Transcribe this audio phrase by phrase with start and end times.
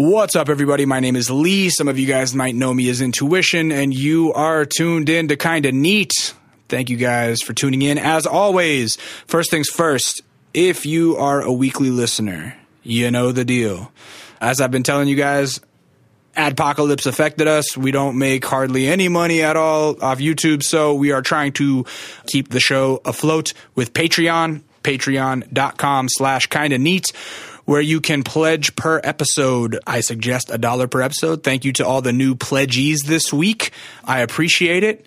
[0.00, 0.86] What's up, everybody?
[0.86, 1.70] My name is Lee.
[1.70, 5.34] Some of you guys might know me as Intuition, and you are tuned in to
[5.34, 6.34] Kinda Neat.
[6.68, 7.98] Thank you guys for tuning in.
[7.98, 8.94] As always,
[9.26, 10.22] first things first,
[10.54, 13.90] if you are a weekly listener, you know the deal.
[14.40, 15.60] As I've been telling you guys,
[16.36, 17.76] Adpocalypse affected us.
[17.76, 21.84] We don't make hardly any money at all off YouTube, so we are trying to
[22.28, 27.12] keep the show afloat with Patreon, patreon.com slash kinda neat
[27.68, 29.78] where you can pledge per episode.
[29.86, 31.42] I suggest a dollar per episode.
[31.42, 33.72] Thank you to all the new pledgees this week.
[34.02, 35.04] I appreciate it.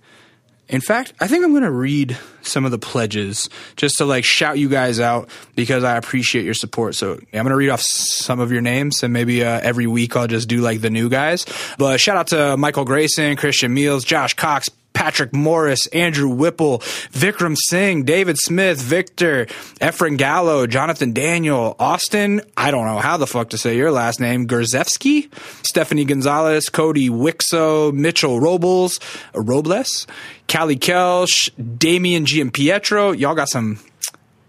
[0.69, 4.23] In fact, I think I'm going to read some of the pledges just to like
[4.23, 6.93] shout you guys out because I appreciate your support.
[6.93, 10.15] So I'm going to read off some of your names and maybe uh, every week
[10.15, 11.47] I'll just do like the new guys.
[11.79, 17.57] But shout out to Michael Grayson, Christian Meals, Josh Cox, Patrick Morris, Andrew Whipple, Vikram
[17.57, 19.45] Singh, David Smith, Victor,
[19.79, 24.19] Efren Gallo, Jonathan Daniel, Austin, I don't know how the fuck to say your last
[24.19, 25.33] name, Gerzewski,
[25.65, 28.99] Stephanie Gonzalez, Cody Wixo, Mitchell Robles,
[29.33, 30.07] Robles,
[30.47, 33.17] Callie Kelsch, Damian Giampietro.
[33.17, 33.79] Y'all got some,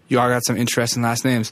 [0.07, 1.51] y'all got some interesting last names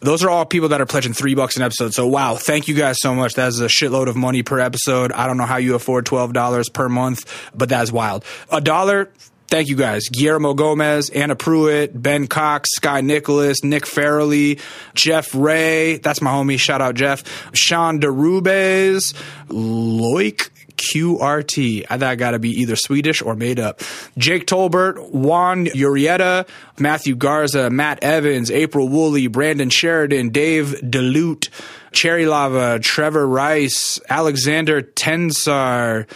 [0.00, 1.94] those are all people that are pledging three bucks an episode.
[1.94, 3.34] So wow, thank you guys so much.
[3.34, 5.12] That is a shitload of money per episode.
[5.12, 7.24] I don't know how you afford twelve dollars per month,
[7.54, 8.24] but that's wild.
[8.50, 9.10] A dollar.
[9.50, 10.02] Thank you guys.
[10.12, 14.60] Guillermo Gomez, Anna Pruitt, Ben Cox, Sky Nicholas, Nick Farrelly,
[14.94, 15.96] Jeff Ray.
[15.96, 16.58] That's my homie.
[16.58, 17.24] Shout out Jeff.
[17.54, 19.14] Sean DeRubes,
[19.46, 21.84] Loic QRT.
[21.90, 23.82] I thought got to be either Swedish or made up.
[24.16, 26.48] Jake Tolbert, Juan Urieta,
[26.78, 31.48] Matthew Garza, Matt Evans, April Woolley, Brandon Sheridan, Dave DeLute,
[31.92, 36.06] Cherry Lava, Trevor Rice, Alexander Tensar,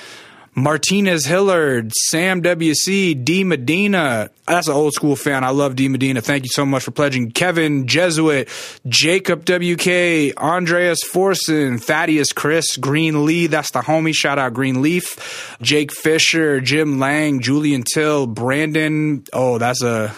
[0.55, 4.28] Martinez Hillard, Sam WC, D Medina.
[4.47, 5.45] That's an old school fan.
[5.45, 6.20] I love D Medina.
[6.20, 7.31] Thank you so much for pledging.
[7.31, 8.50] Kevin Jesuit,
[8.86, 13.47] Jacob WK, Andreas Forson, Thaddeus Chris, Green Lee.
[13.47, 14.14] That's the homie.
[14.14, 15.56] Shout out Green Leaf.
[15.62, 19.25] Jake Fisher, Jim Lang, Julian Till, Brandon.
[19.33, 20.14] Oh, that's a.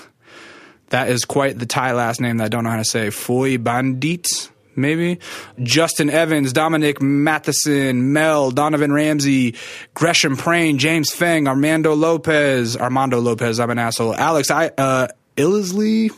[0.88, 3.10] That is quite the Thai last name that I don't know how to say.
[3.10, 5.18] Foy Bandit maybe.
[5.62, 9.54] Justin Evans, Dominic Matheson, Mel, Donovan Ramsey,
[9.94, 16.10] Gresham Prain, James Feng, Armando Lopez, Armando Lopez, I'm an asshole, Alex I, uh, Illesley,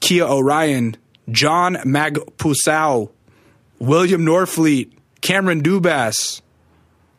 [0.00, 0.96] Kia Orion,
[1.30, 3.10] John Magpusau,
[3.78, 4.90] William Norfleet,
[5.20, 6.40] Cameron Dubas,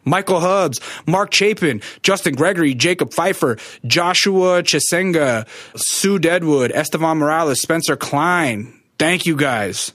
[0.04, 7.96] Michael Hubbs, Mark Chapin, Justin Gregory, Jacob Pfeiffer, Joshua Chisenga, Sue Deadwood, Estevan Morales, Spencer
[7.96, 8.74] Klein.
[8.98, 9.94] Thank you guys.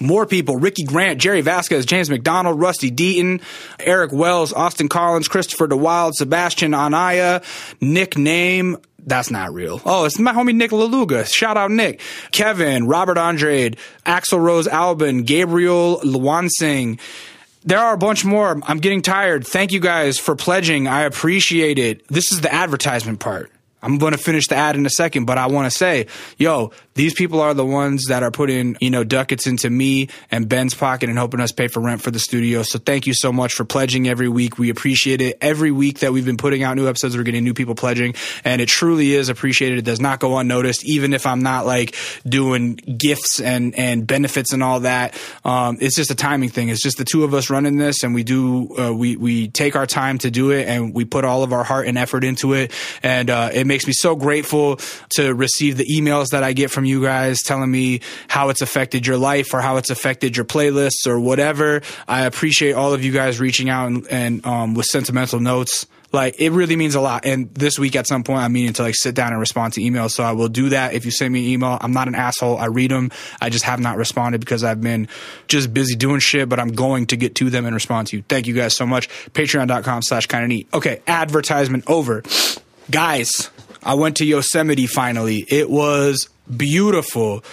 [0.00, 3.42] More people Ricky Grant, Jerry Vasquez, James McDonald, Rusty Deaton,
[3.78, 7.42] Eric Wells, Austin Collins, Christopher DeWild, Sebastian Anaya,
[7.80, 8.76] Nick Name.
[9.06, 9.80] That's not real.
[9.84, 11.26] Oh, it's my homie Nick Laluga.
[11.32, 12.00] Shout out Nick.
[12.32, 16.98] Kevin, Robert Andrade, Axel Rose Albin, Gabriel Luansing.
[17.64, 18.60] There are a bunch more.
[18.66, 19.46] I'm getting tired.
[19.46, 20.86] Thank you guys for pledging.
[20.86, 22.06] I appreciate it.
[22.08, 23.50] This is the advertisement part.
[23.84, 26.06] I'm going to finish the ad in a second, but I want to say,
[26.38, 30.48] yo, these people are the ones that are putting, you know, ducats into me and
[30.48, 32.62] Ben's pocket and helping us pay for rent for the studio.
[32.62, 34.58] So thank you so much for pledging every week.
[34.58, 35.36] We appreciate it.
[35.40, 38.62] Every week that we've been putting out new episodes, we're getting new people pledging and
[38.62, 39.78] it truly is appreciated.
[39.78, 41.94] It does not go unnoticed, even if I'm not like
[42.26, 45.20] doing gifts and, and benefits and all that.
[45.44, 46.68] Um, it's just a timing thing.
[46.70, 49.76] It's just the two of us running this and we do, uh, we, we take
[49.76, 52.54] our time to do it and we put all of our heart and effort into
[52.54, 52.72] it.
[53.02, 54.76] And, uh, it makes me so grateful
[55.16, 59.04] to receive the emails that I get from you guys telling me how it's affected
[59.04, 61.82] your life or how it's affected your playlists or whatever.
[62.06, 65.88] I appreciate all of you guys reaching out and, and um, with sentimental notes.
[66.12, 67.26] Like it really means a lot.
[67.26, 69.80] And this week at some point, I'm meaning to like sit down and respond to
[69.80, 70.12] emails.
[70.12, 70.94] So I will do that.
[70.94, 72.58] If you send me an email, I'm not an asshole.
[72.58, 73.10] I read them.
[73.40, 75.08] I just have not responded because I've been
[75.48, 78.22] just busy doing shit, but I'm going to get to them and respond to you.
[78.28, 79.08] Thank you guys so much.
[79.32, 80.68] Patreon.com slash kind of neat.
[80.72, 81.02] Okay.
[81.08, 82.22] Advertisement over.
[82.90, 83.48] Guys,
[83.84, 85.44] I went to Yosemite finally.
[85.48, 87.44] It was beautiful.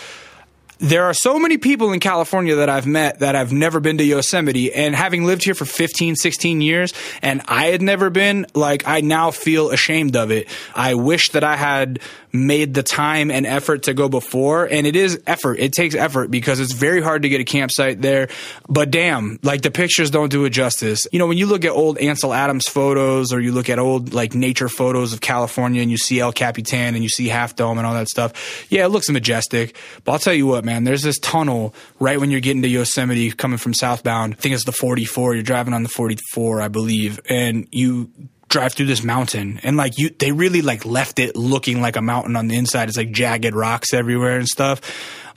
[0.79, 4.03] There are so many people in California that I've met that I've never been to
[4.03, 6.91] Yosemite and having lived here for 15, 16 years
[7.21, 10.47] and I had never been, like I now feel ashamed of it.
[10.73, 11.99] I wish that I had
[12.33, 15.59] made the time and effort to go before and it is effort.
[15.59, 18.29] It takes effort because it's very hard to get a campsite there.
[18.67, 21.07] But damn, like the pictures don't do it justice.
[21.11, 24.13] You know, when you look at old Ansel Adams photos or you look at old
[24.13, 27.77] like nature photos of California and you see El Capitan and you see Half Dome
[27.77, 29.75] and all that stuff, yeah, it looks majestic.
[30.03, 30.83] But I'll tell you what, man.
[30.83, 34.33] There's this tunnel right when you're getting to Yosemite coming from southbound.
[34.33, 35.35] I think it's the 44.
[35.35, 38.09] You're driving on the 44, I believe, and you
[38.51, 42.01] drive through this mountain and like you they really like left it looking like a
[42.01, 42.89] mountain on the inside.
[42.89, 44.81] It's like jagged rocks everywhere and stuff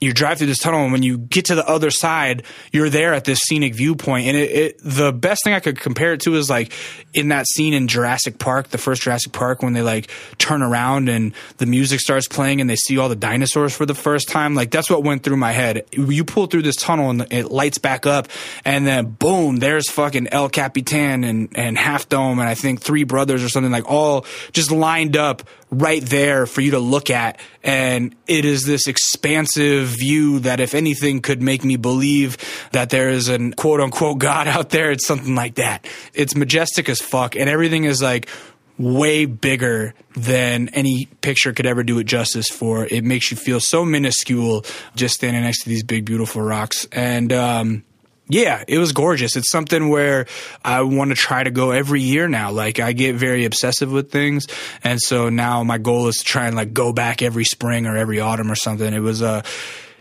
[0.00, 2.42] you drive through this tunnel, and when you get to the other side,
[2.72, 4.26] you're there at this scenic viewpoint.
[4.26, 6.72] And it, it, the best thing I could compare it to is like
[7.12, 11.08] in that scene in Jurassic Park, the first Jurassic Park, when they like turn around
[11.08, 14.54] and the music starts playing and they see all the dinosaurs for the first time.
[14.54, 15.86] Like that's what went through my head.
[15.92, 18.28] You pull through this tunnel and it lights back up,
[18.64, 23.04] and then boom, there's fucking El Capitan and and Half Dome, and I think Three
[23.04, 25.42] Brothers or something like all just lined up
[25.80, 27.38] right there for you to look at.
[27.62, 32.36] And it is this expansive view that, if anything, could make me believe
[32.72, 34.90] that there is an quote unquote God out there.
[34.90, 35.86] It's something like that.
[36.12, 37.36] It's majestic as fuck.
[37.36, 38.28] And everything is like
[38.76, 42.86] way bigger than any picture could ever do it justice for.
[42.86, 44.64] It makes you feel so minuscule
[44.96, 46.86] just standing next to these big, beautiful rocks.
[46.90, 47.84] And, um,
[48.28, 49.36] yeah, it was gorgeous.
[49.36, 50.26] It's something where
[50.64, 52.52] I want to try to go every year now.
[52.52, 54.46] Like I get very obsessive with things.
[54.82, 57.96] And so now my goal is to try and like go back every spring or
[57.96, 58.92] every autumn or something.
[58.92, 59.42] It was, uh,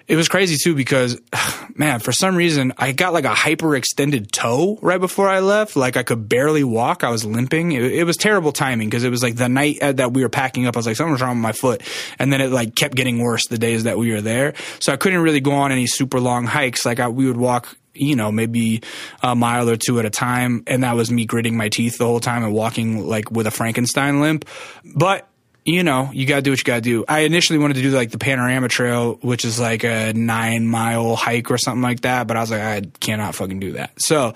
[0.08, 1.20] it was crazy too because,
[1.76, 5.76] man, for some reason I got like a hyper extended toe right before I left.
[5.76, 7.04] Like I could barely walk.
[7.04, 7.72] I was limping.
[7.72, 10.30] It, it was terrible timing because it was like the night uh, that we were
[10.30, 10.76] packing up.
[10.76, 11.84] I was like, something's wrong with my foot.
[12.20, 14.54] And then it like kept getting worse the days that we were there.
[14.80, 16.86] So I couldn't really go on any super long hikes.
[16.86, 18.82] Like I, we would walk you know, maybe
[19.22, 20.64] a mile or two at a time.
[20.66, 23.52] And that was me gritting my teeth the whole time and walking like with a
[23.52, 24.46] Frankenstein limp.
[24.84, 25.28] But
[25.66, 27.06] you know, you gotta do what you gotta do.
[27.08, 31.16] I initially wanted to do like the Panorama Trail, which is like a nine mile
[31.16, 33.92] hike or something like that, but I was like, I cannot fucking do that.
[34.02, 34.34] So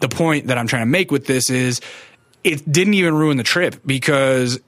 [0.00, 1.80] the point that I'm trying to make with this is
[2.44, 4.60] it didn't even ruin the trip because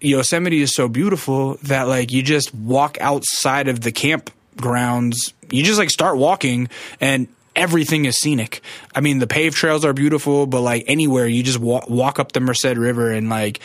[0.00, 5.32] Yosemite is so beautiful that like you just walk outside of the campgrounds.
[5.50, 6.68] You just like start walking
[7.00, 8.60] and everything is scenic.
[8.94, 12.32] I mean, the paved trails are beautiful, but like anywhere you just walk, walk up
[12.32, 13.60] the Merced River and like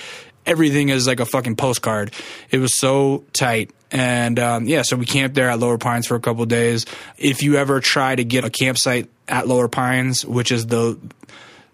[0.49, 2.11] everything is like a fucking postcard.
[2.49, 3.71] It was so tight.
[3.91, 6.85] And um, yeah, so we camped there at Lower Pines for a couple days.
[7.17, 10.99] If you ever try to get a campsite at Lower Pines, which is the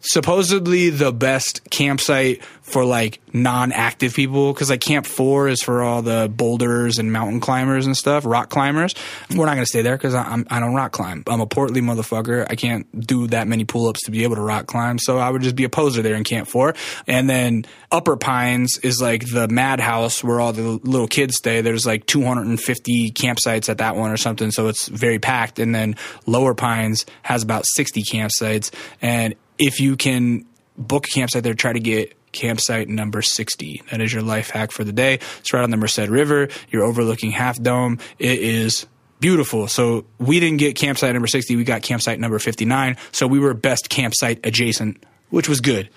[0.02, 6.02] supposedly the best campsite for like non-active people because like camp four is for all
[6.02, 8.96] the boulders and mountain climbers and stuff rock climbers.
[9.30, 11.24] We're not going to stay there because I'm, i don't rock climb.
[11.28, 12.48] I'm a portly motherfucker.
[12.50, 14.98] I can't do that many pull-ups to be able to rock climb.
[14.98, 16.74] So i would just be a poser there in camp four.
[17.08, 21.62] And then upper pines is like the madhouse where all the little kids stay.
[21.62, 25.60] There's like 250 campsites at that one or something so it's very packed.
[25.60, 25.96] And then
[26.26, 28.74] lower pines has about 60 campsites.
[29.02, 30.46] And if you can
[30.78, 33.81] book a campsite there, try to get campsite number 60.
[33.92, 35.19] That is your life hack for the day.
[35.40, 36.50] It's right on the Merced River.
[36.69, 38.00] You're overlooking Half Dome.
[38.19, 38.86] It is
[39.19, 39.68] beautiful.
[39.68, 41.56] So we didn't get campsite number 60.
[41.56, 42.98] We got campsite number 59.
[43.12, 45.90] So we were best campsite adjacent, which was good.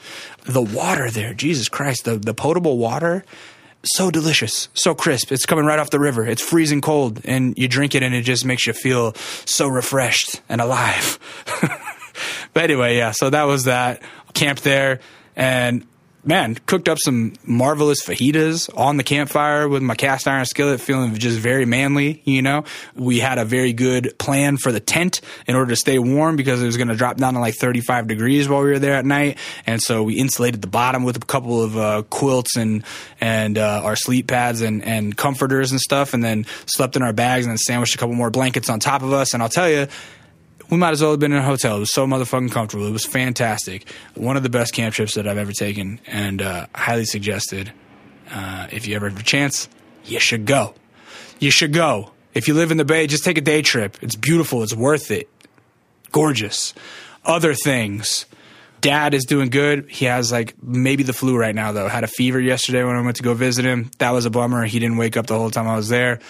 [0.44, 3.24] The water there, Jesus Christ, the, the potable water,
[3.84, 5.32] so delicious, so crisp.
[5.32, 6.26] It's coming right off the river.
[6.26, 9.14] It's freezing cold and you drink it and it just makes you feel
[9.44, 11.18] so refreshed and alive.
[12.54, 14.02] but anyway, yeah, so that was that.
[14.34, 15.00] Camped there
[15.34, 15.86] and
[16.28, 21.14] man, cooked up some marvelous fajitas on the campfire with my cast iron skillet, feeling
[21.14, 22.64] just very manly, you know.
[22.94, 26.62] We had a very good plan for the tent in order to stay warm because
[26.62, 29.06] it was going to drop down to like 35 degrees while we were there at
[29.06, 29.38] night.
[29.66, 32.84] And so we insulated the bottom with a couple of uh, quilts and,
[33.20, 37.14] and uh, our sleep pads and, and comforters and stuff, and then slept in our
[37.14, 39.32] bags and then sandwiched a couple more blankets on top of us.
[39.32, 39.86] And I'll tell you,
[40.70, 41.76] we might as well have been in a hotel.
[41.76, 42.86] It was so motherfucking comfortable.
[42.86, 43.88] It was fantastic.
[44.14, 47.72] One of the best camp trips that I've ever taken, and uh, highly suggested.
[48.30, 49.68] Uh, if you ever have a chance,
[50.04, 50.74] you should go.
[51.38, 52.12] You should go.
[52.34, 53.96] If you live in the Bay, just take a day trip.
[54.02, 54.62] It's beautiful.
[54.62, 55.28] It's worth it.
[56.12, 56.74] Gorgeous.
[57.24, 58.26] Other things.
[58.80, 59.90] Dad is doing good.
[59.90, 61.88] He has like maybe the flu right now though.
[61.88, 63.90] Had a fever yesterday when I went to go visit him.
[63.98, 64.64] That was a bummer.
[64.66, 66.20] He didn't wake up the whole time I was there.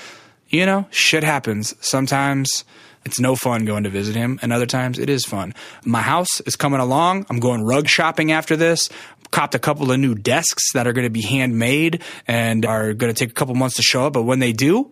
[0.48, 1.74] You know, shit happens.
[1.86, 2.64] Sometimes
[3.04, 5.54] it's no fun going to visit him, and other times it is fun.
[5.84, 7.26] My house is coming along.
[7.30, 8.88] I'm going rug shopping after this.
[9.30, 13.12] Copped a couple of new desks that are going to be handmade and are going
[13.12, 14.90] to take a couple months to show up, but when they do,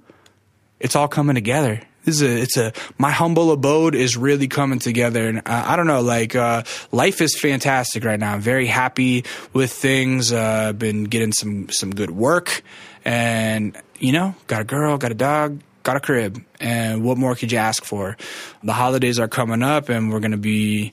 [0.78, 1.80] it's all coming together.
[2.04, 5.26] This is a, it's a, my humble abode is really coming together.
[5.26, 8.34] And uh, I don't know, like, uh, life is fantastic right now.
[8.34, 10.32] I'm very happy with things.
[10.32, 12.62] Uh, been getting some, some good work
[13.04, 17.34] and, you know, got a girl, got a dog, got a crib, and what more
[17.36, 18.16] could you ask for?
[18.64, 20.92] The holidays are coming up, and we're going to be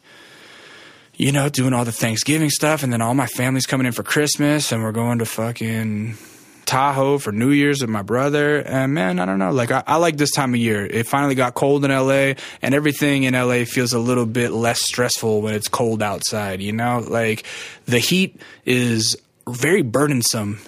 [1.16, 4.02] you know, doing all the Thanksgiving stuff, and then all my family's coming in for
[4.02, 6.18] Christmas, and we're going to fucking
[6.66, 8.60] Tahoe for New Year's with my brother.
[8.60, 10.84] And man, I don't know, like I, I, like this time of year.
[10.86, 12.34] It finally got cold in LA,
[12.64, 16.62] and everything in LA feels a little bit less stressful when it's cold outside.
[16.62, 17.46] You know, like
[17.86, 19.16] the heat is
[19.48, 20.60] very burdensome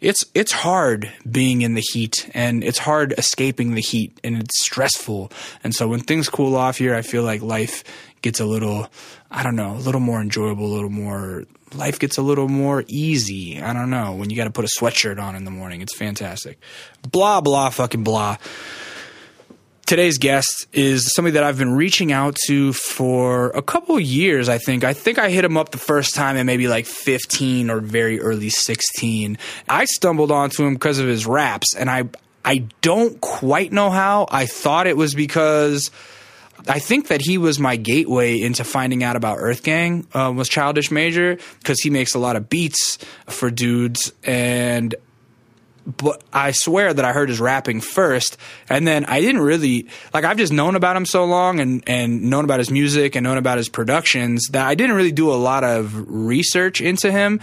[0.00, 4.64] it's it's hard being in the heat and it's hard escaping the heat and it's
[4.64, 5.32] stressful.
[5.64, 7.84] And so when things cool off here, I feel like life
[8.22, 8.88] gets a little
[9.30, 12.84] I don't know, a little more enjoyable, a little more life gets a little more
[12.86, 13.60] easy.
[13.60, 14.14] I don't know.
[14.14, 16.58] When you got to put a sweatshirt on in the morning, it's fantastic.
[17.10, 18.36] Blah blah fucking blah.
[19.88, 24.58] Today's guest is somebody that I've been reaching out to for a couple years, I
[24.58, 24.84] think.
[24.84, 28.20] I think I hit him up the first time at maybe like 15 or very
[28.20, 29.38] early 16.
[29.66, 32.04] I stumbled onto him because of his raps, and I
[32.44, 34.28] I don't quite know how.
[34.30, 35.90] I thought it was because
[36.68, 40.50] I think that he was my gateway into finding out about Earth Gang uh, was
[40.50, 44.94] Childish Major because he makes a lot of beats for dudes and
[45.96, 48.36] but I swear that I heard his rapping first,
[48.68, 50.24] and then I didn't really like.
[50.24, 53.38] I've just known about him so long, and and known about his music and known
[53.38, 57.40] about his productions that I didn't really do a lot of research into him.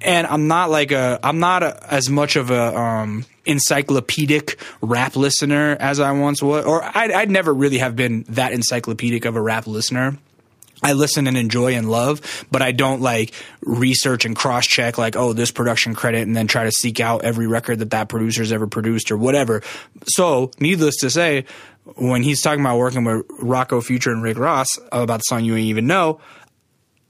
[0.00, 5.16] And I'm not like a I'm not a, as much of a um, encyclopedic rap
[5.16, 9.36] listener as I once was, or I'd, I'd never really have been that encyclopedic of
[9.36, 10.18] a rap listener.
[10.82, 15.16] I listen and enjoy and love, but I don't like research and cross check like,
[15.16, 18.50] oh, this production credit and then try to seek out every record that that producer's
[18.50, 19.62] ever produced or whatever.
[20.06, 21.44] So, needless to say,
[21.96, 25.56] when he's talking about working with Rocko Future and Rick Ross about the song You
[25.56, 26.20] Ain't Even Know,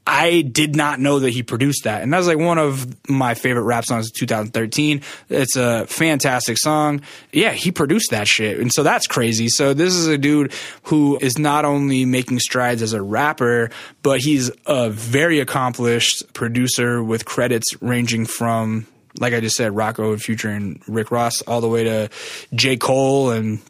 [0.07, 2.03] I did not know that he produced that.
[2.03, 5.03] And that's like one of my favorite rap songs of 2013.
[5.29, 7.03] It's a fantastic song.
[7.33, 8.59] Yeah, he produced that shit.
[8.59, 9.49] And so that's crazy.
[9.49, 10.53] So this is a dude
[10.85, 13.71] who is not only making strides as a rapper,
[14.03, 18.87] but he's a very accomplished producer with credits ranging from
[19.19, 22.09] like I just said, Rocko and Future and Rick Ross, all the way to
[22.55, 22.79] J.
[22.79, 23.61] Cole and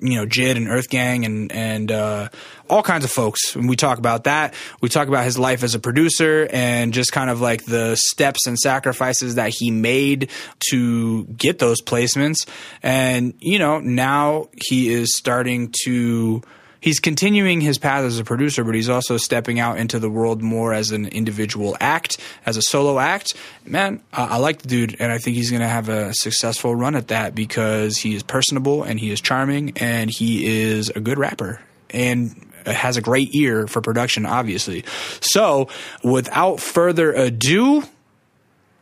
[0.00, 2.28] you know, JID and Earth Gang and and uh,
[2.68, 3.56] all kinds of folks.
[3.56, 4.54] And we talk about that.
[4.80, 8.46] We talk about his life as a producer and just kind of like the steps
[8.46, 10.30] and sacrifices that he made
[10.70, 12.48] to get those placements.
[12.82, 16.42] And you know, now he is starting to
[16.80, 20.42] he's continuing his path as a producer, but he's also stepping out into the world
[20.42, 23.34] more as an individual act, as a solo act.
[23.64, 26.74] Man, I, I like the dude, and I think he's going to have a successful
[26.74, 31.00] run at that because he is personable and he is charming and he is a
[31.00, 34.84] good rapper and has a great ear for production, obviously.
[35.20, 35.68] So,
[36.02, 37.82] without further ado,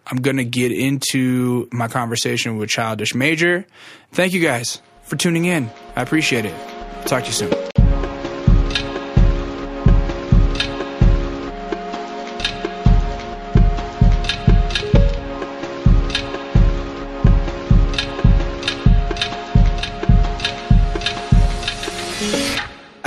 [0.06, 3.66] I'm going to get into my conversation with Childish Major.
[4.12, 5.70] Thank you guys for tuning in.
[5.94, 6.54] I appreciate it.
[7.06, 7.75] Talk to you soon.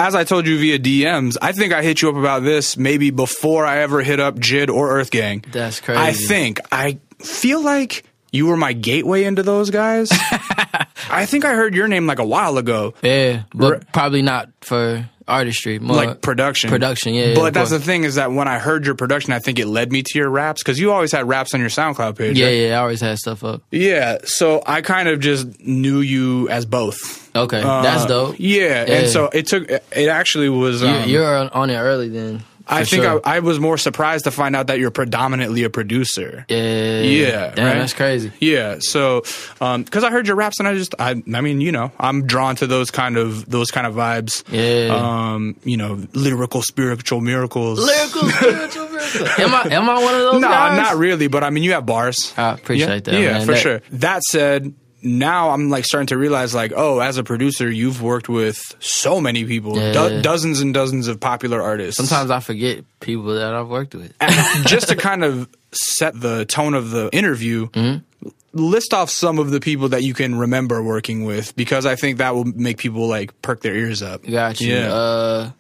[0.10, 3.12] As I told you via DMs, I think I hit you up about this maybe
[3.12, 5.46] before I ever hit up JID or Earth Gang.
[5.52, 6.02] That's crazy.
[6.02, 6.60] I think.
[6.72, 10.10] I feel like you were my gateway into those guys.
[11.10, 12.94] I think I heard your name like a while ago.
[13.02, 16.70] Yeah, but probably not for artistry, more like production.
[16.70, 17.36] Production, yeah.
[17.36, 19.92] But that's the thing is that when I heard your production, I think it led
[19.92, 22.38] me to your raps because you always had raps on your SoundCloud page.
[22.38, 22.52] Yeah, right?
[22.54, 23.62] yeah, I always had stuff up.
[23.72, 27.30] Yeah, so I kind of just knew you as both.
[27.36, 28.36] Okay, uh, that's dope.
[28.40, 29.70] Yeah, yeah, and so it took.
[29.70, 30.84] It actually was.
[30.84, 32.44] Um, you, you're on it early then.
[32.70, 33.22] I think sure.
[33.26, 36.46] I, I, was more surprised to find out that you're predominantly a producer.
[36.48, 37.74] Yeah, yeah, Damn, right?
[37.80, 38.32] that's crazy.
[38.40, 39.60] Yeah, so because
[40.04, 42.56] um, I heard your raps and I just, I, I mean, you know, I'm drawn
[42.58, 44.44] to those kind of those kind of vibes.
[44.52, 47.80] Yeah, um, you know, lyrical, spiritual miracles.
[47.80, 49.40] Lyrical, spiritual miracles.
[49.40, 50.42] am I am I one of those?
[50.42, 50.78] No, guys?
[50.78, 52.34] not really, but I mean, you have bars.
[52.38, 53.22] I appreciate yeah, that.
[53.22, 53.46] Yeah, man.
[53.46, 53.82] for that, sure.
[53.92, 58.28] That said now I'm like starting to realize like, oh, as a producer, you've worked
[58.30, 59.94] with so many people, Yeah.
[59.94, 61.98] do- dozens and dozens of popular artists.
[61.98, 64.14] Sometimes I forget people that I've worked with.
[64.20, 67.70] And just to kind of set the tone of the interview,
[68.54, 72.18] list off some of the people that you can remember working with because I think
[72.18, 74.26] that will make people like perk their ears up.
[74.26, 74.74] Got you.
[74.74, 74.92] Yeah.
[74.94, 75.52] Uh,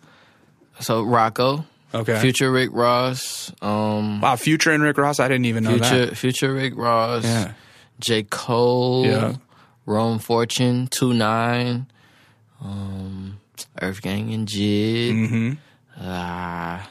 [0.80, 2.20] so Rocko, Okay.
[2.20, 6.18] Future Rick Ross, um, Wow, Future and Rick Ross, I didn't even know Future that.
[6.18, 7.54] Future Rick Ross, Yeah.
[8.00, 9.34] J Cole, Yeah.
[9.86, 11.88] Rome Fortune, Two Nine,
[12.62, 13.40] um,
[13.82, 15.52] Earth Gang and Jid, hmm
[16.00, 16.88] ah,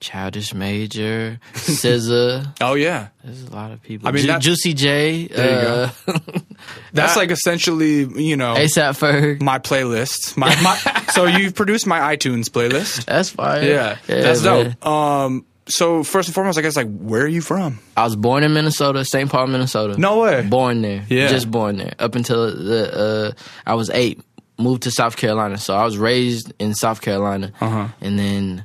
[0.00, 2.54] Childish Major, SZA.
[2.60, 4.08] Oh yeah, There's a lot of people.
[4.08, 5.68] I mean, Ju- that- Juicy J, There you
[6.14, 6.18] uh,
[6.92, 9.40] that's I- like essentially you know ASAP Ferg.
[9.42, 10.36] my playlist.
[10.36, 10.76] My, my
[11.12, 13.04] so you've produced my iTunes playlist.
[13.06, 13.62] That's fire.
[13.64, 14.76] Yeah, that's man.
[14.80, 14.86] dope.
[14.86, 17.78] Um, so first and foremost, I guess like where are you from?
[17.96, 19.30] I was born in Minnesota, St.
[19.30, 19.98] Paul, Minnesota.
[19.98, 20.42] No way.
[20.42, 21.04] Born there.
[21.08, 21.28] Yeah.
[21.28, 21.94] Just born there.
[21.98, 24.20] Up until the uh, I was eight.
[24.58, 25.58] Moved to South Carolina.
[25.58, 27.52] So I was raised in South Carolina.
[27.60, 27.88] Uh-huh.
[28.00, 28.64] And then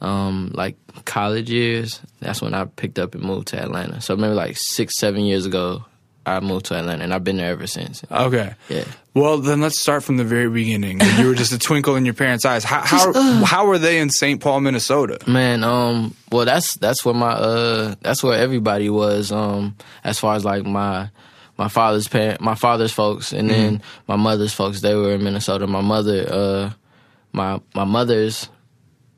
[0.00, 4.00] um, like college years, that's when I picked up and moved to Atlanta.
[4.00, 5.84] So maybe like six, seven years ago,
[6.28, 8.02] I moved to Atlanta, and I've been there ever since.
[8.10, 8.54] Okay.
[8.68, 8.84] Yeah.
[9.14, 11.00] Well, then let's start from the very beginning.
[11.18, 12.62] You were just a twinkle in your parents' eyes.
[12.64, 13.12] How how,
[13.44, 14.40] how were they in St.
[14.40, 15.18] Paul, Minnesota?
[15.26, 19.32] Man, um, well, that's that's where my uh, that's where everybody was.
[19.32, 21.10] Um, as far as like my
[21.56, 25.66] my father's parent, my father's folks, and then my mother's folks, they were in Minnesota.
[25.66, 26.70] My mother, uh,
[27.32, 28.48] my my mother's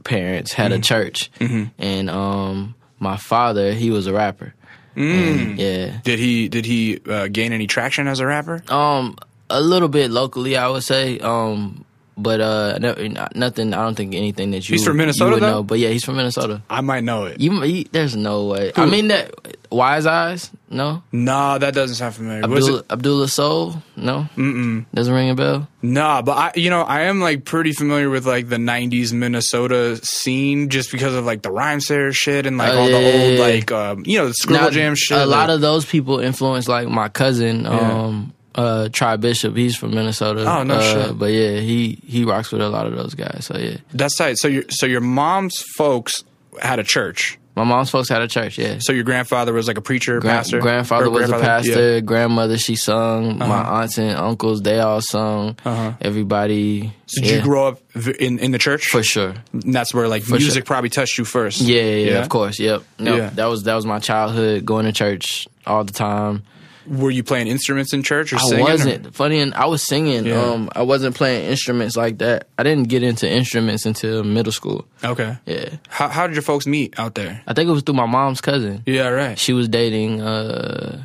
[0.05, 1.31] parents had a church,
[1.79, 4.55] and um, my father, he was a rapper.
[4.97, 8.62] And, yeah, Did he did he uh, gain any traction as a rapper?
[8.68, 9.16] um,
[9.49, 11.18] a little bit locally, I would say.
[11.18, 11.85] Um,
[12.23, 12.95] but uh, no,
[13.35, 13.75] nothing.
[13.75, 15.50] I don't think anything that you He's from Minnesota, would though?
[15.50, 15.62] know.
[15.62, 16.62] But yeah, he's from Minnesota.
[16.71, 17.41] I might know it.
[17.41, 18.73] You, you there's no way.
[18.77, 19.33] I mean that
[19.71, 21.03] Wise Eyes, no.
[21.12, 22.43] Nah, that doesn't sound familiar.
[22.45, 22.85] Abdullah?
[22.91, 24.27] Abdullah Soul, no.
[24.37, 24.85] Mm-mm.
[24.93, 25.69] Doesn't ring a bell.
[25.83, 29.99] Nah, but I, you know, I am like pretty familiar with like the '90s Minnesota
[30.05, 33.33] scene just because of like the Rhymesayers shit and like Oh, all yeah, the old
[33.35, 33.41] yeah.
[33.41, 35.19] like um, you know the Scribble Now, Jam shit.
[35.19, 39.57] A lot of those people influenced like my cousin, um, uh, Tri Bishop.
[39.57, 40.45] He's from Minnesota.
[40.50, 41.19] Oh, no uh, shit.
[41.19, 43.47] But yeah, he he rocks with a lot of those guys.
[43.47, 44.38] So yeah, that's tight.
[44.38, 46.25] So your so your mom's folks
[46.61, 47.38] had a church.
[47.54, 48.59] my mom's folks had a church.
[48.59, 48.78] Yeah.
[48.80, 50.61] So your grandfather was like a preacher, Gran- pastor.
[50.61, 51.95] grandfather was a pastor.
[51.95, 52.00] Yeah.
[52.00, 53.38] Grandmother, she sung.
[53.38, 55.57] My aunts and uncles, they all sung.
[56.00, 56.92] Everybody.
[57.07, 57.80] So did yeah, you grow up
[58.19, 58.87] in in the church?
[58.87, 59.35] for sure?
[59.52, 61.61] And that's where like music probably touched you first.
[61.61, 62.59] Yeah, yeah, yeah, of course.
[62.59, 62.83] Yep.
[62.99, 63.30] No, Yeah.
[63.30, 64.64] that was that was my childhood.
[64.64, 66.42] Going to church all the time.
[66.87, 68.65] Were you playing instruments in church or I singing?
[68.67, 70.25] or- wasn't funny, and I was singing.
[70.27, 70.41] Yeah.
[70.43, 72.49] Um, I wasn't playing instruments like that.
[72.59, 74.87] I didn't get into instruments until middle school.
[75.05, 75.37] Okay.
[75.47, 77.43] Yeah, How how did your folks meet out there?
[77.47, 78.83] I think it was through my mom's cousin.
[78.87, 79.39] Yeah, right.
[79.39, 80.21] She was dating.
[80.23, 81.03] Uh,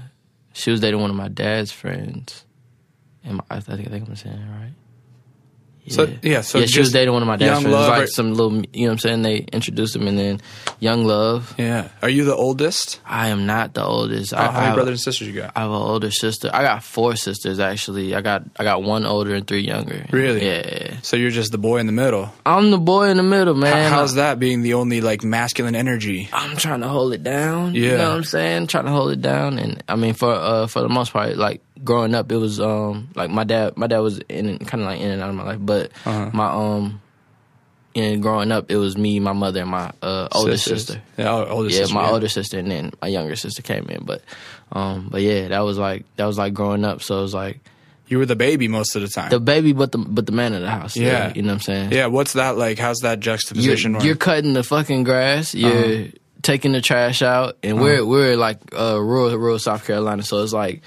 [0.53, 2.44] she was dating one of my dad's friends.
[3.24, 4.74] And I, I think I think I'm saying it right.
[5.87, 7.65] So yeah, so yeah, she was dating one of my dad's friends.
[7.65, 8.09] Was love, like right?
[8.09, 9.21] some little, you know what I'm saying?
[9.21, 10.41] They introduced him, and then
[10.79, 11.53] young love.
[11.57, 11.89] Yeah.
[12.01, 12.99] Are you the oldest?
[13.05, 14.33] I am not the oldest.
[14.33, 15.51] I, How I how many have, brothers and sisters you got?
[15.55, 16.49] I have an older sister.
[16.51, 18.15] I got four sisters actually.
[18.15, 20.05] I got I got one older and three younger.
[20.11, 20.45] Really?
[20.45, 20.97] Yeah.
[21.01, 22.33] So you're just the boy in the middle.
[22.45, 23.91] I'm the boy in the middle, man.
[23.91, 26.29] How, how's that being the only like masculine energy?
[26.33, 27.75] I'm trying to hold it down.
[27.75, 27.91] Yeah.
[27.91, 28.67] You know what I'm saying?
[28.67, 29.59] Trying to hold it down.
[29.59, 33.09] And I mean for uh for the most part, like growing up it was um
[33.16, 35.44] like my dad my dad was in kind of like in and out of my
[35.44, 35.59] life.
[35.61, 36.29] But Uh-huh.
[36.33, 37.01] my um
[37.94, 40.88] in growing up it was me, my mother, and my uh older Sisters.
[40.88, 41.01] sister.
[41.18, 41.96] Yeah, older yeah, sister.
[41.96, 44.03] my older sister and then my younger sister came in.
[44.05, 44.22] But
[44.72, 47.01] um but yeah, that was like that was like growing up.
[47.01, 47.59] So it was like
[48.07, 49.29] You were the baby most of the time.
[49.29, 50.96] the baby but the but the man of the house.
[50.98, 51.31] Yeah.
[51.35, 51.92] You know what I'm saying?
[51.92, 52.07] yeah.
[52.07, 52.79] What's that like?
[52.79, 54.00] How's that you're, juxtaposition?
[54.01, 55.53] you're cutting the fucking grass.
[55.55, 56.07] You're Uh-huh.
[56.42, 60.53] taking the trash out, and we're we're like uh, rural rural South Carolina, so it's
[60.53, 60.81] like.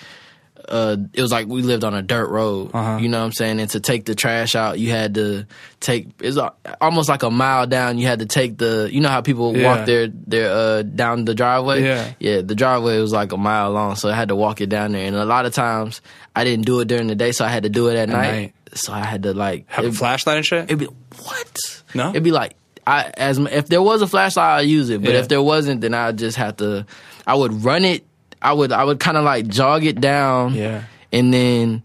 [0.68, 2.98] Uh, it was like we lived on a dirt road, Uh-huh.
[3.00, 3.58] you know what I'm saying?
[3.60, 5.46] And to take the trash out, you had to
[5.80, 6.08] take.
[6.20, 6.36] It's
[6.80, 7.98] almost like a mile down.
[7.98, 8.88] You had to take the.
[8.92, 9.76] You know how people Yeah.
[9.76, 11.82] walk their their uh, down the driveway.
[11.84, 12.12] Yeah.
[12.18, 12.40] yeah.
[12.42, 15.06] The driveway was like a mile long, so I had to walk it down there.
[15.06, 16.00] And a lot of times,
[16.36, 18.30] I didn't do it during the day, so I had to do it at, night.
[18.32, 18.54] night.
[18.74, 20.64] So I had to like have a flashlight and shit.
[20.64, 20.86] It'd be
[21.24, 21.82] what?
[21.94, 22.10] No?
[22.10, 22.54] It'd be like
[22.86, 25.02] I as if there was a flashlight, I'd use it.
[25.02, 25.20] But Yeah.
[25.20, 26.84] if there wasn't, then I'd just have to.
[27.26, 28.04] I would run it.
[28.40, 30.54] I would I would kind of like jog it down.
[30.54, 30.84] Yeah.
[31.12, 31.82] And then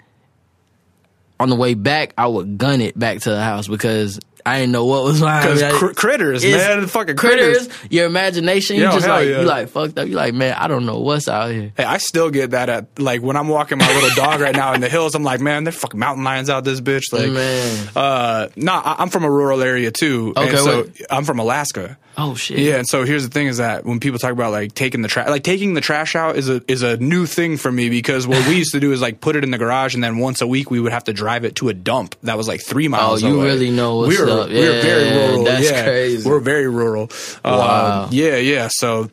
[1.40, 4.74] on the way back, I would gun it back to the house because I didn't
[4.74, 7.68] know what was behind Because cr- critters, man, fucking critters.
[7.68, 9.40] critters, your imagination, you Yo, just like yeah.
[9.42, 10.08] you like fucked up.
[10.08, 11.72] You like, man, I don't know what's out here.
[11.78, 14.74] Hey, I still get that at like when I'm walking my little dog right now
[14.74, 15.16] in the hills.
[15.16, 17.12] I'm like, man, there's fucking mountain lions out this bitch.
[17.14, 17.88] Like, Man.
[17.96, 21.40] uh, nah, I- I'm from a rural area too, and Okay, so what- I'm from
[21.40, 21.98] Alaska.
[22.16, 22.60] Oh shit.
[22.60, 25.08] Yeah, and so here's the thing: is that when people talk about like taking the
[25.08, 28.28] trash, like taking the trash out is a is a new thing for me because
[28.28, 30.42] what we used to do is like put it in the garage, and then once
[30.42, 32.88] a week we would have to drive it to a dump that was like three
[32.88, 33.24] miles.
[33.24, 33.46] Oh, you away.
[33.46, 34.50] really know what's we were, up.
[34.50, 35.44] We were very rural.
[35.44, 36.30] that's yeah, crazy.
[36.30, 37.10] We're very rural.
[37.44, 37.52] Wow.
[37.52, 38.70] Uh, yeah, yeah.
[38.72, 39.10] So.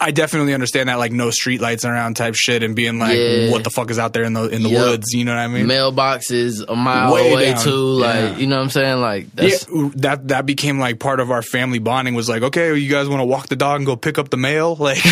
[0.00, 3.50] I definitely understand that, like no street lights around type shit, and being like, Yeah.
[3.50, 4.80] "What the fuck is out there in the in the Yep.
[4.86, 5.66] woods?" You know what I mean?
[5.66, 7.62] Mailboxes a mile Way away down.
[7.64, 7.70] too.
[7.76, 8.36] Like Yeah.
[8.38, 9.00] you know what I'm saying?
[9.00, 12.14] Like that's yeah, that that became like part of our family bonding.
[12.14, 14.36] Was like, okay, you guys want to walk the dog and go pick up the
[14.36, 14.76] mail?
[14.86, 15.10] Like we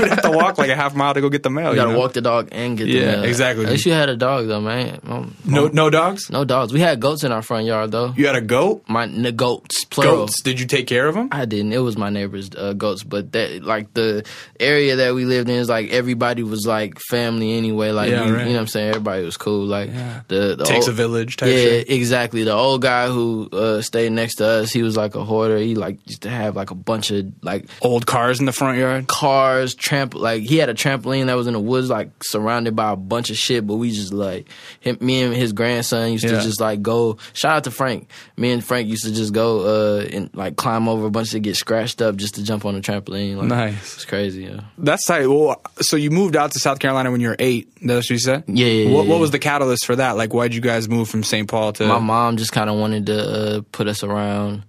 [0.00, 1.70] would have to walk like a half mile to go get the mail.
[1.70, 1.98] You gotta know?
[1.98, 3.24] walk the dog and get the Yeah, mail.
[3.24, 3.64] exactly.
[3.64, 5.00] At least you had a dog though, man.
[5.44, 6.30] No, no dogs.
[6.30, 6.72] no dogs.
[6.72, 8.12] We had goats in our front yard though.
[8.16, 8.82] You had a goat.
[8.88, 10.16] My n- goats, plural.
[10.26, 10.42] Goats.
[10.42, 11.28] Did you take care of them?
[11.32, 11.72] I didn't.
[11.72, 14.15] It was my neighbor's uh, goats, but that like the
[14.60, 17.90] area that we lived in is like everybody was like family anyway.
[17.90, 18.40] Like Yeah, you, right.
[18.46, 18.88] you know what I'm saying.
[18.90, 19.66] Everybody was cool.
[19.66, 19.90] Like
[20.28, 21.90] the, the Takes old- a village type Yeah, shit.
[21.90, 22.44] exactly.
[22.44, 25.58] The old guy who uh, stayed next to us, he was like a hoarder.
[25.58, 28.78] He like used to have like a bunch of like Old cars in the front
[28.78, 29.08] yard.
[29.08, 32.92] cars, tramp like he had a trampoline that was in the woods, like surrounded by
[32.92, 33.66] a bunch of shit.
[33.66, 34.48] But we just like
[34.80, 36.32] him, me and his grandson used Yeah.
[36.38, 37.18] to just like go.
[37.32, 38.08] Shout out to Frank.
[38.36, 39.60] Me and Frank used to just go
[40.00, 42.74] uh and like climb over a bunch to get scratched up just to jump on
[42.74, 43.36] the trampoline.
[43.36, 44.04] Like, Nice.
[44.06, 44.44] Crazy.
[44.44, 44.60] Yeah.
[44.78, 45.26] That's tight.
[45.26, 47.68] Well, so you moved out to South Carolina when you were eight.
[47.82, 48.44] That's what you said.
[48.46, 50.16] Yeah, yeah, What, yeah, what was the catalyst for that?
[50.16, 51.48] Like, why'd you guys move from St.
[51.48, 51.86] Paul to?
[51.86, 53.18] My mom just kind of wanted to
[53.58, 54.64] uh, put us around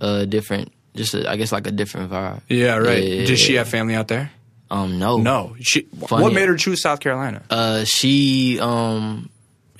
[0.00, 2.40] uh, different, just a, I guess like a different vibe.
[2.48, 3.02] yeah, right.
[3.02, 4.30] Yeah, yeah, Did she have family out there?
[4.70, 5.56] Um, no, No.
[5.60, 5.82] She.
[6.06, 6.22] Funny.
[6.22, 7.42] What made her choose South Carolina?
[7.50, 9.28] Uh, she um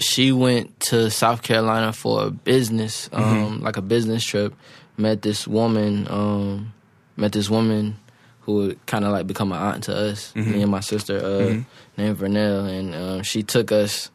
[0.01, 3.64] she went to South Carolina for a business, um, Mm-hmm.
[3.64, 4.53] like a business trip.
[4.96, 6.73] Met this woman, um,
[7.16, 7.96] met this woman
[8.42, 10.53] who would kind of like become an aunt to us, Mm-hmm.
[10.53, 11.61] me and my sister, uh,
[11.96, 14.11] named Vernell, and um, she took us.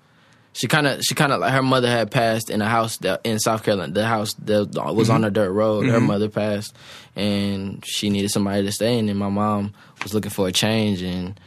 [0.54, 3.20] She kind of, she kind of like her mother had passed in a house that
[3.26, 3.92] in South Carolina.
[3.92, 5.86] The house that was on a dirt road.
[5.88, 6.74] Her mother passed,
[7.16, 9.10] and she needed somebody to stay in.
[9.10, 11.38] And my mom was looking for a change, and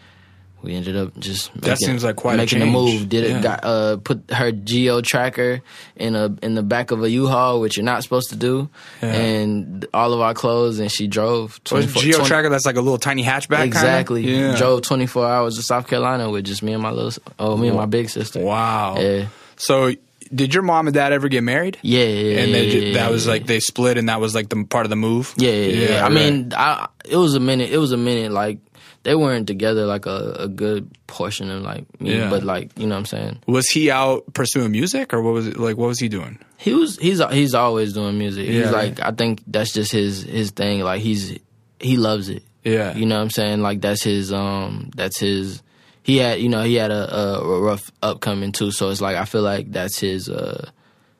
[0.62, 2.72] we ended up just making, That seems like quite a making change.
[2.72, 3.08] move.
[3.08, 3.30] Did it?
[3.30, 3.42] Yeah.
[3.42, 5.60] Got uh, put her geo tracker
[5.96, 8.68] in a in the back of a U-Haul, which you're not supposed to do,
[9.02, 9.12] Yeah.
[9.12, 11.60] and all of our clothes, and she drove.
[11.64, 12.48] So Geo 20 Tracker.
[12.48, 13.64] That's like a little tiny hatchback.
[13.64, 14.22] Exactly.
[14.22, 14.56] Yeah.
[14.56, 17.76] Drove 24 hours to South Carolina with just me and my little, oh, me and
[17.76, 18.40] my big sister.
[18.40, 18.96] Wow.
[18.98, 19.28] Yeah.
[19.56, 19.92] So,
[20.34, 21.78] did your mom and dad ever get married?
[21.82, 24.64] Yeah, yeah, And they, yeah, that was like they split, and that was like the
[24.64, 25.32] part of the move.
[25.36, 25.98] Yeah, yeah, yeah.
[26.00, 26.12] I right.
[26.12, 27.70] mean, I, it was a minute.
[27.70, 28.30] It was a minute.
[28.32, 28.58] Like
[29.08, 32.28] they weren't together like a, a good portion of like me, Yeah.
[32.28, 33.38] but like you know what I'm saying.
[33.46, 35.78] was he out pursuing music, or what was it like?
[35.78, 36.38] What was he doing?
[36.58, 38.46] He was he's he's always doing music.
[38.46, 40.80] Yeah, he's like I think that's just his his thing.
[40.80, 41.38] Like he's
[41.80, 42.42] he loves it.
[42.64, 42.94] Yeah.
[42.94, 43.62] You know what I'm saying?
[43.62, 45.62] Like that's his um that's his
[46.02, 48.70] he had you know he had a, a rough upcoming too.
[48.72, 50.68] So it's like I feel like that's his uh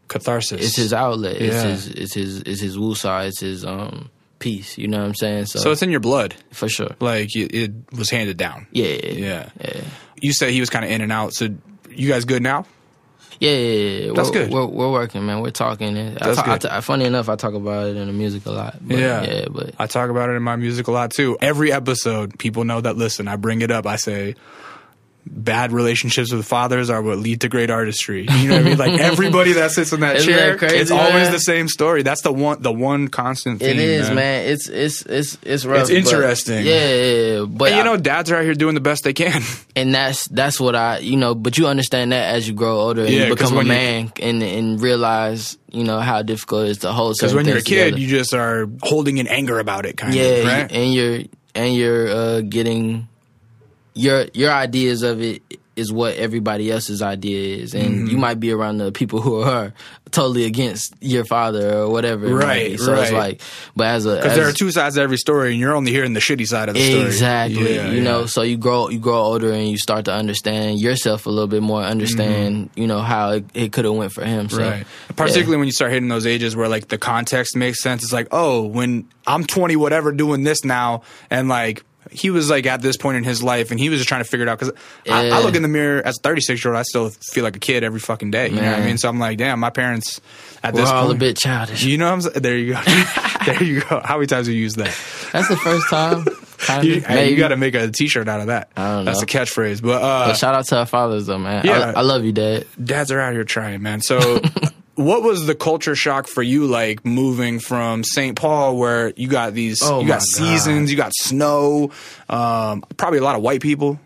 [0.09, 0.61] Catharsis.
[0.65, 1.37] it's his outlet.
[1.41, 1.71] It's Yeah.
[1.71, 3.29] his it's his it's his woo side.
[3.29, 4.79] It's his um peace.
[4.79, 5.47] You know what I'm saying?
[5.47, 6.35] So, so it's in your blood.
[6.53, 6.91] for sure.
[7.01, 8.67] Like it, it was handed down.
[8.73, 9.81] Yeah, yeah, Yeah.
[10.21, 11.33] You said he was kind of in and out.
[11.33, 11.49] So
[11.91, 12.67] you guys good now?
[13.41, 13.57] Yeah, yeah,
[14.07, 14.13] yeah.
[14.15, 14.53] That's we're, good.
[14.53, 15.41] We're, we're working, man.
[15.43, 15.97] We're talking.
[15.97, 16.61] I That's I good.
[16.69, 18.77] t- funny enough, I talk about it in the music a lot.
[18.81, 19.23] But, Yeah.
[19.23, 21.39] yeah, but I talk about it in my music a lot too.
[21.41, 23.87] Every episode, people know that listen, I bring it up.
[23.87, 24.35] I say
[25.27, 28.27] bad relationships with fathers are what lead to great artistry.
[28.31, 28.79] You know what I mean?
[28.79, 31.33] Like everybody that sits in that Isn't chair, that crazy, it's always man?
[31.33, 32.03] the same story.
[32.03, 34.47] That's the one the one constant it is, man.
[34.47, 35.91] It's it's it's it's rough.
[35.91, 36.65] It's interesting.
[36.65, 37.45] yeah, yeah, yeah.
[37.47, 39.43] But And you know, dads are out here doing the best they can.
[39.77, 41.35] and that's that's what I you know.
[41.35, 43.73] But you understand that as you grow older and Yeah, you become a when you-
[43.73, 47.17] man and and realize you know how difficult it is to hold.
[47.19, 48.01] Because when you're a kid, together.
[48.01, 50.45] you just are holding in anger about it, kind yeah, of.
[50.47, 50.73] Yeah, Right?
[50.73, 51.21] and you're
[51.55, 53.09] and you're uh, getting
[53.99, 55.43] your your ideas of it
[55.77, 58.07] is what everybody else's idea is, and Mm-hmm.
[58.09, 59.73] you might be around the people who are
[60.11, 62.27] totally against your father or whatever.
[62.35, 62.81] Right.
[62.81, 63.13] So it's right.
[63.13, 63.41] like,
[63.77, 66.15] but as a Because there are two sides to every story, and you're only hearing
[66.15, 67.07] the shitty side of the story.
[67.07, 67.77] Exactly.
[67.77, 71.27] Yeah, you know, so you grow you grow older and you start to understand yourself
[71.27, 74.49] a little bit more, understand, you know, how it, it could have went for him.
[74.49, 74.71] So Mm-hmm.
[74.71, 74.87] Right.
[75.15, 78.03] Particularly when you start hitting those ages where like the context makes sense.
[78.03, 82.67] It's like, oh, when I'm 20, whatever, doing this now, and like he was like
[82.67, 84.59] at this point in his life, and he was just trying to figure it out.
[84.59, 84.75] Because
[85.09, 87.57] I, I look in the mirror as a 36 year old, I still feel like
[87.57, 88.49] a kid every fucking day.
[88.49, 88.99] You know what I mean?
[88.99, 90.21] So I'm like, damn, my parents
[90.63, 91.17] at we're this all point.
[91.17, 91.83] a bit childish.
[91.85, 92.43] You know what I'm saying?
[92.43, 92.81] There you go.
[93.47, 94.01] there you go.
[94.05, 94.95] How many times have you used that?
[95.33, 96.27] That's the first time.
[96.83, 98.69] You, hey, you got to make a T-shirt out of that.
[98.77, 99.81] I don't That's a catchphrase.
[99.81, 101.65] But uh, But shout out to our fathers though, man.
[101.65, 101.93] Yeah.
[101.95, 102.67] I, I love you, Dad.
[102.83, 104.01] dads are out here trying, man.
[104.01, 104.41] So,
[104.99, 108.37] what was the culture shock for you, like moving from St.
[108.37, 111.93] Paul, where you got these, Oh you got my seasons, you got snow,
[112.29, 113.99] um, probably a lot of white people.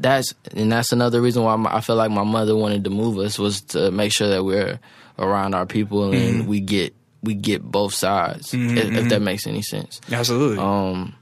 [0.00, 3.18] That's and that's another reason why my, I feel like my mother wanted to move
[3.18, 4.80] us was to make sure that we're
[5.18, 6.38] around our people Mm-hmm.
[6.40, 8.52] and we get we get both sides.
[8.52, 10.00] If, if that makes any sense.
[10.10, 10.58] Absolutely.
[10.58, 11.14] Um,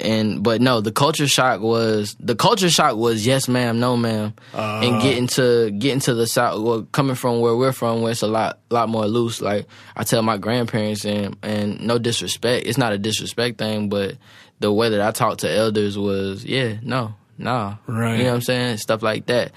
[0.00, 4.34] and but no, the culture shock was the culture shock was yes, ma'am, no, ma'am,
[4.54, 4.80] Uh.
[4.82, 6.60] and getting to getting to the south.
[6.62, 9.40] Well, coming from where we're from, where it's a lot lot more loose.
[9.40, 14.16] Like I tell my grandparents, and and no disrespect, it's not a disrespect thing, but
[14.60, 18.18] the way that I talked to elders was yeah, no, nah, Right.
[18.18, 18.76] You know what I'm saying?
[18.78, 19.52] Stuff like that.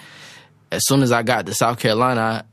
[0.72, 2.44] As soon as I got to South Carolina, I,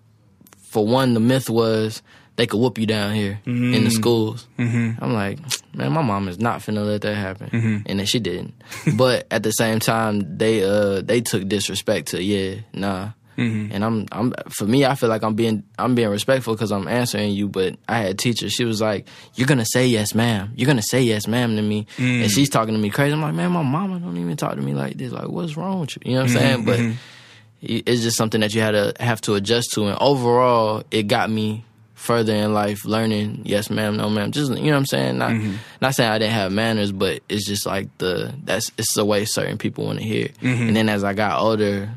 [0.59, 2.03] for one, the myth was
[2.39, 3.89] they could whoop you down here in the mm-hmm.
[3.89, 4.47] schools.
[4.61, 5.03] Mm-hmm.
[5.03, 5.41] I'm like,
[5.75, 7.79] man, my mom is not finna let that happen, mm-hmm.
[7.85, 8.55] and then she didn't.
[8.97, 13.11] but at the same time, they uh they took disrespect to yeah, nah.
[13.37, 13.73] Mm-hmm.
[13.73, 16.87] And I'm I'm for me, I feel like I'm being I'm being respectful because I'm
[16.87, 17.49] answering you.
[17.49, 20.53] But I had a teacher, she was like, "You're gonna say yes, ma'am.
[20.55, 22.31] You're gonna say yes, ma'am to me," and mm.
[22.31, 23.15] she's talking to me crazy.
[23.15, 25.11] I'm like, man, my mama don't even talk to me like this.
[25.11, 26.03] Like, what's wrong with you?
[26.05, 26.65] You know what I'm saying?
[26.65, 26.81] But
[27.61, 29.87] it's just something that you had to have to adjust to.
[29.89, 31.65] And overall, it got me
[31.99, 34.33] further in life, learning yes, ma'am, no, ma'am.
[34.33, 35.19] Just you know what I'm saying.
[35.19, 35.37] Not
[35.81, 39.25] not saying I didn't have manners, but it's just like the that's it's the way
[39.25, 40.29] certain people want to hear.
[40.41, 41.91] And then as I got older,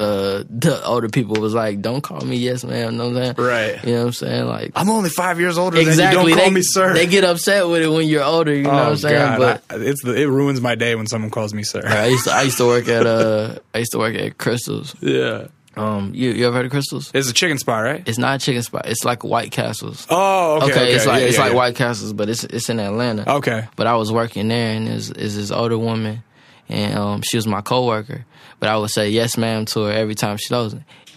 [0.00, 3.22] uh, the older people was like, "Don't call me yes, ma'am." You know what I'm
[3.22, 3.34] saying?
[3.38, 3.84] Right.
[3.84, 4.46] You know what I'm saying?
[4.46, 5.94] Like I'm only five years older exactly.
[6.04, 6.30] than you.
[6.30, 6.94] Don't call they, me sir.
[6.94, 8.52] They get upset with it when you're older.
[8.52, 9.38] You know what oh I'm saying?
[9.38, 11.82] God, but I- it's the, it ruins my day when someone calls me sir.
[11.86, 14.94] I used to I used to work at uh I used to work at Krystals.
[15.04, 17.10] Yeah, Um, you you ever heard of Krystals?
[17.14, 18.02] it's a chicken spot, right?
[18.08, 18.86] It's not a chicken spot.
[18.86, 20.06] It's like White Castles.
[20.08, 20.70] Oh, okay.
[20.72, 21.56] Okay, it's like Yeah, it's yeah, like yeah.
[21.56, 23.28] White Castles, but it's it's in Atlanta.
[23.36, 23.66] Okay.
[23.76, 26.22] But I was working there, and is is this older woman,
[26.68, 28.24] and um, she was my coworker.
[28.60, 30.76] But I would say yes, ma'am, to her every time she knows.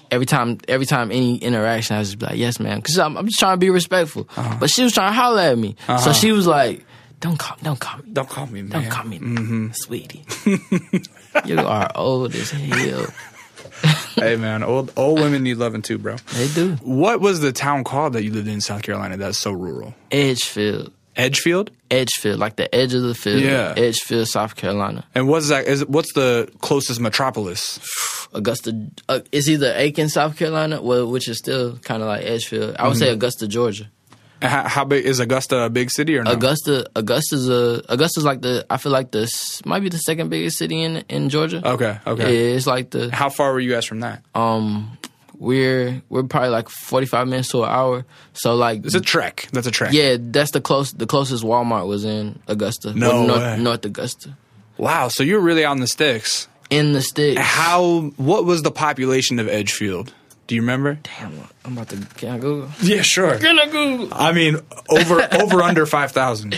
[0.09, 3.17] Every time, every time any interaction, I was just be like, "Yes, ma'am," because I'm,
[3.17, 4.27] I'm just trying to be respectful.
[4.37, 4.55] Uh-huh.
[4.59, 6.85] But she was trying to holler at me, so she was like,
[7.19, 8.81] "Don't call, don't call me, Don't call me man.
[8.83, 9.71] don't call me, Mm-hmm.
[9.73, 10.23] sweetie.
[11.45, 13.07] you are old as hell."
[14.15, 16.15] hey man, old old women need loving too, bro.
[16.33, 16.75] They do.
[16.83, 19.93] What was the town called that you lived in South Carolina that's so rural?
[20.11, 21.71] Edgefield, Edgefield.
[21.89, 23.41] Edgefield, like the edge of the field.
[23.41, 23.73] Yeah.
[23.77, 25.05] Edgefield, South Carolina.
[25.15, 25.65] And what's that?
[25.67, 27.79] Is what's the closest metropolis?
[28.33, 28.87] Augusta.
[29.07, 32.75] Uh, it's either Aiken, South Carolina, well, which is still kind of like Edgefield.
[32.77, 32.99] I would Mm-hmm.
[32.99, 33.89] say Augusta, Georgia.
[34.41, 35.63] How, how big is Augusta?
[35.63, 36.31] A big city or no?
[36.31, 40.57] Augusta, Augusta's a Augusta's like the I feel like this might be the second biggest
[40.57, 41.61] city in in Georgia.
[41.67, 41.97] Okay.
[42.05, 42.23] Okay.
[42.49, 44.23] Yeah, it's like the How far were you guys from that?
[44.35, 44.97] um
[45.39, 48.05] we're we're probably like forty five minutes to an hour.
[48.33, 49.47] So like It's a trek.
[49.53, 49.93] That's a trek.
[49.93, 52.93] yeah, that's the close the closest Walmart was in Augusta.
[52.93, 53.57] No North, way.
[53.59, 54.35] North Augusta
[54.77, 55.07] Wow.
[55.07, 56.47] So you're really on the sticks.
[56.69, 57.41] in the sticks.
[57.41, 58.11] How?
[58.17, 60.13] What was the population of Edgefield?
[60.47, 60.97] Do you remember?
[61.03, 61.33] Damn,
[61.65, 62.69] I'm about to can I Google?
[62.81, 63.37] Yeah, sure.
[63.37, 64.07] Can I Google?
[64.13, 64.57] I mean,
[64.89, 66.57] over over under five thousand.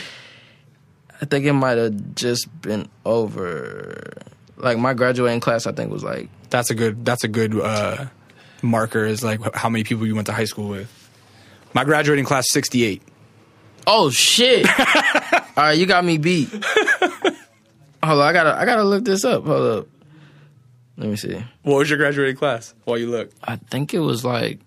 [1.21, 4.13] I think it might have just been over.
[4.57, 7.03] Like my graduating class, I think was like That's a good.
[7.03, 8.05] That's a good uh,
[8.61, 9.05] marker.
[9.05, 10.95] Is like how many people you went to high school with.
[11.73, 13.01] My graduating class sixty eight.
[13.87, 14.67] Oh shit!
[15.57, 16.49] All right, you got me beat.
[16.49, 19.45] Hold on, I gotta I gotta look this up.
[19.45, 19.87] Hold up.
[20.99, 21.43] Let me see.
[21.63, 22.73] What was your graduating class?
[22.83, 23.31] While you look.
[23.43, 24.59] I think it was like.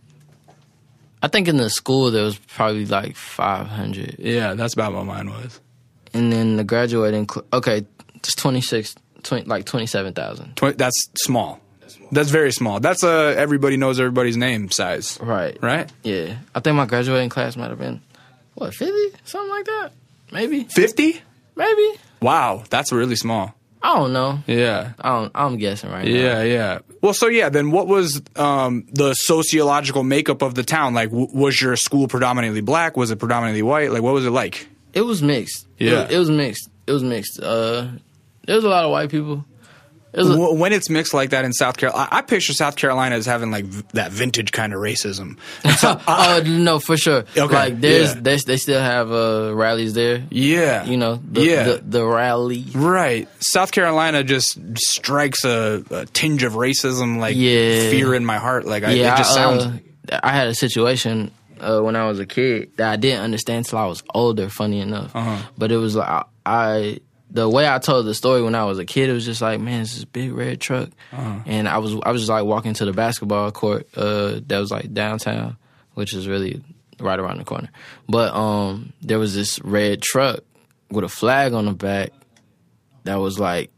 [1.23, 5.31] I think in the school there was probably like 500, Yeah, that's about what mine
[5.31, 5.61] was.
[6.13, 7.29] and then the graduating.
[7.29, 10.57] Cl- okay, it's 26, 20, like 27,000.
[10.57, 11.61] Tw- that's small.
[12.11, 12.81] That's very small.
[12.81, 15.57] That's a everybody knows everybody's name size, Right.
[15.63, 15.91] right?
[16.03, 18.01] Yeah, I think my graduating class might have been
[18.55, 18.93] what 50,
[19.25, 19.91] something like that.
[20.33, 21.23] Maybe, Fifty.
[21.57, 21.93] maybe.
[22.21, 23.55] Wow, that's really small.
[23.83, 24.39] I don't know.
[24.47, 24.93] Yeah.
[25.01, 26.11] I don't, I'm guessing right now.
[26.11, 26.79] Yeah, yeah.
[27.03, 30.95] Well, so yeah, then what was um, the sociological makeup of the town?
[30.95, 32.97] Like, w- was your school predominantly black?
[32.97, 33.91] Was it predominantly white?
[33.91, 34.69] Like, what was it like?
[34.95, 35.67] It was mixed.
[35.79, 36.03] It Yeah.
[36.05, 36.69] was- it was mixed.
[36.87, 37.41] It was mixed.
[37.41, 37.89] Uh,
[38.47, 39.45] there was a lot of white people.
[40.15, 40.25] It
[40.59, 43.51] When it's mixed like that in South Carolina, I I picture South Carolina as having
[43.51, 45.39] like v- that vintage kind of racism.
[45.79, 47.25] So, oh no, for sure.
[47.37, 48.21] Okay, Like there's yeah.
[48.21, 50.23] they they still have uh, rallies there.
[50.31, 52.65] yeah, You know, the, yeah, the, the rally.
[52.75, 53.27] right.
[53.41, 57.89] South Carolina just strikes a, a tinge of racism, like Yeah.
[57.91, 58.67] fear in my heart.
[58.67, 59.65] Like, I, Yeah, it just I, sounds.
[60.11, 63.65] uh, I had a situation uh, when I was a kid that I didn't understand
[63.67, 64.49] till I was older.
[64.51, 65.39] Funny enough, Uh-huh.
[65.57, 66.99] but it was like I, I
[67.33, 69.59] the way I told the story when I was a kid, it was just like,
[69.59, 71.41] man, it's this big red truck, Uh-huh.
[71.47, 74.71] and I was I was just like walking to the basketball court uh, that was
[74.71, 75.57] like downtown,
[75.95, 76.63] which is really
[77.01, 77.71] right around the corner.
[78.09, 80.41] But um, there was this red truck
[80.91, 82.11] with a flag on the back
[83.05, 83.71] that was like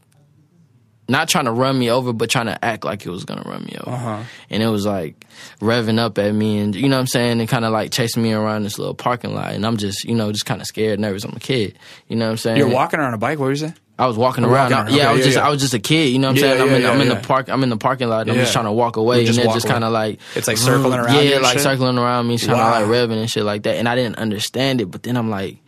[1.08, 3.64] not trying to run me over, but trying to act like it was gonna run
[3.64, 3.94] me over.
[3.96, 4.22] Uh-huh.
[4.50, 5.26] And it was like
[5.60, 8.22] revving up at me, and you know what I'm saying, and kind of like chasing
[8.22, 9.52] me around this little parking lot.
[9.52, 11.24] And I'm just, you know, just kind of scared, nervous.
[11.24, 12.56] I'm a kid, you know what I'm saying.
[12.58, 13.38] You're walking around a bike.
[13.38, 13.74] What were you saying?
[13.96, 14.72] I was walking You're around.
[14.72, 14.94] walking I- around.
[14.96, 15.46] yeah, I was yeah, just, yeah.
[15.46, 16.08] I was just a kid.
[16.12, 16.62] You know what I'm Yeah, saying?
[16.62, 17.48] I'm in, I'm in the park.
[17.48, 18.22] I'm in the parking lot.
[18.22, 20.18] And I'm just trying to walk away, You and just they're just kind of like
[20.34, 21.62] It's like circling around Yeah, like shit?
[21.62, 22.80] circling around me, trying Wow.
[22.80, 23.76] to like revving and shit like that.
[23.76, 25.58] And I didn't understand it, but then I'm like.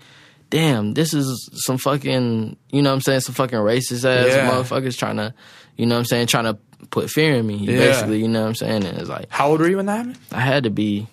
[0.50, 4.50] Damn, this is some fucking, you know what I'm saying, some fucking racist ass Yeah.
[4.50, 5.34] motherfuckers trying to,
[5.76, 6.56] you know what I'm saying, trying to
[6.90, 7.78] put fear in me, Yeah.
[7.78, 8.84] basically, you know what I'm saying?
[8.84, 10.18] And it's like, How old were you when that happened?
[10.32, 11.08] I had to be,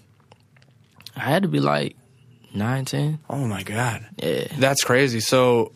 [1.15, 1.96] I had to be like
[2.54, 3.19] nine, ten.
[3.30, 4.06] Oh my god.
[4.22, 4.46] Yeah.
[4.60, 5.19] That's crazy.
[5.19, 5.72] So,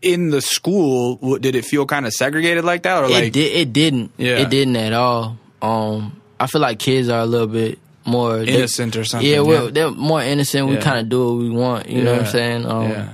[0.00, 3.52] in the school, did it feel kind of segregated like that, or like it did.
[3.56, 4.12] It didn't.
[4.18, 4.38] Yeah.
[4.38, 5.38] It didn't at all.
[5.62, 9.28] Um, I feel like kids are a little bit more they- innocent or something?
[9.28, 10.68] Yeah, we're, they're more innocent.
[10.68, 10.80] We Yeah.
[10.80, 11.88] kind of do what we want.
[11.88, 12.66] You know what I'm saying?
[12.66, 13.08] Um, yeah.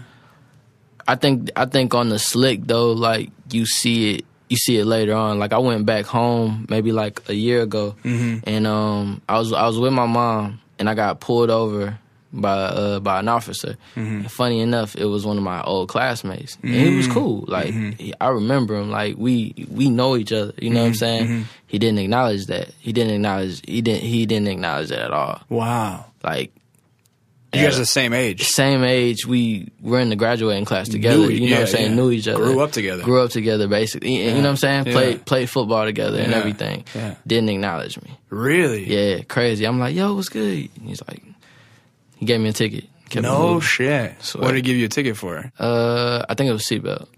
[1.08, 4.84] I think I think on the slick though, like you see it, you see it
[4.84, 5.38] later on.
[5.38, 8.48] Like I went back home maybe like a year ago, Mm-hmm.
[8.48, 11.98] and um, I was I was with my mom, and I got pulled over
[12.32, 13.76] by uh by an officer.
[13.96, 14.22] Mm-hmm.
[14.26, 17.44] Funny enough, it was one of my old classmates, and he was cool.
[17.48, 18.10] Like Mm-hmm.
[18.20, 18.90] I remember him.
[18.90, 20.52] Like we we know each other.
[20.58, 21.26] You know what I'm Mm-hmm.
[21.26, 21.44] saying?
[21.66, 22.68] He didn't acknowledge that.
[22.80, 23.62] He didn't acknowledge.
[23.66, 24.02] He didn't.
[24.02, 25.40] He didn't acknowledge that at all.
[25.48, 26.06] Wow.
[26.22, 26.52] Like
[27.52, 28.42] You guys are the same age.
[28.44, 29.26] same age.
[29.26, 31.18] We were in the graduating class together.
[31.18, 31.90] Knew- you know what I'm saying?
[31.90, 31.96] yeah.
[31.96, 32.44] Knew each other.
[32.44, 33.02] Grew up together.
[33.02, 34.18] Grew up together, basically.
[34.24, 34.86] You know what I'm saying?
[34.86, 34.92] Yeah.
[34.92, 36.84] Played played football together and everything.
[36.94, 37.16] Yeah.
[37.26, 38.10] Didn't acknowledge me.
[38.28, 38.84] Really?
[38.86, 39.64] Yeah, crazy.
[39.64, 40.68] I'm like, yo, what's good?
[40.80, 41.22] He's like,
[42.20, 42.84] he gave me a ticket.
[43.08, 43.60] Kept No moving.
[43.62, 44.22] shit.
[44.22, 44.42] Swear.
[44.44, 45.50] What did he give you a ticket for?
[45.58, 47.08] Uh, I think it was seatbelt.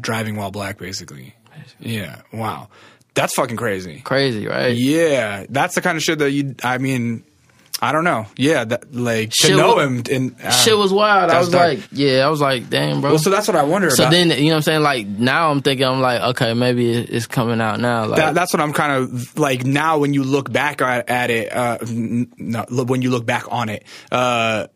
[0.00, 1.34] Driving while black, basically.
[1.80, 2.20] Yeah.
[2.32, 2.68] Wow.
[3.14, 4.00] That's fucking crazy.
[4.02, 4.76] Crazy, right?
[4.76, 6.54] Yeah, that's the kind of shit that you.
[6.62, 7.24] I mean,
[7.84, 8.26] I don't know.
[8.36, 11.32] Yeah, that like to Shit know wa- him and uh, Shit was wild.
[11.32, 11.78] I was dark.
[11.78, 13.10] like, yeah, I was like, damn, bro.
[13.10, 14.12] Well, so that's what I wonder So about.
[14.12, 14.82] then, you know what I'm saying?
[14.82, 18.06] Like now, I'm thinking, I'm like, okay, maybe it's coming out now.
[18.06, 21.30] Like, that, that's what I'm kind of like now when you look back at, at
[21.30, 21.52] it.
[21.52, 24.68] Uh, no, when you look back on it, uh,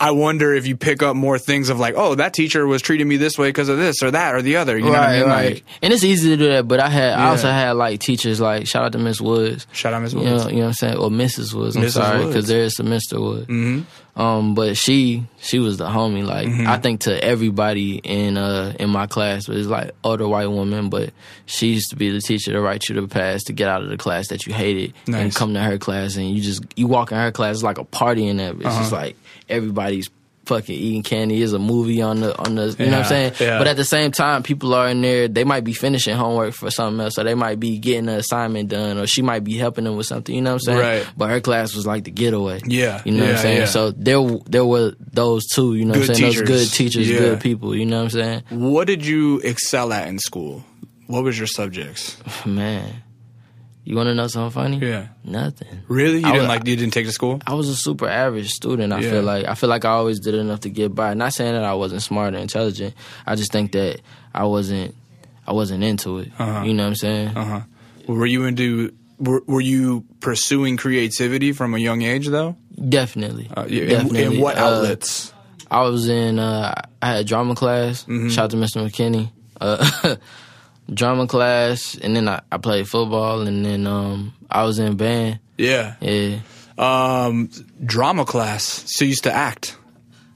[0.00, 3.08] I wonder if you pick up more things of like, oh, that teacher was treating
[3.08, 4.76] me this way because of this or that or the other.
[4.78, 5.28] You know what I right, mean?
[5.28, 5.54] right.
[5.54, 8.40] Like, and it's easy to do that, but I had, I also had like teachers,
[8.40, 9.66] like shout out to Miss Woods.
[9.72, 10.14] shout out Ms.
[10.14, 10.44] You Woods.
[10.44, 10.96] know, you know what I'm saying?
[10.98, 11.52] Or Mrs.
[11.54, 11.76] Woods.
[11.76, 11.90] I'm Mrs.
[11.90, 13.20] sorry, because there is some Mr.
[13.20, 13.46] Woods.
[13.48, 13.82] Mm-hmm.
[14.18, 16.26] Um, but she she was the homie.
[16.26, 16.66] Like Mm-hmm.
[16.66, 20.90] I think to everybody in uh in my class, it's like older white woman.
[20.90, 21.12] But
[21.46, 23.88] she used to be the teacher to write you the pass to get out of
[23.90, 27.12] the class that you hated and come to her class and you just you walk
[27.12, 28.52] in her class it's like a party in there.
[28.54, 28.78] It's Uh-huh.
[28.80, 29.16] just like
[29.48, 30.10] everybody's
[30.48, 31.40] fucking eating candy.
[31.42, 33.32] Is a movie on the on the you know what I'm saying.
[33.38, 33.58] yeah.
[33.58, 35.28] But at the same time, people are in there.
[35.28, 38.70] They might be finishing homework for something else, or they might be getting an assignment
[38.70, 40.34] done, or she might be helping them with something.
[40.34, 40.78] You know what I'm saying?
[41.04, 41.06] Right.
[41.16, 42.60] But her class was like the getaway.
[42.66, 43.58] Yeah, You know what I'm saying?
[43.58, 43.64] yeah.
[43.66, 45.74] So there there were those two.
[45.74, 46.32] You know what I'm saying?
[46.32, 46.48] teachers.
[46.48, 47.18] Those good teachers, Yeah.
[47.18, 47.76] good people.
[47.76, 48.42] You know what I'm saying?
[48.48, 50.64] What did you excel at in school?
[51.06, 52.16] What was your subjects?
[52.46, 53.02] Man,
[53.88, 54.78] you want to know something funny?
[54.86, 55.08] Yeah.
[55.24, 55.80] Nothing.
[55.88, 56.18] Really?
[56.20, 56.66] You I didn't was- like?
[56.66, 57.40] You didn't take to school?
[57.46, 58.92] I was a super average student.
[58.92, 59.10] I Yeah.
[59.10, 61.14] feel like I feel like I always did enough to get by.
[61.14, 62.94] Not saying that I wasn't smart or intelligent.
[63.26, 64.00] I just think that
[64.34, 64.94] I wasn't
[65.46, 66.30] I wasn't into it.
[66.38, 66.64] Uh-huh.
[66.64, 67.28] You know what I'm saying?
[67.36, 67.60] Uh huh.
[68.06, 68.92] Were you into?
[69.18, 72.56] Were, were you pursuing creativity from a young age though?
[72.88, 73.50] Definitely.
[73.56, 74.24] Uh, yeah, in, Definitely.
[74.36, 75.32] in what Uh, outlets?
[75.70, 76.38] I was in.
[76.38, 76.72] Uh,
[77.02, 78.02] I had drama class.
[78.04, 78.28] Mm-hmm.
[78.28, 78.86] Shout out to Mr.
[78.86, 79.30] McKinney.
[80.92, 85.38] Drama class, and then I, I played football, and then um, I was in band.
[85.58, 85.96] yeah.
[86.00, 86.38] Yeah,
[86.78, 87.50] Um,
[87.84, 88.84] drama class.
[88.86, 89.76] So you used to act.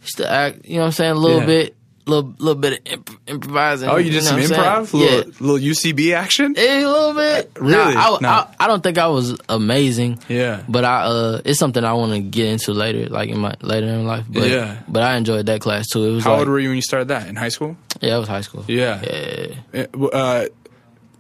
[0.03, 0.65] used to act.
[0.67, 1.11] You know what I'm saying?
[1.13, 1.47] A little Yeah.
[1.47, 3.89] bit, little little bit of imp- improvising.
[3.89, 5.25] Oh, you did know some improv, little, Yeah.
[5.41, 6.55] little UCB action.
[6.57, 7.53] Yeah, a little bit.
[7.61, 7.95] Really?
[7.95, 8.29] Nah, I, No.
[8.29, 10.19] I, I don't think I was amazing.
[10.29, 10.63] Yeah.
[10.69, 13.87] But I uh it's something I want to get into later, like in my later
[13.87, 14.25] in life.
[14.29, 14.79] But Yeah.
[14.89, 16.05] but I enjoyed that class too.
[16.05, 17.77] It was How like, old were you when you started that in high school?
[18.01, 18.65] yeah, it was high school.
[18.69, 19.55] Yeah.
[19.73, 19.87] Yeah.
[19.95, 20.47] Uh,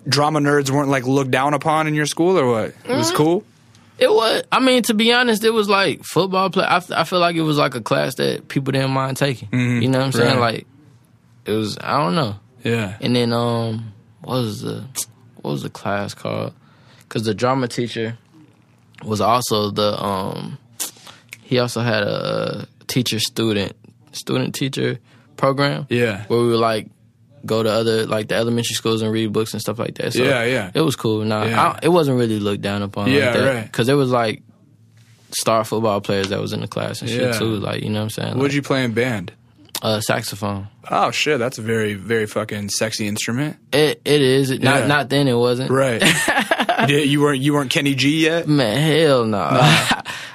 [0.09, 2.75] drama nerds weren't like looked down upon in your school, or what?
[2.88, 3.45] It was cool.
[3.99, 4.42] It was.
[4.51, 6.64] I mean, to be honest, it was like football play.
[6.64, 9.49] I, I feel like it was like a class that people didn't mind taking.
[9.53, 10.31] You know what I'm saying?
[10.33, 10.40] Mm-hmm.
[10.40, 10.55] Right.
[10.55, 10.66] Like
[11.44, 11.78] it was.
[11.81, 12.37] I don't know.
[12.64, 12.96] Yeah.
[13.00, 14.85] And then um, what was the
[15.40, 16.55] what was the class called?
[17.00, 18.16] Because the drama teacher
[19.05, 20.59] was also the um,
[21.42, 23.74] he also had a teacher student
[24.12, 24.98] student teacher
[25.37, 25.87] program.
[25.90, 26.24] Yeah.
[26.26, 26.88] where we would like
[27.44, 30.12] go to other like the elementary schools and read books and stuff like that.
[30.12, 30.70] So Yeah, yeah.
[30.74, 31.24] it was cool.
[31.24, 31.70] Nah, Yeah.
[31.72, 33.11] I, it wasn't really looked down upon.
[33.11, 33.55] Yeah, like that.
[33.55, 33.64] right.
[33.64, 34.42] Because there was like
[35.33, 37.33] star football players that was in the class and Yeah.
[37.33, 37.57] shit too.
[37.57, 38.28] Like you know what I'm saying?
[38.35, 39.33] What Like, did you play in band?
[39.83, 40.68] Uh, saxophone.
[40.90, 43.57] Oh shit, that's a very very fucking sexy instrument.
[43.73, 44.51] It it is.
[44.51, 44.79] It, Yeah.
[44.79, 45.29] Not not then.
[45.29, 45.71] It wasn't.
[45.71, 46.03] Right.
[46.88, 48.49] you, you weren't you weren't Kenny G yet.
[48.49, 49.38] Man, hell no.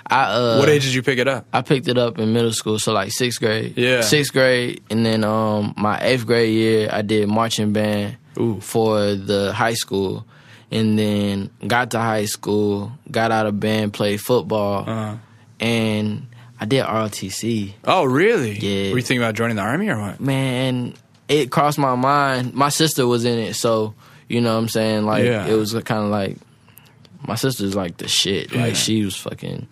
[0.10, 1.46] I uh, What age did you pick it up?
[1.52, 3.78] I picked it up in middle school, so like sixth grade.
[3.78, 4.02] Yeah.
[4.02, 8.60] Sixth grade, and then um my eighth grade year, I did marching band Ooh.
[8.62, 10.26] for the high school,
[10.72, 15.18] and then got to high school, got out of band, played football, Uh,
[15.60, 16.28] and
[16.60, 17.74] I did ROTC.
[17.86, 18.58] oh really?
[18.58, 18.92] Yeah.
[18.92, 20.20] Were you thinking about joining the army or what?
[20.20, 20.94] Man,
[21.28, 22.54] it crossed my mind.
[22.54, 23.94] My sister was in it, so
[24.28, 25.06] you know what I'm saying.
[25.06, 25.46] Like Yeah.
[25.48, 26.38] it was kind of like
[27.28, 28.52] my sister's like the shit.
[28.52, 28.62] Yeah.
[28.62, 29.68] Like she was fucking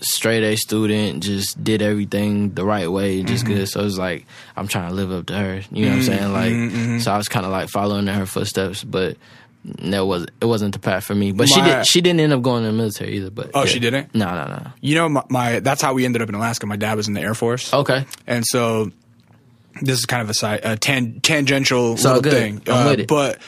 [0.00, 3.54] straight A student, just did everything the right way, just Mm-hmm.
[3.54, 3.68] good.
[3.68, 5.62] So it's like I'm trying to live up to her.
[5.70, 6.32] You know what I'm saying?
[6.32, 6.98] Like mm-hmm.
[6.98, 9.16] so I was kind of like following in her footsteps, but.
[9.64, 11.86] That was it wasn't the path for me, but she did.
[11.86, 13.30] She didn't end up going in the military either.
[13.30, 13.66] But Oh, yeah.
[13.66, 14.14] she didn't?
[14.14, 14.66] No, no, no.
[14.82, 16.66] You know, my, my that's how we ended up in Alaska.
[16.66, 17.72] My dad was in the Air Force.
[17.72, 18.90] Okay, And so
[19.80, 22.32] this is kind of a, side, a tan, tangential little good.
[22.32, 23.08] thing, Uh, I'm with it.
[23.08, 23.38] but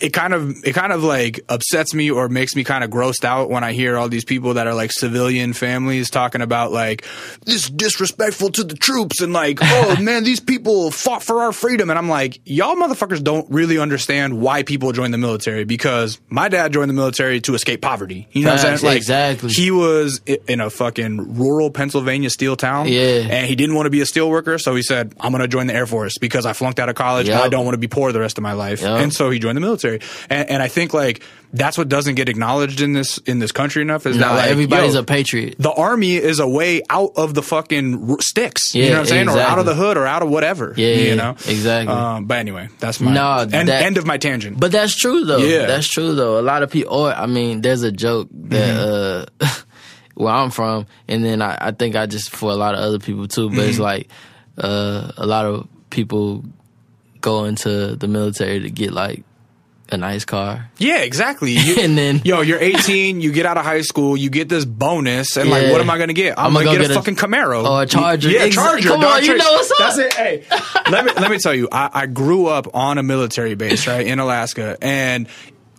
[0.00, 3.24] it kind of it kind of like upsets me or makes me kind of grossed
[3.24, 7.04] out when I hear all these people that are like civilian families talking about like
[7.44, 11.90] this disrespectful to the troops and like oh man these people fought for our freedom
[11.90, 16.48] and I'm like y'all motherfuckers don't really understand why people join the military because my
[16.48, 19.50] dad joined the military to escape poverty you know what I'm saying like exactly.
[19.50, 23.26] he was in a fucking rural Pennsylvania steel town Yeah.
[23.30, 25.48] and he didn't want to be a steel worker, so he said, "I'm going to
[25.48, 27.78] join the Air Force because I flunked out of college and I don't want to
[27.78, 29.00] be poor the rest of my life." Yep.
[29.02, 29.85] And so he joined the military.
[29.86, 31.22] Military, and, and I think like
[31.52, 34.50] that's what doesn't get acknowledged in this in this country enough is No, that like,
[34.50, 35.54] everybody's yo, a patriot.
[35.58, 38.74] the army is a way out of the fucking r- sticks.
[38.74, 40.74] you know what I'm saying, or out of the hood, or out of whatever.
[40.76, 41.94] Yeah, you yeah, know exactly.
[41.94, 44.58] Um, but anyway, that's my No, end, that- end of my tangent.
[44.60, 45.38] But that's true though.
[45.38, 45.66] Yeah.
[45.66, 46.38] That's true though.
[46.38, 49.44] A lot of people or I mean, there's a joke that Mm-hmm.
[49.44, 49.48] uh
[50.14, 52.98] where I'm from and then I, I think I just for a lot of other
[52.98, 53.68] people too, but Mm-hmm.
[53.70, 54.08] it's like
[54.58, 56.44] uh a lot of people
[57.20, 59.24] go into the military to get like
[59.88, 60.68] a nice car.
[60.78, 61.52] Yeah, exactly.
[61.52, 64.64] You, And then- yo, you're 18, you get out of high school, you get this
[64.64, 66.38] bonus, and like, what am I gonna get?
[66.38, 68.30] I'm, I'ma gonna go get, a a- fucking Camaro or a Charger.
[68.30, 68.88] Yeah, Ex- Charger.
[68.88, 69.78] come on, you know what's up.
[69.78, 70.12] That's it.
[70.14, 70.44] Hey,
[70.90, 74.06] let me let me tell you, I, I grew up on a military base, right
[74.06, 75.28] in Alaska, and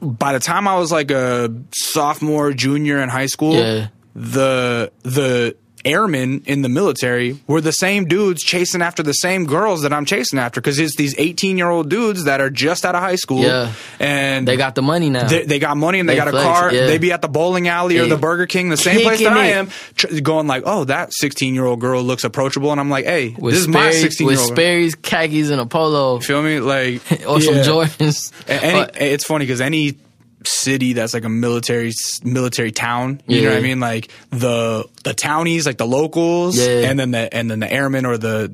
[0.01, 3.88] by the time I was like a sophomore, junior in high school, Yeah.
[4.16, 5.55] the the
[5.88, 10.05] airmen in the military were the same dudes chasing after the same girls that I'm
[10.05, 13.15] chasing after because it's these 18 year old dudes that are just out of high
[13.15, 13.71] school Yeah.
[13.99, 15.27] and They got the money now.
[15.27, 16.73] they, they got money and they, They got a car.
[16.73, 16.88] yeah.
[16.88, 18.09] They be at the bowling alley or Yeah.
[18.09, 21.13] the Burger King, the same place that Kicking I am, tr- going like, oh, that
[21.13, 22.71] 16 year old girl looks approachable.
[22.71, 24.49] And I'm like, hey, with this is my 16 year old.
[24.49, 26.59] With Sperry's khakis and a polo Feel me?
[26.59, 27.55] Like, or some.
[27.55, 28.31] Jordans.
[28.47, 29.97] Any, it's funny because any
[30.45, 31.91] city that's like a military
[32.23, 33.79] military town, you know what I mean?
[33.79, 36.89] Like the the townies, like the locals, Yeah.
[36.89, 38.47] and then the and then the airmen or the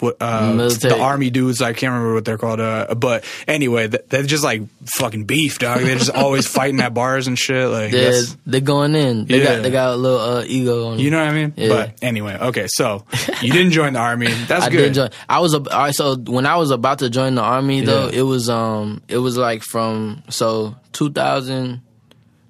[0.00, 0.94] the uh, Military.
[0.94, 1.60] the army dudes.
[1.62, 2.60] I can't remember what they're called.
[2.60, 4.62] Uh, but anyway, they're just like
[4.96, 5.80] fucking beef, dog.
[5.80, 7.68] They're just always fighting at bars and shit.
[7.68, 9.26] Like they're, they're going in.
[9.26, 9.56] They Yeah.
[9.56, 11.00] got they got a little uh, ego on them.
[11.04, 11.52] You know what I mean?
[11.56, 11.68] Yeah.
[11.68, 12.66] But anyway, okay.
[12.68, 13.04] So
[13.42, 14.28] you didn't join the army.
[14.46, 14.94] That's I good.
[14.94, 15.10] join.
[15.28, 18.18] I was a, so when I was about to join the army though, Yeah.
[18.20, 21.80] it was um it was like from so 2000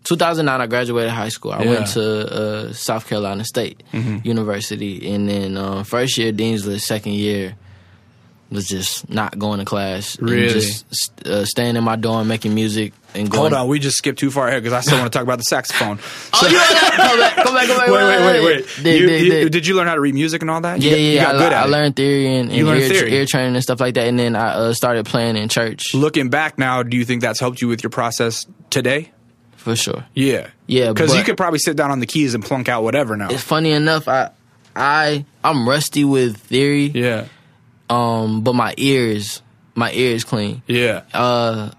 [0.05, 1.53] 2009 I graduated high school.
[1.53, 1.70] I Yeah.
[1.70, 3.82] went to uh, South Carolina State
[4.24, 7.57] University and then um, first year dean's list, second year
[8.51, 10.17] was just not going to class.
[10.17, 10.49] and Really?
[10.49, 14.19] just uh, staying in my dorm making music and going Hold on, we just skipped
[14.19, 15.99] too far ahead because I still want to talk about the saxophone.
[16.41, 17.89] Oh, you come back, come back, come back.
[17.91, 18.85] wait, wait, wait, wait.
[18.85, 19.53] Did, you, did, you- did.
[19.53, 20.81] did you learn how to read music and all that?
[20.81, 21.71] Yeah, got, yeah, you got I, good I at it.
[21.71, 23.15] learned theory and, You and learned ear, theory.
[23.15, 26.29] ear training and stuff like that, and then I uh, started playing in church Looking
[26.31, 29.11] back now, do you think that's helped you with your process today?
[29.57, 30.05] for sure.
[30.15, 33.17] Yeah, Yeah, because you could probably sit down on the keys and plunk out whatever
[33.17, 33.29] now.
[33.29, 34.31] It's funny enough, I,
[34.77, 37.27] I, I'm rusty with theory, Yeah,
[37.91, 39.43] um, but my ears,
[39.74, 40.62] my ears clean.
[40.66, 41.70] yeah, Uh,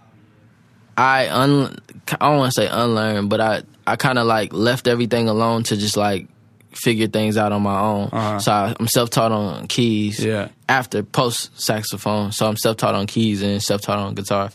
[0.97, 1.77] I un,
[2.19, 5.63] I don't want to say unlearn, but I, I kind of like left everything alone
[5.63, 6.27] to just like
[6.71, 8.09] figure things out on my own.
[8.11, 8.39] Uh-huh.
[8.39, 10.23] So I, I'm self taught on keys.
[10.23, 10.49] Yeah.
[10.67, 14.49] After post saxophone, so I'm self taught on keys and self taught on guitar.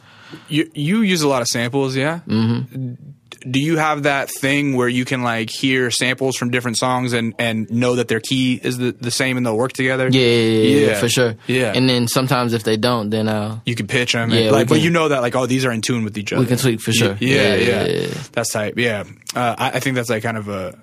[0.49, 2.21] you you use a lot of samples, yeah.
[2.29, 2.95] Mm-hmm.
[3.51, 7.35] Do you have that thing where you can like hear samples from different songs and
[7.39, 10.09] and know that their key is the, the same and they'll work together?
[10.09, 11.01] Yeah, yeah, yeah, yeah, Yeah.
[11.01, 11.35] for sure.
[11.47, 11.73] Yeah.
[11.75, 14.69] And then sometimes if they don't, then uh, You can pitch them, Yeah, and, like,
[14.69, 16.41] but you know that like, oh, these are in tune with each other.
[16.41, 17.17] we can tweak for sure.
[17.21, 18.15] Yeah, yeah, yeah, yeah.
[18.33, 18.79] That's type.
[18.79, 20.79] Yeah, uh, I, I think that's like kind of a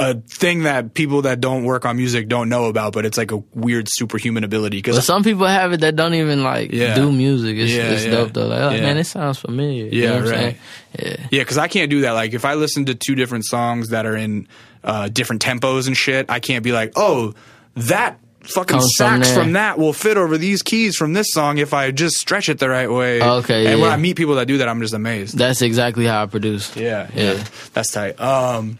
[0.00, 3.32] a thing that people that don't work on music don't know about, but it's like
[3.32, 4.78] a weird superhuman ability.
[4.78, 6.94] Because some people have it that don't even like Yeah.
[6.94, 7.58] do music.
[7.58, 8.10] It's, Yeah, it's yeah.
[8.12, 8.46] dope though.
[8.46, 8.80] Like, oh Yeah.
[8.80, 9.84] man, it sounds familiar.
[9.86, 10.38] You Yeah, know what I'm right.
[10.40, 10.56] saying?
[10.98, 11.26] Yeah.
[11.30, 12.12] yeah, because I can't do that.
[12.12, 14.48] Like if I listen to two different songs that are in
[14.82, 17.34] uh, different tempos and shit, I can't be like, oh,
[17.76, 18.18] that.
[18.42, 19.42] Fucking Comes from sax there.
[19.44, 22.58] from, that will fit over these keys from this song if I just stretch it
[22.58, 23.20] the right way.
[23.22, 23.90] Okay, and when.
[23.92, 25.36] I meet people that do that, I'm just amazed.
[25.36, 26.74] That's exactly how I produce.
[26.74, 27.44] Yeah, yeah, Yeah.
[27.74, 28.18] that's tight.
[28.18, 28.78] Um,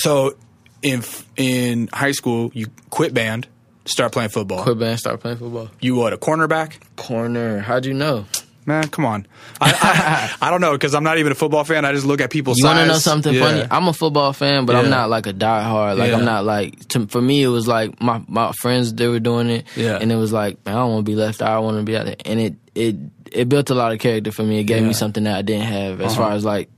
[0.00, 0.34] so
[0.82, 1.02] in
[1.36, 3.46] in high school, you quit band,
[3.84, 4.62] start playing football.
[4.62, 5.68] Quit band, start playing football.
[5.80, 6.12] You what?
[6.12, 6.74] A cornerback?
[6.96, 7.60] Corner.
[7.60, 8.26] How'd you know?
[8.66, 9.26] Man, come on.
[9.60, 11.84] I I, I don't know because I'm not even a football fan.
[11.84, 12.58] I just look at people's.
[12.58, 13.40] You want to know something Yeah.
[13.40, 13.66] funny?
[13.70, 14.80] I'm a football fan, but Yeah.
[14.80, 15.96] I'm not like a diehard.
[15.98, 16.18] Like Yeah.
[16.18, 17.42] I'm not like to, for me.
[17.42, 19.98] It was like my my friends they were doing it, Yeah.
[20.00, 21.48] and it was like man, I don't want to be left out.
[21.50, 22.96] I want to be out there, and it it
[23.32, 24.60] it built a lot of character for me.
[24.60, 26.22] It gave me something that I didn't have as Uh-huh.
[26.22, 26.68] far as like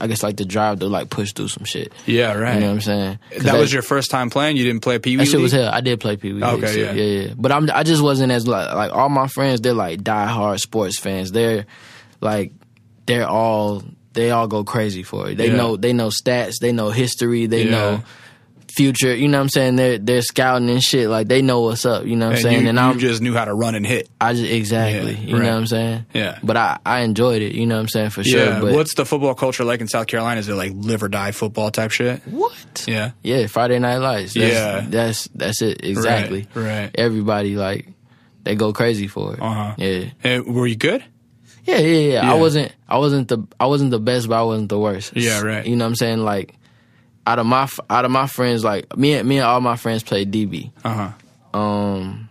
[0.00, 1.92] I guess like the drive to like push through some shit.
[2.06, 2.54] Yeah, right.
[2.54, 3.18] You know what I'm saying?
[3.40, 4.56] that was your first time playing.
[4.56, 5.24] You didn't play Pee Wee.
[5.24, 5.68] That shit was hell.
[5.72, 6.42] I did play Pee Wee.
[6.42, 6.92] Okay, yeah.
[6.92, 7.34] yeah, yeah.
[7.36, 9.60] But I'm, I just wasn't as like like all my friends.
[9.60, 11.32] They're like diehard sports fans.
[11.32, 11.66] They're
[12.20, 12.52] like
[13.06, 15.36] they're all they all go crazy for it.
[15.36, 15.56] They Yeah.
[15.56, 16.58] know they know stats.
[16.60, 17.46] They know history.
[17.46, 17.70] They Yeah.
[17.70, 18.02] know
[18.74, 19.14] future.
[19.14, 19.76] You know what I'm saying?
[19.76, 21.08] They're they're scouting and shit.
[21.08, 22.04] Like they know what's up.
[22.06, 22.62] You know what I'm And saying?
[22.62, 24.08] you, and I'm just knew how to run and hit.
[24.20, 25.12] I just exactly.
[25.14, 25.42] Yeah, you right.
[25.44, 26.06] know what I'm saying?
[26.14, 26.38] Yeah.
[26.42, 27.54] But I I enjoyed it.
[27.54, 28.44] You know what I'm saying for sure.
[28.44, 28.60] yeah.
[28.60, 30.40] But What's the football culture like in South Carolina?
[30.40, 32.20] Is it like live or die football type shit?
[32.26, 32.84] what?
[32.86, 33.12] Yeah.
[33.22, 34.34] Yeah, Friday Night Lights.
[34.34, 34.86] That's, Yeah.
[34.88, 36.46] that's that's it exactly.
[36.54, 36.90] right.
[36.94, 37.88] Everybody like
[38.44, 39.40] they go crazy for it.
[39.42, 39.74] Uh huh.
[39.78, 40.04] Yeah.
[40.24, 41.04] And were you good?
[41.64, 42.32] yeah, yeah, yeah, Yeah.
[42.32, 45.12] I wasn't, I wasn't the, I wasn't the best, but I wasn't the worst.
[45.14, 45.64] Yeah, right.
[45.64, 46.18] You know what I'm saying?
[46.18, 46.56] Like,
[47.26, 50.02] out of my, out of my friends, like me and me and all my friends
[50.02, 50.72] played DB.
[50.84, 51.12] Uh
[51.52, 51.58] huh.
[51.58, 52.28] Um,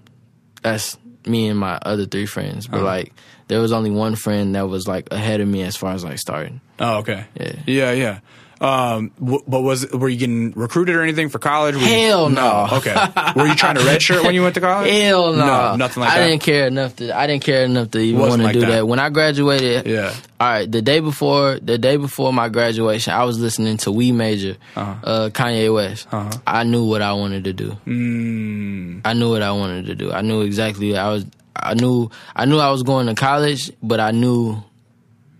[0.61, 3.13] that's me and my other three friends, but like
[3.47, 6.17] there was only one friend that was like ahead of me as far as like
[6.17, 6.61] starting.
[6.79, 7.25] Oh, okay.
[7.39, 7.55] Yeah.
[7.67, 8.19] Yeah, yeah.
[8.61, 11.73] Um, w- but was were you getting recruited or anything for college?
[11.73, 12.67] Were you- Hell no.
[12.73, 12.93] Okay.
[13.35, 14.91] Were you trying to redshirt when you went to college?
[14.91, 16.23] Hell no, No, nothing like I that.
[16.23, 17.17] I didn't care enough to.
[17.17, 18.67] I didn't care enough to even want to like do that.
[18.69, 18.87] that.
[18.87, 20.13] When I graduated, Yeah.
[20.39, 24.11] All right, the day before the day before my graduation, I was listening to We
[24.11, 24.93] Major, Uh-huh.
[25.03, 26.07] uh, Kanye West.
[26.45, 27.77] I knew what I wanted to do.
[27.87, 30.11] Mm, I knew what I wanted to do.
[30.11, 30.97] I knew exactly.
[30.97, 31.25] I was.
[31.55, 32.09] I knew.
[32.35, 34.63] I knew I was going to college, but I knew.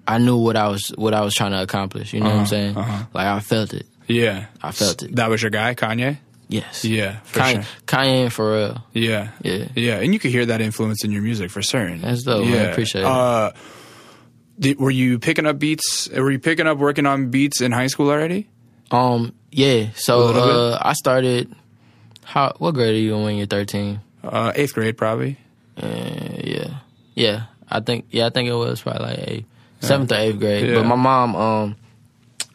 [0.07, 2.13] I knew what I was what I was trying to accomplish.
[2.13, 2.75] You know what I'm saying?
[2.75, 3.85] Like I felt it.
[4.07, 4.47] yeah.
[4.61, 5.15] I felt it.
[5.15, 6.17] That was your guy, Kanye.
[6.47, 6.83] Yes.
[6.83, 7.63] Yeah, for Kanye, sure.
[7.87, 8.83] Kanye and Pharrell.
[8.93, 9.29] Yeah.
[9.41, 9.67] Yeah.
[9.73, 12.01] Yeah, and you could hear that influence in your music for certain.
[12.01, 12.71] That's dope, man.
[12.71, 13.07] Appreciate it.
[13.07, 13.51] Uh,
[14.59, 16.09] did, were you picking up beats?
[16.09, 18.49] Were you picking up working on beats in high school already?
[18.91, 19.33] Um.
[19.51, 19.91] Yeah.
[19.95, 21.55] So uh, I started.
[22.25, 22.53] How?
[22.57, 23.99] What grade are you in when you're 13?
[24.23, 25.37] Uh, eighth grade, probably.
[25.81, 25.87] Uh,
[26.43, 26.79] yeah,
[27.15, 27.43] yeah.
[27.69, 29.45] I think yeah, I think it was probably like eighth,
[29.81, 30.69] seventh or eighth grade.
[30.69, 30.75] Yeah.
[30.75, 31.75] But my mom, um,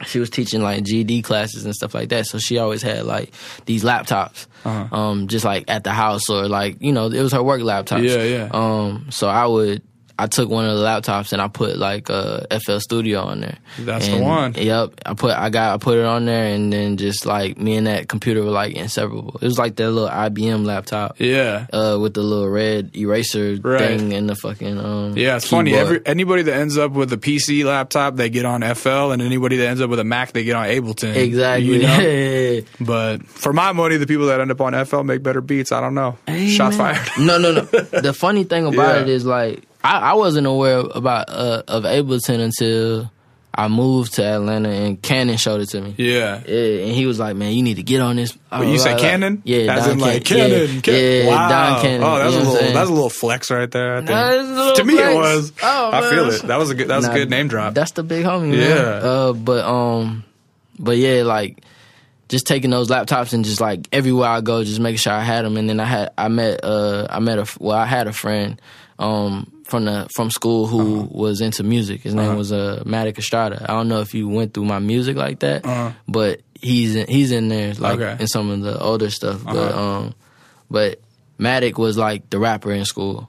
[0.06, 3.32] she was teaching like GD classes and stuff like that, so she always had like
[3.64, 4.94] these laptops, Uh-huh.
[4.94, 8.02] um, just like at the house or like you know it was her work laptops.
[8.08, 8.48] Yeah, yeah.
[8.52, 9.82] Um, so I would.
[10.18, 13.58] I took one of the laptops and I put like uh, FL Studio on there.
[13.78, 14.54] That's the one.
[14.54, 17.76] Yep, I put I got I put it on there and then just like me
[17.76, 19.36] and that computer were like inseparable.
[19.42, 21.66] It was like that little IBM laptop Yeah.
[21.72, 23.78] uh, with the little red eraser Right.
[24.00, 25.18] thing and the fucking um.
[25.18, 25.74] Yeah, it's funny.
[25.74, 29.58] Every anybody that ends up with a PC laptop, they get on FL, and anybody
[29.58, 31.14] that ends up with a Mac, they get on Ableton.
[31.14, 31.66] exactly.
[31.66, 31.98] You know?
[32.00, 32.60] Yeah.
[32.80, 35.72] But for my money, the people that end up on FL make better beats.
[35.72, 36.16] I don't know.
[36.26, 36.94] Shots man.
[36.94, 37.08] fired.
[37.18, 37.62] no, no, no.
[38.00, 39.02] The funny thing about Yeah.
[39.02, 43.10] it is like I, I wasn't aware about uh, of Ableton until
[43.58, 45.94] I moved to Atlanta and Cannon showed it to me.
[45.96, 46.42] yeah.
[46.46, 48.92] Yeah, and he was like, "Man, you need to get on this." You was say
[48.92, 49.40] like- Cannon?
[49.44, 50.50] Yeah, as Don in like Cannon.
[50.50, 50.74] Cannon.
[50.74, 51.48] Yeah, Can- yeah, wow.
[51.48, 52.02] Don Cannon.
[52.02, 52.72] Oh, that's a know what I'm little.
[52.74, 53.96] That's a little flex right there.
[53.96, 54.76] I think.
[54.76, 55.52] To me, it was.
[55.62, 56.42] Oh, I feel it.
[56.42, 56.88] That was a good.
[56.88, 57.72] That was Nah, a good name drop.
[57.74, 58.58] That's the big homie.
[58.58, 58.74] Yeah.
[59.08, 60.24] Uh, but um,
[60.78, 61.62] but yeah, like
[62.28, 65.44] just taking those laptops and just like everywhere I go, just making sure I had
[65.46, 65.56] them.
[65.56, 68.60] And then I had I met uh I met a well I had a friend
[68.98, 71.08] um from the from school who Uh-huh.
[71.10, 72.02] was into music.
[72.02, 73.64] His name was uh Matic Estrada.
[73.68, 75.90] I don't know if you went through my music like that, Uh-huh.
[76.08, 78.16] but he's in, he's in there like Okay.
[78.22, 79.42] in some of the older stuff.
[79.44, 79.82] But Uh-huh.
[79.82, 80.14] um,
[80.70, 81.00] but
[81.38, 83.28] Matic was like the rapper in school.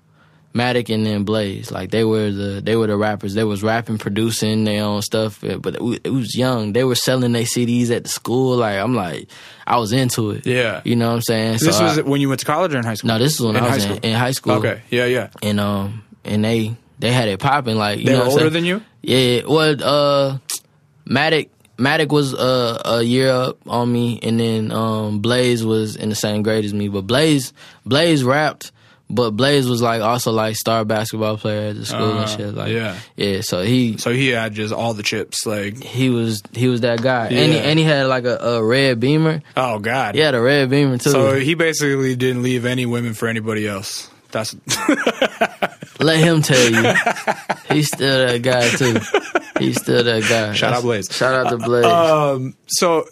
[0.55, 3.35] Matic and then Blaze, like they were the they were the rappers.
[3.35, 6.73] They was rapping, producing their own stuff, eh, but it it was young.
[6.73, 8.57] They were selling their CDs at the school.
[8.57, 9.27] Like I'm like,
[9.67, 10.47] I was into it.
[10.47, 10.81] Yeah.
[10.83, 11.51] you know what I'm saying.
[11.59, 13.09] this So was I- when you went to college or in high school?
[13.09, 14.53] no, this was when in I high was in, in high school.
[14.53, 14.81] Okay.
[14.89, 15.05] Yeah.
[15.05, 15.27] Yeah.
[15.43, 17.77] and um and they they had it popping.
[17.77, 18.53] Like you They know were older saying?
[18.53, 18.81] than you.
[19.01, 20.37] Yeah, well, uh,
[21.07, 26.09] Matic Matic was uh, a year up on me, and then um, Blaze was in
[26.09, 26.87] the same grade as me.
[26.87, 27.53] But Blaze
[27.85, 28.71] Blaze rapped,
[29.09, 32.53] but Blaze was like also like star basketball player at the school Uh, and shit.
[32.55, 32.97] Like yeah.
[33.15, 33.41] yeah.
[33.41, 35.45] So he So he had just all the chips.
[35.45, 38.63] Like, he was he was that guy, and he and he had like a, a
[38.63, 39.43] red Beamer.
[39.55, 40.15] oh god.
[40.15, 41.11] He had a red Beamer too.
[41.11, 44.09] So he basically didn't leave any women for anybody else.
[44.31, 44.55] That's
[45.99, 46.93] Let him tell you,
[47.75, 48.99] he's still that guy too.
[49.59, 50.53] He's still that guy.
[50.53, 51.09] Shout out Blaze.
[51.11, 51.85] Shout out to Blaze.
[51.85, 52.55] um.
[52.67, 53.05] So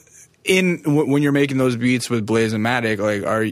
[0.43, 3.45] in w- when you're making those beats with Blaze and Matic, like, are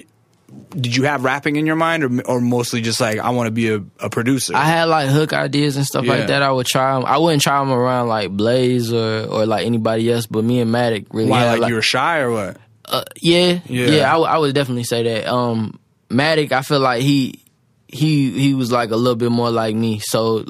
[0.79, 3.51] did you have rapping in your mind, or or mostly just like I want to
[3.51, 4.55] be a, a producer?
[4.55, 6.11] I had like hook ideas and stuff Yeah.
[6.13, 6.43] like that.
[6.43, 7.05] I would try them.
[7.05, 10.69] I wouldn't try them around like Blaze or, or like anybody else, but me and
[10.71, 11.39] Matic really Why?
[11.41, 12.57] had Like, you were shy or what?
[12.86, 13.88] uh, yeah, Yeah.
[13.88, 14.13] yeah.
[14.13, 15.27] I, would- I would definitely say that.
[15.27, 15.79] Um,
[16.11, 17.42] Matic, I feel like he
[17.93, 20.43] he he was like a little bit more like me, so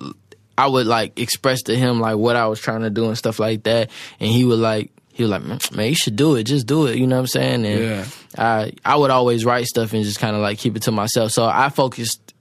[0.57, 3.39] I would like express to him like what I was trying to do and stuff
[3.39, 3.89] like that,
[4.19, 6.87] and he would like he was like, "Man, man, you should do it, just do
[6.87, 6.97] it.
[6.97, 7.65] You know what I'm saying?
[7.65, 8.05] And Yeah.
[8.37, 11.31] I I would always write stuff and just kind of like keep it to myself.
[11.31, 12.33] So I focused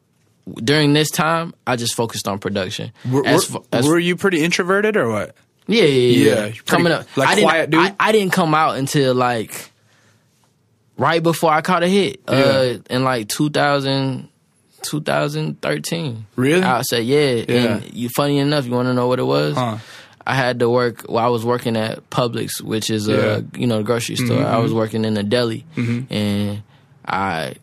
[0.56, 1.52] during this time.
[1.66, 2.92] I just focused on production.
[3.10, 5.34] Were, As were- as- were you pretty introverted or what?
[5.66, 5.94] yeah, yeah, yeah.
[6.16, 6.42] Yeah, yeah.
[6.46, 7.80] pretty- Coming up, like I didn't, quiet dude?
[7.80, 9.70] I, I didn't come out until like
[10.96, 12.20] right before I caught a hit.
[12.26, 14.28] Uh, in like 2000,
[14.82, 16.26] 2013.
[16.36, 16.62] Really?
[16.62, 17.44] I said, yeah.
[17.48, 17.76] Yeah.
[17.76, 19.54] And you, funny enough, you want to know what it was?
[19.54, 19.78] Huh.
[20.26, 21.06] I had to work.
[21.08, 23.16] Well, I was working at Publix, which is Yeah.
[23.16, 24.44] Mm-hmm, a you know grocery store.
[24.44, 26.62] I was working in a deli, and
[27.04, 27.54] I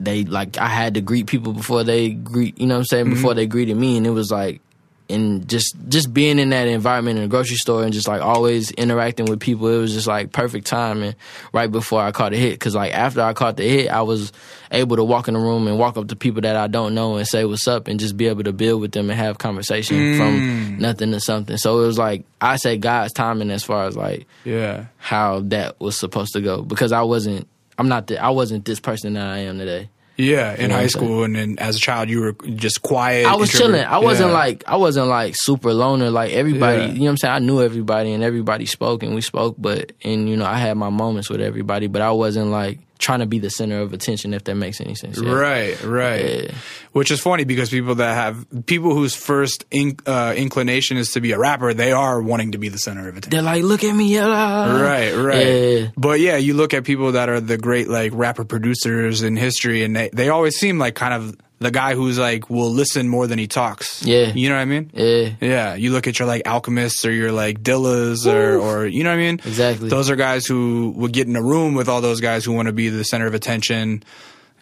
[0.00, 2.58] they like I had to greet people before they greet.
[2.58, 3.04] You know what I'm saying?
[3.06, 3.14] Mm-hmm.
[3.14, 4.62] Before they greeted me, and it was like,
[5.10, 8.70] and just just being in that environment in a grocery store and just like always
[8.72, 11.14] interacting with people, it was just like perfect timing
[11.52, 12.52] right before I caught a hit.
[12.54, 14.32] Because like after I caught the hit, I was
[14.70, 17.16] able to walk in the room and walk up to people that I don't know
[17.16, 19.96] and say what's up and just be able to build with them and have conversation
[19.96, 20.16] Mm.
[20.16, 21.56] from nothing to something.
[21.58, 24.86] So it was like I say God's timing as far as like Yeah.
[24.98, 27.46] how that was supposed to go because I wasn't
[27.78, 29.88] I'm not the, I wasn't this person that I am today.
[30.16, 33.26] Yeah, in know high school and then as a child you were just quiet.
[33.26, 33.76] I was introvert.
[33.80, 33.86] chilling.
[33.92, 34.34] I wasn't Yeah.
[34.36, 36.10] like I wasn't like super loner.
[36.10, 36.88] Like everybody, Yeah.
[36.88, 37.34] you know what I'm saying.
[37.34, 40.76] I knew everybody and everybody spoke and we spoke, but and you know I had
[40.76, 44.32] my moments with everybody, but I wasn't like trying to be the center of attention.
[44.32, 45.20] If that makes any sense.
[45.20, 45.32] Yeah.
[45.32, 46.44] Right, right.
[46.44, 46.54] Yeah.
[46.92, 49.64] Which is funny because people that have people whose first
[50.06, 53.16] uh, inclination is to be a rapper, they are wanting to be the center of
[53.16, 53.30] attention.
[53.30, 54.80] They're like, look at me, yeah.
[54.80, 55.92] Right, right.
[55.96, 59.82] But yeah, you look at people that are the great like rapper producers in history,
[59.82, 63.26] and they they always seem like kind of the guy who's like will listen more
[63.26, 64.04] than he talks.
[64.04, 64.32] Yeah.
[64.34, 64.90] you know what I mean.
[64.92, 65.30] Yeah.
[65.40, 69.10] Yeah, you look at your like alchemists or your like Dillas or or you know
[69.10, 69.34] what I mean.
[69.44, 69.88] Exactly.
[69.88, 72.66] Those are guys who would get in a room with all those guys who want
[72.66, 74.02] to be the center of attention.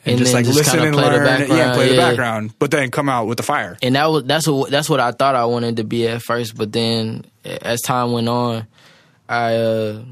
[0.03, 2.71] And, And just like just listen and play the learn, yeah, play the background, but
[2.71, 3.77] then come out with the fire.
[3.83, 6.57] and that was that's what that's what I thought I wanted to be at first,
[6.57, 8.67] but then as time went on,
[9.29, 10.03] I uh,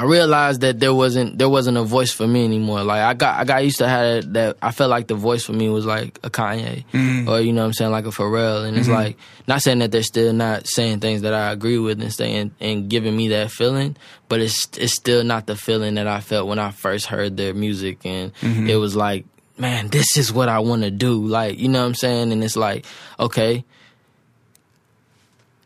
[0.00, 2.82] I realized that there wasn't there wasn't a voice for me anymore.
[2.82, 5.52] Like I got I got used to have that I felt like the voice for
[5.52, 7.28] me was like a Kanye mm-hmm.
[7.28, 8.96] or you know what I'm saying like a Pharrell, and it's mm-hmm.
[8.96, 12.52] like not saying that they're still not saying things that I agree with and saying
[12.60, 13.94] and giving me that feeling,
[14.30, 17.52] but it's it's still not the feeling that I felt when I first heard their
[17.52, 18.70] music, and mm-hmm.
[18.70, 19.26] it was like
[19.58, 21.26] man, this is what I want to do.
[21.26, 22.32] Like, you know what I'm saying?
[22.32, 22.86] And it's like,
[23.18, 23.66] okay,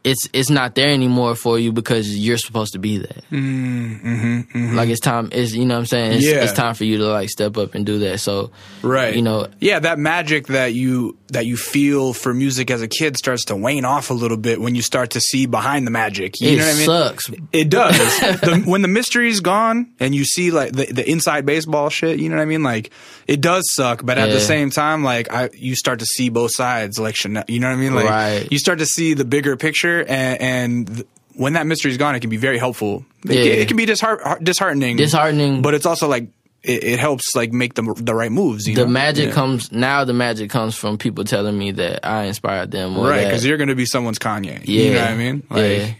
[0.04, 3.24] it's it's not there anymore for you because you're supposed to be that.
[3.30, 5.28] Mm-hmm, Like it's time.
[5.32, 6.12] It's you know what I'm saying.
[6.18, 6.42] It's, Yeah.
[6.44, 8.20] it's time for you to like step up and do that.
[8.20, 8.50] So
[8.82, 9.14] Right.
[9.14, 13.16] you know, Yeah, that magic that you that you feel for music as a kid
[13.16, 16.40] starts to wane off a little bit when you start to see behind the magic.
[16.40, 16.86] You it know what I mean?
[16.86, 17.30] sucks.
[17.52, 17.96] It does.
[18.40, 22.28] the, when the mystery's gone and you see like the, the inside baseball shit, you
[22.28, 22.62] know what I mean?
[22.62, 22.90] Like
[23.26, 26.52] it does suck, but at the same time, like I, you start to see both
[26.54, 26.98] sides.
[26.98, 27.94] Like Chanel, you know what I mean?
[27.94, 28.48] Like Right.
[28.52, 32.14] you start to see the bigger picture, and, and th- when that mystery is gone,
[32.14, 33.04] it can be very helpful.
[33.24, 33.42] It, Yeah.
[33.42, 35.62] can, it can be disheart- disheartening, Disheartening.
[35.62, 36.28] but it's also like
[36.62, 38.66] it, it helps like make the the right moves.
[38.66, 38.90] You The know?
[38.90, 39.34] magic Yeah.
[39.34, 40.04] comes now.
[40.04, 42.96] The magic comes from people telling me that I inspired them.
[42.98, 44.60] Right because you're going to be someone's Kanye.
[44.64, 44.82] Yeah.
[44.82, 45.42] you know what I mean?
[45.50, 45.94] Like, Yeah.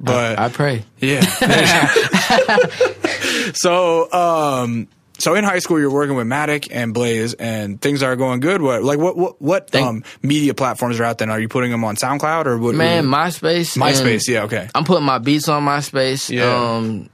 [0.00, 0.84] But I pray.
[1.00, 1.20] Yeah.
[3.54, 4.88] so, um,
[5.24, 8.60] so in high school, you're working with Matic and Blaze, and things are going good.
[8.60, 11.30] What, like, what, what, what Thank- um, media platforms are out there?
[11.30, 12.74] Are you putting them on SoundCloud or what?
[12.74, 13.76] Man, MySpace.
[13.78, 14.28] MySpace.
[14.28, 14.42] Yeah.
[14.44, 14.68] Okay.
[14.74, 16.28] I'm putting my beats on MySpace.
[16.30, 16.44] Yeah.
[16.76, 17.08] Um,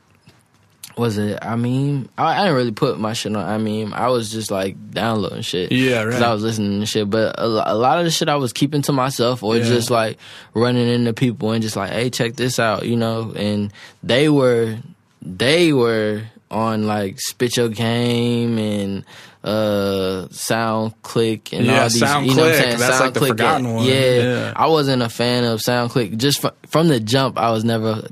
[0.96, 1.38] was it?
[1.40, 3.48] I mean, I, I didn't really put my shit on.
[3.48, 5.70] I mean, I was just like downloading shit.
[5.72, 6.20] Yeah, right.
[6.20, 8.82] I was listening to shit, but a, a lot of the shit I was keeping
[8.82, 9.62] to myself, or Yeah.
[9.62, 10.18] just like
[10.52, 13.32] running into people and just like, hey, check this out, you know.
[13.34, 14.78] And they were,
[15.22, 19.04] they were on like Spit Your Game and
[19.44, 22.26] uh SoundClick and Yeah, all these SoundClick.
[22.26, 23.84] you know what I'm saying That's like the SoundClick, forgotten one.
[23.86, 24.52] yeah, Yeah.
[24.56, 26.16] I wasn't a fan of SoundClick.
[26.16, 28.02] Just fr- from the jump, I was never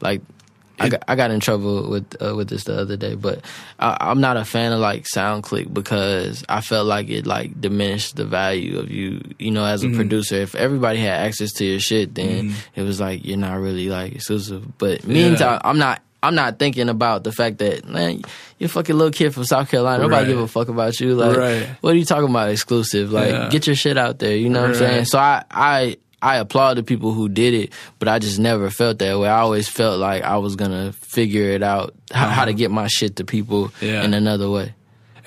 [0.00, 0.22] like.
[0.78, 3.42] I got, I got in trouble with uh, with this the other day, but
[3.80, 8.16] I, I'm not a fan of like SoundClick because I felt like it like diminished
[8.16, 9.96] the value of you, you know, as a Mm-hmm.
[9.96, 10.34] producer.
[10.34, 14.16] If everybody had access to your shit, then it was like you're not really like
[14.16, 14.76] exclusive.
[14.76, 16.02] But meantime, I'm not.
[16.22, 18.22] I'm not thinking about the fact that man,
[18.58, 20.02] you're a fucking little kid from South Carolina.
[20.02, 20.28] Nobody Right.
[20.32, 21.14] give a fuck about you.
[21.14, 21.68] Like, Right.
[21.82, 23.12] what are you talking about exclusive?
[23.12, 23.48] Like, Yeah.
[23.50, 24.34] get your shit out there.
[24.36, 25.04] You know what I'm saying?
[25.04, 28.98] So I, I, I applaud the people who did it, but I just never felt
[28.98, 29.28] that way.
[29.28, 32.86] I always felt like I was gonna figure it out how, how to get my
[32.88, 34.02] shit to people Yeah.
[34.02, 34.74] in another way.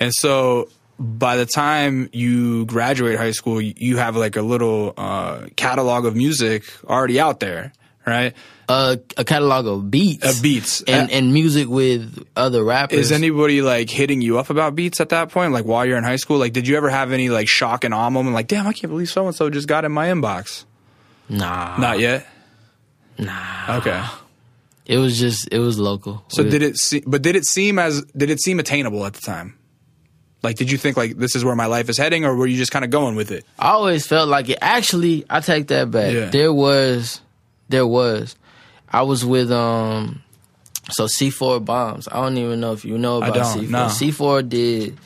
[0.00, 0.68] And so
[0.98, 6.14] by the time you graduate high school, you have like a little uh, catalog of
[6.16, 7.72] music already out there,
[8.06, 8.34] right?
[8.70, 10.80] Uh, a catalog of beats, Uh, beats.
[10.82, 12.98] and Uh, and music with other rappers.
[13.00, 15.52] Is anybody like hitting you up about beats at that point?
[15.52, 16.38] Like while you're in high school?
[16.38, 18.34] Like, did you ever have any like shock and awe moment?
[18.34, 20.64] Like, damn, I can't believe so and so just got in my inbox.
[21.28, 22.26] nah, Not yet.
[23.18, 23.78] nah.
[23.78, 24.02] Okay.
[24.86, 26.24] It was just it was local.
[26.28, 26.76] So We- did it?
[26.76, 28.02] Se- but did it seem as?
[28.16, 29.54] Did it seem attainable at the time?
[30.42, 32.56] Like, did you think like this is where my life is heading, or were you
[32.56, 33.44] just kind of going with it?
[33.58, 34.58] I always felt like it.
[34.62, 36.12] Actually, I take that back.
[36.14, 36.26] Yeah.
[36.30, 37.20] There was,
[37.68, 38.34] there was.
[38.92, 40.22] I was with um,
[40.90, 42.08] so C four bombs.
[42.08, 43.70] I don't even know if you know about don't, C four.
[43.70, 43.88] no.
[43.88, 44.96] C four did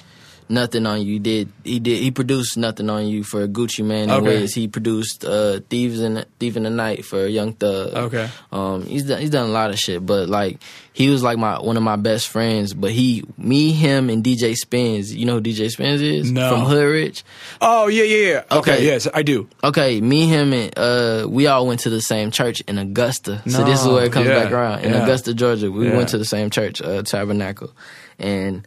[0.48, 1.14] nothing on you.
[1.14, 4.40] He did he did he produced nothing on you for Gucci Mane and Okay.
[4.40, 4.54] Wiz.
[4.54, 7.94] He produced uh, Thieves in the, Thief in the Night for Young Thug.
[7.94, 8.28] Okay.
[8.52, 10.58] Um, he's done he's done a lot of shit, but like
[10.92, 12.72] he was like my one of my best friends.
[12.72, 15.12] But he, me, him, and DJ Spinz.
[15.12, 16.30] You know who DJ Spinz is?
[16.30, 16.50] No.
[16.50, 17.24] From Hood Rich.
[17.60, 18.42] Oh yeah, yeah, yeah.
[18.58, 18.84] Okay, Okay.
[18.86, 19.48] yes, I do.
[19.64, 23.42] Okay, me, him, and uh, we all went to the same church in Augusta.
[23.48, 25.02] so this is where it comes yeah, back around in yeah.
[25.02, 25.70] Augusta, Georgia.
[25.72, 25.96] We Yeah.
[25.96, 27.72] went to the same church, uh, Tabernacle,
[28.20, 28.64] and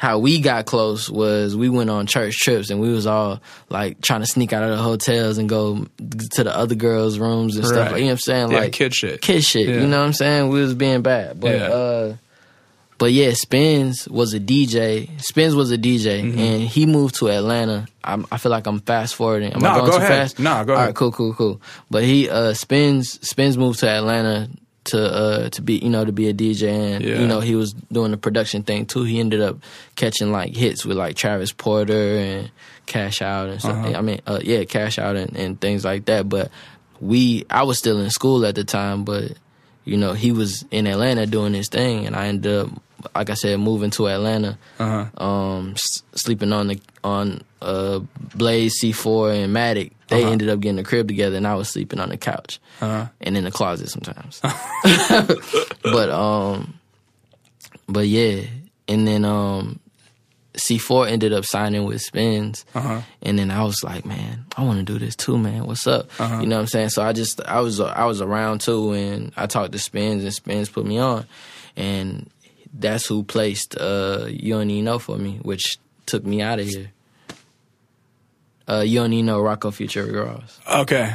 [0.00, 3.38] how we got close was we went on church trips and we was all
[3.68, 5.84] like trying to sneak out of the hotels and go
[6.32, 7.92] to the other girls' rooms and stuff.
[7.92, 7.98] Right.
[7.98, 8.50] You know what I'm saying?
[8.50, 9.20] Yeah, like kid shit.
[9.20, 9.68] kid shit.
[9.68, 9.74] Yeah.
[9.82, 10.48] You know what I'm saying?
[10.48, 11.64] We was being bad, but Yeah.
[11.68, 12.16] uh,
[12.96, 15.08] but yeah, Spinz was a DJ.
[15.18, 16.38] Spinz was a DJ, Mm-hmm.
[16.38, 17.86] and he moved to Atlanta.
[18.02, 19.52] I'm, I feel like I'm fast forwarding.
[19.52, 20.08] Am No, I going go too ahead.
[20.08, 20.38] fast?
[20.38, 20.86] No, go All ahead.
[20.88, 21.60] right, cool, cool, cool.
[21.90, 24.48] But he uh, Spinz Spinz moved to Atlanta
[24.84, 27.20] to uh to be you know to be a DJ, and Yeah.
[27.20, 29.02] you know he was doing the production thing too.
[29.04, 29.58] He ended up
[29.96, 32.50] catching like hits with like Travis Porter and
[32.86, 33.76] Cash Out and stuff.
[33.86, 33.98] Uh-huh.
[33.98, 36.28] I mean, uh, yeah, Cash Out and, and things like that.
[36.28, 36.50] But
[37.00, 39.32] we, I was still in school at the time, but
[39.84, 42.68] you know he was in Atlanta doing his thing, and I ended up,
[43.14, 45.22] like I said, moving to Atlanta, Uh-huh.
[45.24, 48.00] um, s- sleeping on the on uh
[48.34, 49.92] Blaze C4 and Matic.
[50.08, 50.32] They Uh-huh.
[50.32, 53.06] ended up getting a crib together, and I was sleeping on the couch Uh-huh.
[53.20, 54.40] and in the closet sometimes.
[55.82, 56.74] but um,
[57.88, 58.42] but yeah,
[58.88, 59.78] and then um,
[60.54, 63.00] C4 ended up signing with Spinz, Uh-huh.
[63.22, 65.64] and then I was like, man, I want to do this too, man.
[65.66, 66.08] What's up?
[66.20, 66.40] Uh-huh.
[66.40, 66.90] You know what I'm saying?
[66.90, 70.32] So I just I was I was around too, and I talked to Spinz, and
[70.32, 71.24] Spinz put me on,
[71.76, 72.28] and
[72.72, 76.66] that's who placed uh, You Don't Even Know for me, which took me out of
[76.66, 76.92] here.
[78.68, 80.60] Uh, you don't even know Rocko Future Ross.
[80.72, 81.12] Okay.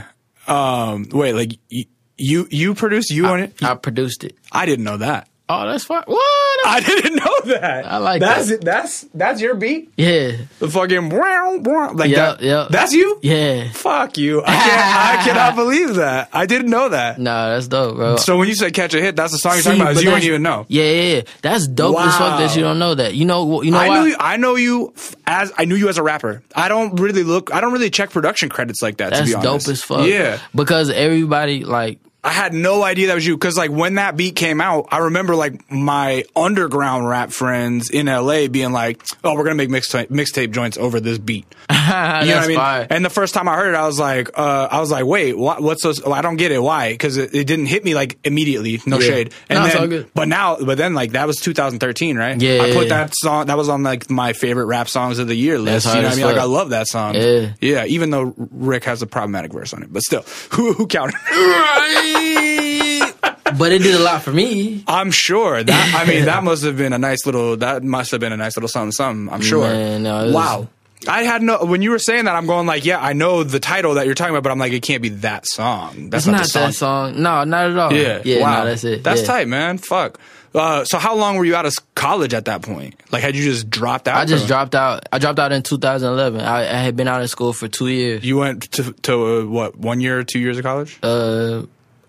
[0.47, 1.85] Um, wait, like y-
[2.17, 3.63] you you produced you on it?
[3.63, 4.35] I produced it.
[4.51, 5.29] I didn't know that.
[5.47, 6.03] Oh, that's fine.
[6.05, 6.21] What?
[6.67, 7.85] I didn't know that.
[7.85, 8.55] I like that's that.
[8.55, 9.91] It, that's that's your beat.
[9.97, 12.41] Yeah, The fucking wow, wow, like Yep, that.
[12.41, 12.67] yep.
[12.69, 13.19] That's you.
[13.21, 13.71] yeah.
[13.71, 14.41] Fuck you.
[14.43, 14.61] I can't.
[14.65, 16.29] I cannot believe that.
[16.33, 17.19] I didn't know that.
[17.19, 18.15] Nah, that's dope, bro.
[18.17, 19.95] So when you said catch a hit, that's the song you're See, talking about.
[20.03, 20.65] You don't even know.
[20.67, 21.21] Yeah, yeah, yeah.
[21.41, 23.15] That's dope as fuck that you don't know that.
[23.15, 23.99] You know, what you know I why?
[23.99, 24.93] knew you, I know you
[25.27, 26.41] as I knew you as a rapper.
[26.55, 27.53] I don't really look.
[27.53, 29.09] I don't really check production credits like that.
[29.11, 29.65] to that's be honest.
[29.67, 30.07] dope as fuck.
[30.07, 34.17] Yeah, because everybody like I had no idea that was you because like when that
[34.17, 39.35] beat came out, I remember like my underground rap friends in LA being like, "Oh,
[39.35, 41.45] we're gonna make mixtape mixtape joints over this beat."
[41.85, 41.91] You
[42.31, 42.57] know what I mean?
[42.57, 42.87] fire.
[42.89, 45.37] And the first time I heard it, I was like, uh, I was like, wait,
[45.37, 46.01] what, what's those?
[46.03, 46.57] Oh, I don't get it.
[46.59, 46.91] Why?
[46.93, 48.81] Because it, it didn't hit me like immediately.
[48.87, 49.07] No Yeah.
[49.07, 49.33] shade.
[49.49, 52.41] And No, then, but now, but then like that was 2013, right?
[52.41, 53.47] Yeah, I put that song.
[53.47, 55.85] That was on like my favorite rap songs of the year list.
[55.85, 56.25] That's You know what I mean?
[56.25, 56.37] Like.
[56.37, 57.13] I love that song.
[57.15, 57.53] Yeah.
[57.61, 57.85] Yeah.
[57.85, 60.23] Even though Rick has a problematic verse on it, but still,
[60.53, 61.15] who who counted?
[63.57, 64.83] but it did a lot for me.
[64.87, 65.95] I'm sure that.
[65.95, 67.57] I mean, that must have been a nice little.
[67.57, 68.91] That must have been a nice little something.
[68.91, 69.33] Something.
[69.33, 69.61] I'm sure.
[69.67, 70.67] Man, no, was- wow.
[71.07, 73.59] I had no when you were saying that I'm going like yeah I know the
[73.59, 76.31] title that you're talking about but I'm like it can't be that song that's It's
[76.31, 77.21] not, the song that song.
[77.21, 77.93] No, not at all.
[77.93, 78.41] yeah yeah.
[78.41, 79.03] wow No, that's it.
[79.03, 79.27] that's yeah.
[79.27, 80.19] tight man fuck
[80.55, 83.43] uh, so how long were you out of college at that point like had you
[83.43, 85.07] just dropped out I just or- dropped out.
[85.11, 86.41] I dropped out in 2011.
[86.41, 88.23] I, I had been out of school for two years.
[88.25, 91.63] you went to to uh, what one year or two years of college Uh,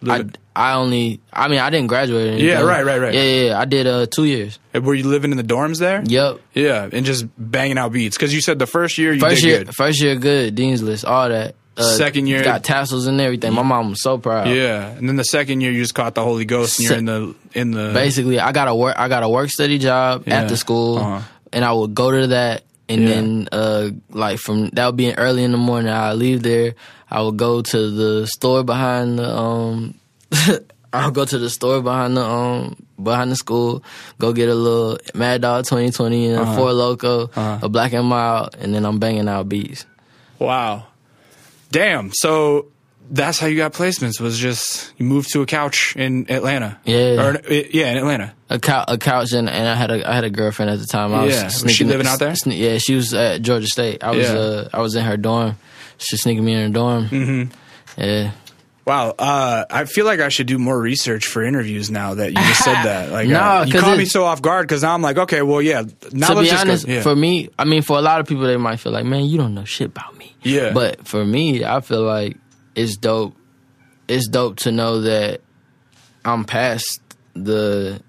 [0.07, 0.25] I
[0.55, 1.21] I only.
[1.33, 2.27] I mean, I didn't graduate.
[2.27, 2.49] Or anything.
[2.49, 3.15] Yeah, right, right, right.
[3.15, 3.45] Yeah, yeah.
[3.49, 3.61] yeah.
[3.61, 4.59] I did uh two years.
[4.75, 6.39] were you living in the dorms there Yep.
[6.55, 9.49] yeah and just banging out beats because you said the first year you First did
[9.49, 10.55] year, good first year, good.
[10.55, 11.55] Dean's list, all that.
[11.79, 13.53] Uh, Second year- got tassels and everything.
[13.53, 14.49] My mom was so proud.
[14.49, 17.05] yeah and then the second year you just caught the Holy Ghost and you're in
[17.05, 18.97] the in the Basically, I got a work.
[18.99, 20.41] I got a work study job Yeah.
[20.43, 21.21] after school, Uh-huh.
[21.53, 22.63] and I would go to that.
[22.89, 23.09] And Yeah.
[23.09, 25.91] then, uh, like from that would be early in the morning.
[25.93, 26.75] I leave there.
[27.17, 29.95] I would go to the store behind the um.
[30.93, 33.83] I'll go to the store behind the um behind the school,
[34.19, 36.53] go get a little Mad Dog 2020 and Uh-huh.
[36.53, 39.85] a Four Loco, a Black and Mild, and then I'm banging out beats.
[40.39, 40.87] Wow.
[41.71, 42.13] Damn.
[42.15, 42.69] So
[43.11, 46.79] that's how you got placements was just you moved to a couch in Atlanta.
[46.85, 47.23] Yeah.
[47.23, 47.41] Or uh,
[47.71, 48.33] yeah, in Atlanta.
[48.51, 50.87] a, cou- a couch and, and I had a I had a girlfriend at the
[50.87, 51.13] time.
[51.15, 51.45] I was Yeah.
[51.45, 52.33] Was she living out there?
[52.33, 54.03] sne- yeah, she was at Georgia State.
[54.03, 54.35] I was Yeah.
[54.39, 55.57] uh, I was in her dorm.
[55.99, 57.09] She sneaking me in her dorm.
[57.09, 58.01] Mm-hmm.
[58.01, 58.33] Yeah,
[58.87, 59.15] Wow.
[59.19, 62.63] Uh, I feel like I should do more research for interviews now that you just
[62.63, 63.11] said that.
[63.17, 65.61] Like, No, uh, you caught me so off guard because now I'm like, okay, well,
[65.61, 65.83] yeah.
[66.13, 66.87] Now to be honest.
[66.87, 67.03] Yeah.
[67.03, 69.39] for me, I mean, for a lot of people, they might feel like, man, you
[69.39, 70.37] don't know shit about me.
[70.43, 70.73] Yeah.
[70.73, 72.37] But for me, I feel like
[72.77, 73.35] it's dope.
[74.07, 75.41] It's dope to know that
[76.25, 77.01] I'm past
[77.35, 78.01] the,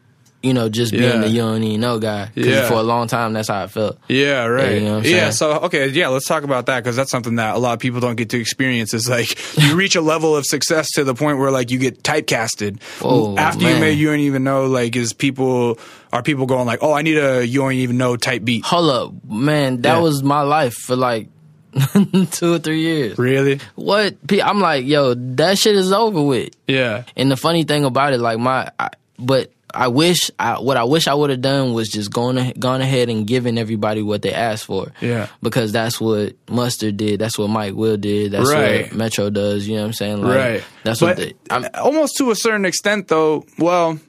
[0.44, 1.18] you know, just being Yeah.
[1.20, 2.30] the you don't even know guy.
[2.36, 2.68] Yeah.
[2.68, 3.98] for a long time, that's how I felt.
[4.08, 4.74] Yeah, right.
[4.74, 7.58] you know yeah, so okay, yeah, let's talk about that because that's something that a
[7.58, 8.94] lot of people don't get to experience.
[8.94, 12.04] Is like you reach a level of success to the point where like you get
[12.04, 12.80] typecasted.
[13.02, 15.80] Oh, After you made you don't even know like is people
[16.14, 18.64] are people going like, oh, I need a you don't even know type beat.
[18.66, 20.00] Hold up, man, that Yeah.
[20.02, 21.30] was my life for like
[22.32, 23.18] two or three years.
[23.18, 23.60] Really?
[23.76, 24.16] What?
[24.44, 26.50] I'm like, yo, that shit is over with.
[26.68, 27.04] Yeah.
[27.16, 30.84] And the funny thing about it, like my, I, but I wish, I, what I
[30.86, 34.34] wish I would have done was just gone, gone ahead and given everybody what they
[34.34, 34.92] asked for.
[35.02, 35.28] Yeah.
[35.44, 37.20] Because that's what Mustard did.
[37.20, 38.32] That's what Mike Will did.
[38.32, 38.88] That's Right.
[38.88, 39.68] what Metro does.
[39.68, 40.22] You know what I'm saying?
[40.24, 40.64] Like, right.
[40.84, 43.46] That's but what they, almost to a certain extent though.
[43.60, 44.00] Well.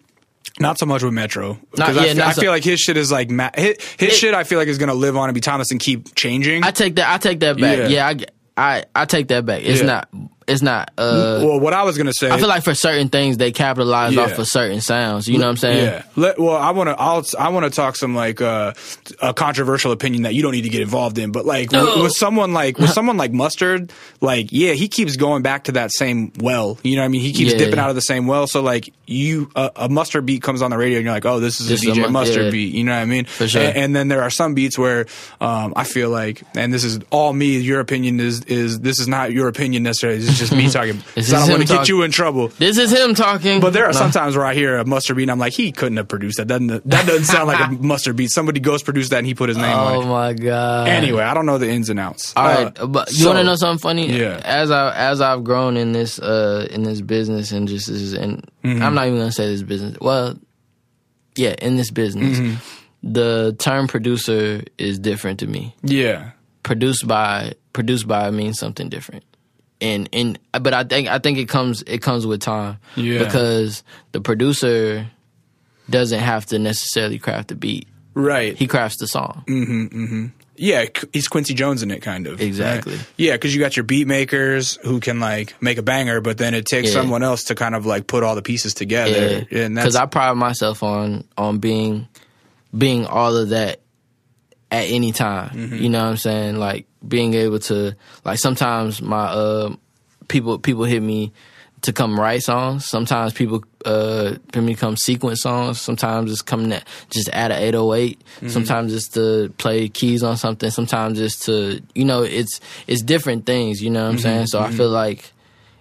[0.60, 2.96] Not so much with Metro because I, yeah, feel- I so- feel like his shit
[2.96, 4.34] is like ma- his, his It- shit.
[4.34, 6.64] I feel like is gonna live on and be Thomas and keep changing.
[6.64, 7.12] I take that.
[7.12, 7.78] I take that back.
[7.78, 7.88] Yeah.
[7.88, 8.24] Yeah,
[8.56, 9.62] I, I, I take that back.
[9.62, 9.86] It's Yeah.
[9.86, 10.08] not
[10.48, 10.90] it's not.
[10.98, 14.14] Uh, well, what I was gonna say, I feel like for certain things they capitalize
[14.14, 14.22] Yeah.
[14.22, 15.28] off of certain sounds.
[15.28, 15.84] You know what I'm saying?
[15.84, 16.02] Yeah.
[16.16, 16.96] Let, well, I want to.
[16.98, 17.24] I'll.
[17.38, 18.72] I want to talk some like uh,
[19.20, 21.30] a controversial opinion that you don't need to get involved in.
[21.32, 25.42] But like with, with someone like with someone like mustard, like yeah, he keeps going
[25.42, 26.78] back to that same well.
[26.82, 27.58] You know, what I mean, he keeps Yeah.
[27.58, 28.46] dipping out of the same well.
[28.46, 31.40] So like you, a a mustard beat comes on the radio, and you're like, oh,
[31.40, 32.74] this is This a is a DJ mustard beat.
[32.74, 33.24] You know what I mean?
[33.26, 33.62] For sure.
[33.62, 35.06] And, and then there are some beats where
[35.40, 37.58] um, I feel like, and this is all me.
[37.58, 40.20] Your opinion is is this is not your opinion necessarily.
[40.38, 41.02] This is just me talking.
[41.14, 42.48] This I is don't want him to get you in trouble.
[42.48, 43.60] This is him talking.
[43.60, 43.98] But there are No.
[43.98, 46.46] sometimes where I hear a mustard beat and I'm like, he couldn't have produced that.
[46.46, 48.30] Doesn't that doesn't sound like a mustard beat?
[48.30, 49.96] Somebody ghost produced that and he put his name Oh on it.
[49.96, 50.88] Oh my god.
[50.88, 52.32] Anyway, I don't know the ins and outs.
[52.36, 54.10] All Uh, right, but you so- want to know something funny?
[54.18, 54.40] Yeah.
[54.44, 58.48] As I as I've grown in this uh in this business and just this and
[58.64, 58.82] Mm-hmm.
[58.82, 59.96] I'm not even gonna say this business.
[60.00, 60.38] Well,
[61.36, 63.12] yeah, in this business, Mm-hmm.
[63.12, 65.74] the term producer is different to me.
[65.82, 66.30] Yeah,
[66.64, 69.24] Produced by produced by means something different.
[69.80, 72.78] And and but I think I think it comes it comes with time.
[72.96, 73.22] Yeah.
[73.24, 75.06] Because the producer
[75.88, 77.86] doesn't have to necessarily craft the beat.
[78.14, 78.56] right.
[78.56, 79.44] He crafts the song.
[80.56, 82.40] yeah, he's Quincy Jones in it, kind of.
[82.40, 82.96] Exactly.
[82.96, 83.06] right?
[83.16, 86.52] Yeah, because you got your beat makers who can like make a banger, but then
[86.54, 86.94] it takes Yeah.
[86.94, 89.46] someone else to kind of like put all the pieces together.
[89.48, 92.08] Yeah, because I pride myself on on being
[92.76, 93.80] being all of that
[94.72, 95.50] at any time.
[95.56, 95.76] Mm-hmm.
[95.76, 96.56] You know what I'm saying?
[96.56, 97.94] Like being able to
[98.24, 99.74] like sometimes my uh
[100.28, 101.32] people people hit me
[101.82, 102.86] to come write songs.
[102.86, 105.80] Sometimes people uh for me come sequence songs.
[105.80, 108.18] Sometimes it's coming at just add a 808.
[108.18, 108.48] Mm-hmm.
[108.48, 110.70] Sometimes it's to play keys on something.
[110.70, 113.80] Sometimes it's to you know it's it's different things.
[113.80, 114.22] You know what I'm Mm-hmm.
[114.22, 114.46] saying?
[114.48, 115.32] So I feel like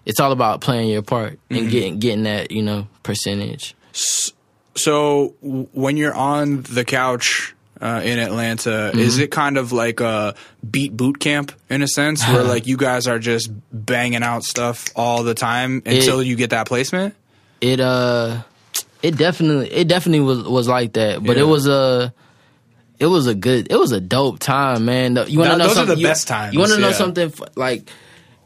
[0.05, 1.55] it's all about playing your part Mm-hmm.
[1.55, 3.75] and getting getting that you know percentage.
[4.75, 8.99] So when you're on the couch uh, in Atlanta, Mm-hmm.
[8.99, 10.35] is it kind of like a
[10.69, 14.85] beat boot camp in a sense, where like you guys are just banging out stuff
[14.95, 17.15] all the time until you get that placement?
[17.61, 18.41] It uh,
[19.01, 21.43] it definitely it definitely was was like that, but Yeah.
[21.43, 22.13] it was a.
[22.99, 23.71] It was a good.
[23.71, 25.17] It was a dope time, man.
[25.27, 25.95] You want to know those are something?
[25.97, 26.93] the you, best times, You want to know yeah.
[26.95, 27.31] something?
[27.55, 27.91] Like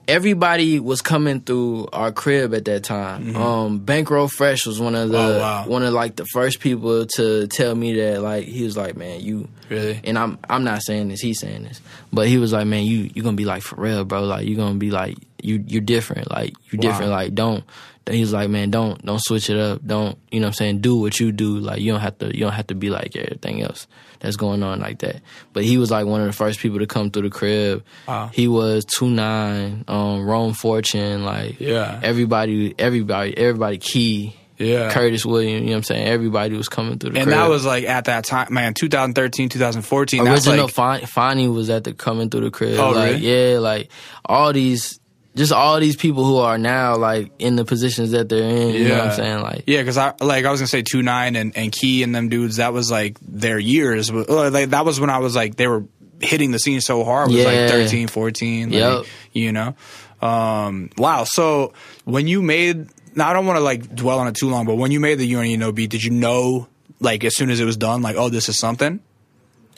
[0.08, 3.36] everybody was coming through our crib at that time.
[3.36, 5.38] Um, Bankroll Fresh was one of the Mm-hmm.
[5.38, 5.68] Oh, wow.
[5.68, 8.22] one of like the first people to tell me that.
[8.22, 10.00] Like he was like, man, you Really?
[10.04, 11.80] and I'm I'm not saying this, he's saying this.
[12.12, 14.24] But he was like, Man, you you gonna be like for real, bro.
[14.24, 16.30] Like you gonna be like you you're different.
[16.32, 16.82] Like you Wow.
[16.92, 17.12] different.
[17.12, 17.64] Like don't
[18.10, 19.86] he was like, Man, don't don't switch it up.
[19.86, 21.60] Don't you know what I'm saying, do what you do.
[21.60, 23.88] Like you don't have to you don't have to be like everything else
[24.20, 25.22] that's going on like that.
[25.54, 27.84] But he was like one of the first people to come through the crib.
[28.08, 28.30] Wow.
[28.34, 32.00] He was two nine, um, Rome Fortune, like Yeah.
[32.04, 34.36] everybody everybody everybody key.
[34.58, 34.92] Yeah.
[34.92, 36.08] Curtis Williams, you know what I'm saying?
[36.08, 37.36] Everybody was coming through the And crib.
[37.40, 40.24] that was like at that time, man, 2013, 2014.
[40.24, 42.78] That's original like, Fon- Fonnie was at the coming through the crib.
[42.80, 43.54] Oh, like, really?
[43.54, 43.90] Yeah, like
[44.24, 45.00] all these,
[45.36, 48.70] just all these people who are now like in the positions that they're in.
[48.76, 49.42] You know what I'm saying?
[49.42, 52.14] Like, yeah, because I like I was gonna say two nine and and Key and
[52.14, 52.58] them dudes.
[52.58, 54.12] That was like their years.
[54.12, 55.86] But, uh, Like that was when I was like they were
[56.20, 57.30] hitting the scene so hard.
[57.32, 57.68] It was like Yeah.
[57.70, 58.70] 13, 14.
[58.70, 59.06] Like, Yep.
[59.34, 59.76] You know.
[60.22, 60.90] Um.
[60.98, 61.24] Wow.
[61.24, 61.74] So
[62.06, 64.76] when you made, now I don't want to like dwell on it too long, but
[64.76, 66.68] when you made the You Know beat, did you know
[67.00, 69.00] like as soon as it was done, like oh this is something?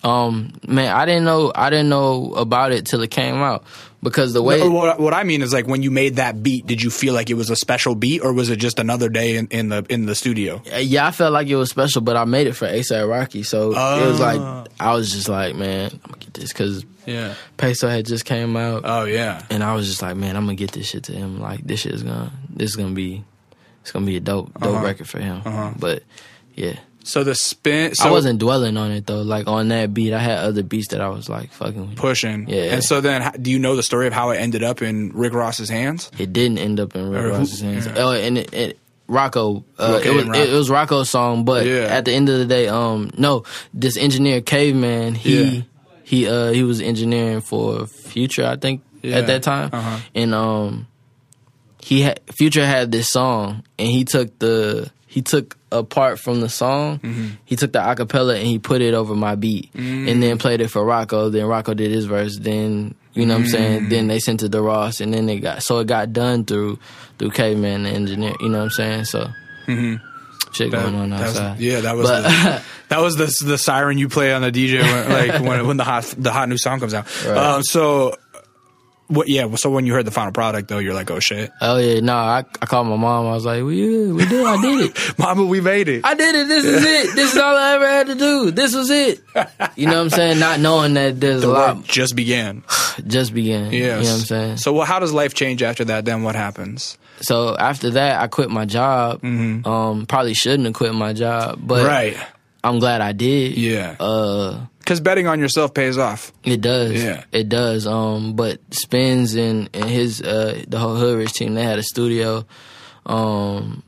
[0.03, 3.63] Um, man, I didn't know, I didn't know about it till it came out
[4.01, 4.61] because the way.
[4.61, 7.13] Or what, what I mean is like when you made that beat, did you feel
[7.13, 9.85] like it was a special beat or was it just another day in, in the
[9.89, 10.61] in the studio?
[10.77, 13.71] yeah, I felt like it was special, but I made it for ASAP Rocky, so
[13.71, 14.65] it was like Oh.
[14.79, 17.35] I was just like, man, I'm gonna get this because Yeah.
[17.57, 19.45] Peso had just came out, Oh yeah.
[19.49, 21.39] and I was just like, man, I'm gonna get this shit to him.
[21.39, 23.23] Like this shit is gonna, this is gonna be,
[23.81, 24.85] it's gonna be a dope, dope Uh-huh.
[24.85, 25.75] record for him.
[25.79, 26.03] But
[26.55, 27.93] yeah, So the spin.
[27.95, 29.21] So I wasn't dwelling on it though.
[29.21, 31.97] Like on that beat, I had other beats that I was like fucking with.
[31.97, 32.47] pushing.
[32.47, 32.73] Yeah.
[32.75, 35.33] And so then, do you know the story of how it ended up in Rick
[35.33, 36.09] Ross's hands?
[36.17, 37.85] It didn't end up in Rick Or who- Ross's hands.
[37.87, 37.93] yeah.
[37.97, 38.79] Oh, and it, it,
[39.09, 41.87] Rocko, uh, Okay, it was it, was Rocko's song, but Yeah.
[41.91, 43.43] at the end of the day, um, no,
[43.73, 45.61] this engineer Caveman, he Yeah.
[46.03, 49.17] he uh he was engineering for Future, I think, Yeah.
[49.17, 49.97] at that time, Uh-huh.
[50.15, 50.87] and um,
[51.81, 56.39] he had Future had this song, and he took the he took a part from
[56.41, 57.27] the song, Mm-hmm.
[57.45, 60.09] he took the acapella and he put it over my beat, Mm.
[60.11, 61.31] and then played it for Rocko.
[61.31, 62.37] Then Rocko did his verse.
[62.39, 63.51] Then you know what I'm Mm.
[63.51, 63.89] saying.
[63.89, 66.79] Then they sent it to Ross, and then it got so it got done through
[67.19, 68.33] through Caveman the engineer.
[68.39, 69.05] You know what I'm saying?
[69.05, 69.29] So
[70.53, 71.11] shit going on Mm-hmm.
[71.11, 71.59] Was- outside.
[71.59, 74.81] yeah, that was But- the, that was the the siren you play on the DJ
[74.81, 77.07] when, like when when the hot the hot new song comes out.
[77.25, 77.37] Right.
[77.37, 78.15] Um, so
[79.07, 79.27] what?
[79.27, 79.53] Yeah.
[79.55, 82.13] So when you heard the final product, though, you're like, oh shit, Oh yeah, no,
[82.15, 83.27] I, I called my mom.
[83.27, 86.05] I was like, "We we did, I did it, Mama, we made it.
[86.05, 86.47] I did it.
[86.47, 87.15] This is it.
[87.15, 88.51] This is all I ever had to do.
[88.51, 89.21] This was it."
[89.75, 90.39] You know what I'm saying?
[90.39, 91.83] Not knowing that there's the a lot.
[91.83, 92.63] just began.
[93.07, 93.71] just began.
[93.71, 93.73] Yes.
[93.73, 94.57] You know what I'm saying?
[94.57, 96.05] So, well, how does life change after that?
[96.05, 96.97] Then what happens?
[97.21, 99.23] So after that, I quit my job.
[99.23, 101.87] Um, probably shouldn't have quit my job, but Mm-hmm.
[101.87, 102.17] right.
[102.65, 103.57] I'm glad I did.
[103.57, 103.97] Yeah.
[103.99, 106.33] Uh, Because betting on yourself pays off.
[106.43, 107.01] it does.
[107.01, 107.23] Yeah.
[107.31, 107.87] It does.
[107.87, 111.83] Um, but Spinz and, and his uh the whole Hood Rich team, they had a
[111.83, 112.45] studio.
[113.05, 113.81] Um,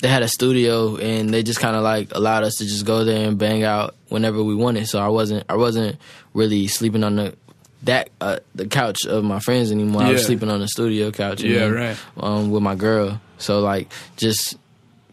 [0.00, 3.04] they had a studio and they just kind of like allowed us to just go
[3.04, 4.88] there and bang out whenever we wanted.
[4.88, 5.98] So I wasn't I wasn't
[6.34, 7.36] really sleeping on the
[7.82, 10.02] that uh, the couch of my friends anymore.
[10.02, 11.42] I was sleeping on the studio couch.
[11.42, 11.96] Yeah, then, right.
[12.16, 13.20] Um, with my girl.
[13.38, 14.56] So like just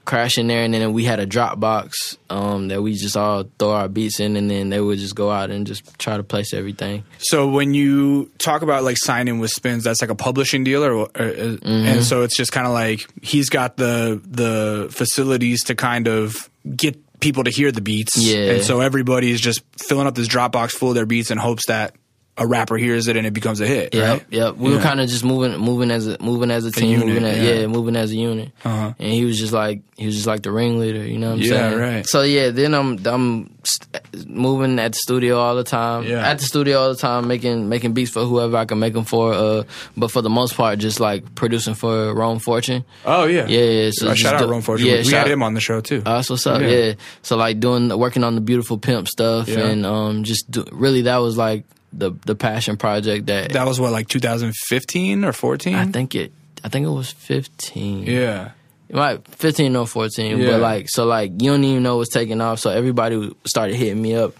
[0.05, 3.87] crashing there and then we had a Dropbox um, that we just all throw our
[3.87, 7.03] beats in and then they would just go out and just try to place everything.
[7.19, 10.93] So when you talk about like signing with Spinz, that's like a publishing deal, or,
[10.93, 11.67] or Mm-hmm.
[11.67, 16.49] and so it's just kind of like he's got the the facilities to kind of
[16.75, 18.53] get people to hear the beats, Yeah.
[18.53, 21.95] And so everybody's just filling up this Dropbox full of their beats in hopes that
[22.39, 24.25] a rapper hears it and it becomes a hit, Yep, right?
[24.31, 24.55] yep.
[24.55, 27.25] We were kind of just moving, moving as a moving as a team, unit, moving
[27.25, 27.53] as, yeah.
[27.53, 27.67] yeah.
[27.67, 28.51] moving as a unit.
[28.65, 28.93] Uh-huh.
[28.97, 31.41] And he was just like he was just like the ringleader, you know what I'm
[31.41, 31.79] Yeah, saying?
[31.79, 32.07] right.
[32.07, 33.53] So yeah, then I'm I'm
[34.25, 36.03] moving at the studio all the time.
[36.05, 36.25] Yeah.
[36.27, 39.05] At the studio all the time, making making beats for whoever I can make them
[39.05, 39.33] for.
[39.33, 39.63] Uh,
[39.97, 42.85] but for the most part, just like producing for Rome Fortune.
[43.05, 43.89] Oh yeah, Yeah, yeah.
[43.93, 44.87] So Uh, shout out do- Rome Fortune.
[44.87, 46.01] Yeah, we shout- had him on the show too.
[46.05, 46.61] Oh, that's what's up.
[46.61, 46.67] Yeah.
[46.69, 46.93] Yeah.
[47.21, 49.67] So like doing working on the beautiful pimp stuff Yeah.
[49.67, 53.79] and um just do, really that was like the the passion project that, that was
[53.79, 55.75] what like 2015 or 14.
[55.75, 56.31] I think it
[56.63, 58.03] I think it was 15.
[58.03, 58.51] yeah,
[58.91, 60.51] might 15 or 14, Yeah.
[60.51, 62.59] but like so like you don't even know what's taking off.
[62.59, 64.33] So everybody started hitting me up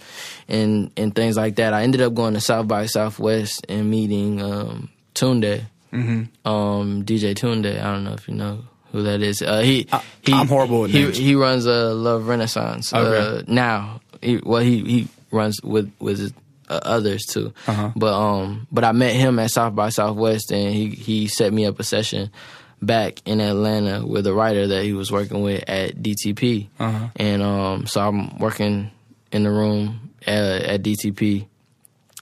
[0.48, 1.74] and and things like that.
[1.74, 5.64] I ended up going to South by Southwest and meeting um Tunde.
[5.94, 6.48] Mm-hmm.
[6.48, 7.80] Um DJ Tunde.
[7.80, 9.42] I don't know if you know who that is.
[9.42, 9.88] Uh he,
[10.26, 11.18] he I'm horrible he, names.
[11.18, 12.94] he runs a Love Renaissance.
[12.94, 13.52] Uh Okay.
[13.52, 14.02] now.
[14.22, 16.34] He, well he he runs with with
[16.70, 17.54] uh, others too.
[17.68, 17.92] Uh-huh.
[17.96, 21.66] But um, but I met him at South by Southwest, and he he set me
[21.66, 22.32] up a session
[22.82, 27.08] back in Atlanta with a writer that he was working with at DTP, Uh-huh.
[27.18, 28.92] and um, so I'm working
[29.32, 31.48] in the room at, at DTP.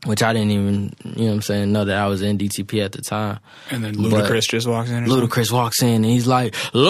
[0.05, 2.85] Which I didn't even, you know what I'm saying, know that I was in DTP
[2.85, 3.39] at the time.
[3.71, 5.05] and then But- Ludacris just walks in.
[5.07, 5.27] something?
[5.27, 6.87] Ludacris walks in and he's like, Luda!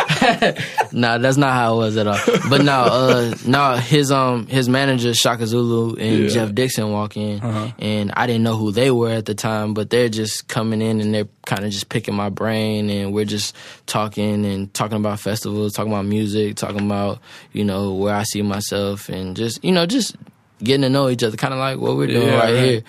[0.92, 2.18] nah, that's not how it was at all.
[2.48, 6.28] But no, uh, no, his um his manager Shaka Zulu and Yeah.
[6.28, 7.72] Jeff Dixon walk in, Uh-huh.
[7.78, 11.00] and I didn't know who they were at the time, but they're just coming in
[11.00, 13.54] and they're kind of just picking my brain, and we're just
[13.86, 17.20] talking and talking about festivals, talking about music, talking about
[17.52, 20.16] you know where I see myself, and just you know just
[20.62, 22.64] getting to know each other, kind of like what we're doing Yeah, right, right.
[22.64, 22.82] here,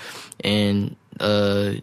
[0.43, 0.95] and.
[1.19, 1.73] uh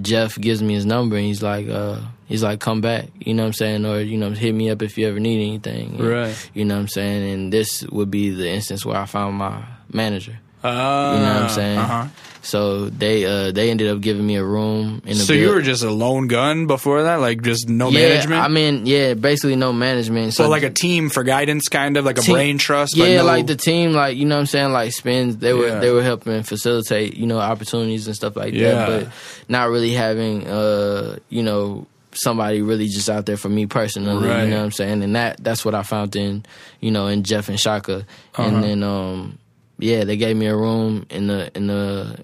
[0.00, 3.42] Jeff gives me his number and he's like, uh, he's like, come back, you know
[3.42, 3.86] what I'm saying?
[3.86, 5.98] Or, you know, hit me up if you ever need anything.
[5.98, 6.50] Right.
[6.54, 7.32] You know what I'm saying?
[7.32, 10.38] And this would be the instance where I found my manager.
[10.64, 10.68] Uh,
[11.14, 11.78] You know what I'm saying?
[11.78, 12.06] Uh-huh.
[12.40, 15.60] So they uh they ended up giving me a room in the So you were
[15.60, 18.40] just a lone gun before that, like just no yeah, management.
[18.42, 20.32] I mean, yeah, basically no management.
[20.34, 22.94] so like a team for guidance, kind of like a team- brain trust.
[22.96, 25.38] but Yeah, no- like the team, like you know what I'm saying, like Spinz.
[25.40, 25.78] They were Yeah.
[25.80, 28.72] they were helping facilitate, you know, opportunities and stuff like Yeah.
[28.72, 28.86] that.
[29.04, 29.08] But
[29.48, 34.26] not really having, uh, you know, somebody really just out there for me personally.
[34.26, 34.44] Right.
[34.44, 36.44] You know what I'm saying, and that that's what I found in,
[36.80, 38.42] you know, in Jeff and Shaka, Uh-huh.
[38.42, 39.38] and then um,
[39.78, 42.18] yeah, they gave me a room in the in the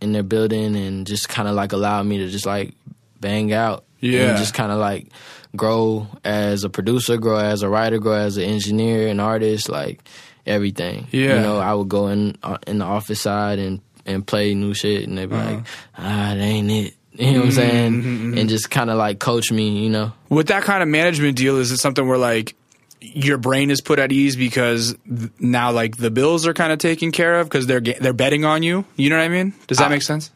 [0.00, 2.74] in their building and just kind of like allowed me to just like
[3.20, 3.84] bang out.
[4.00, 4.30] Yeah.
[4.30, 5.08] And just kind of like
[5.56, 10.02] grow as a producer, grow as a writer, grow as an engineer, an artist, like
[10.46, 11.06] everything.
[11.10, 11.36] Yeah.
[11.36, 14.74] You know, I would go in uh, in the office side and and play new
[14.74, 15.60] shit, and they'd be like,
[15.96, 16.94] ah, that ain't it.
[17.16, 18.38] You know what I'm saying?
[18.38, 20.12] And just kind of like coach me, you know.
[20.30, 22.56] with that kind of management deal, is it something where like
[23.12, 26.78] your brain is put at ease because th- now like the bills are kind of
[26.78, 28.84] taken care of because they're they're betting on you.
[28.96, 29.54] You know what I mean?
[29.66, 30.30] Does that make sense?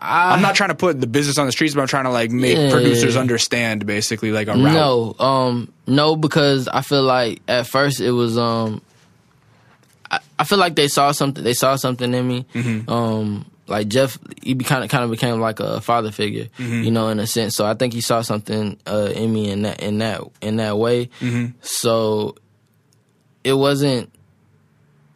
[0.00, 2.10] I, am not trying to put the business on the streets, but I'm trying to
[2.10, 2.70] like make Yeah.
[2.70, 4.72] producers understand basically like a route.
[4.72, 8.80] No, um, no, because I feel like at first it was um,
[10.10, 11.42] I, I feel like they saw something.
[11.42, 12.46] They saw something in me.
[12.54, 12.90] Mm-hmm.
[12.90, 16.82] Um, like Jeff, he be kind of kind of became like a father figure, Mm-hmm.
[16.84, 17.54] you know, in a sense.
[17.56, 20.78] So I think he saw something uh, in me in that in that in that
[20.78, 21.06] way.
[21.20, 21.46] Mm-hmm.
[21.62, 22.36] So
[23.44, 24.12] it wasn't.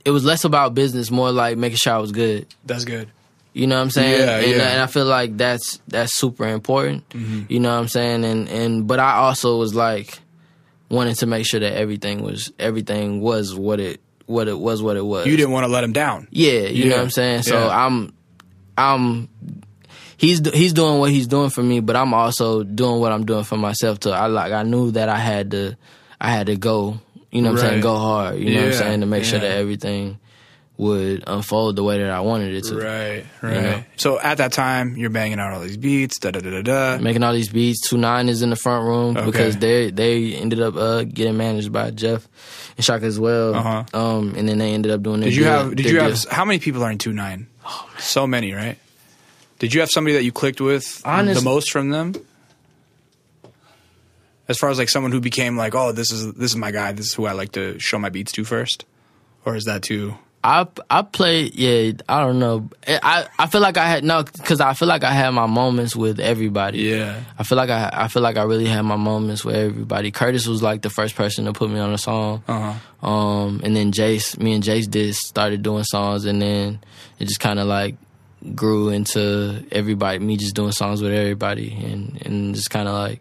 [0.05, 2.47] It was less about business, more like making sure I was good.
[2.65, 3.09] That's good.
[3.53, 4.21] You know what I'm saying?
[4.21, 4.53] Yeah, and, yeah.
[4.53, 4.61] Mm-hmm.
[4.61, 7.05] and I feel like that's that's super important.
[7.49, 8.25] You know what I'm saying?
[8.25, 10.19] And and but I also was like
[10.89, 14.97] wanting to make sure that everything was everything was what it what it was what
[14.97, 15.27] it was.
[15.27, 16.29] You didn't want to let him down.
[16.31, 17.43] Yeah, you Yeah, know what I'm saying?
[17.43, 17.69] So.
[17.69, 18.13] I'm
[18.81, 19.29] I'm
[20.17, 23.45] he's he's doing what he's doing for me, but I'm also doing what I'm doing
[23.45, 24.11] for myself too.
[24.11, 25.77] I like I knew that I had to
[26.21, 27.01] I had to go,
[27.31, 29.39] you know what I'm saying, go hard, you know what I'm saying, to make sure
[29.39, 30.19] that everything
[30.77, 32.77] would unfold the way that I wanted it to.
[32.77, 33.53] Right, right.
[33.63, 33.85] know?
[33.97, 37.03] So at that time, you're banging out all these beats, da da da da da.
[37.03, 37.87] Making all these beats.
[37.87, 39.27] Two Nine is in the front room Okay.
[39.27, 42.27] because they they ended up uh, getting managed by Jeff
[42.79, 43.55] and Shaka as well.
[43.57, 43.85] Uh-huh.
[43.93, 45.21] Um, and then they ended up doing.
[45.21, 45.77] Did you have?
[45.77, 46.25] Did you have?
[46.31, 47.49] How many people are in two nine?
[47.67, 48.79] Oh, So many, right?
[49.59, 52.15] Did you have somebody that you clicked with the most from them?
[54.49, 56.93] As far as like someone who became like, oh, this is this is my guy.
[56.93, 58.85] This is who I like to show my beats to first,
[59.45, 60.15] or is that too?
[60.43, 62.71] I I played yeah I don't know.
[62.87, 65.95] I I feel like I had no because I feel like I had my moments
[65.95, 66.79] with everybody.
[66.79, 67.23] Yeah.
[67.39, 70.11] I feel like I I feel like I really had my moments with everybody.
[70.11, 72.43] Curtis was like the first person to put me on a song.
[72.49, 72.73] Uh
[73.03, 73.07] huh.
[73.09, 76.81] um and then Jace me and Jace did started doing songs and then
[77.19, 77.97] it just kind of like
[78.55, 83.21] grew into everybody me just doing songs with everybody and and just kind of like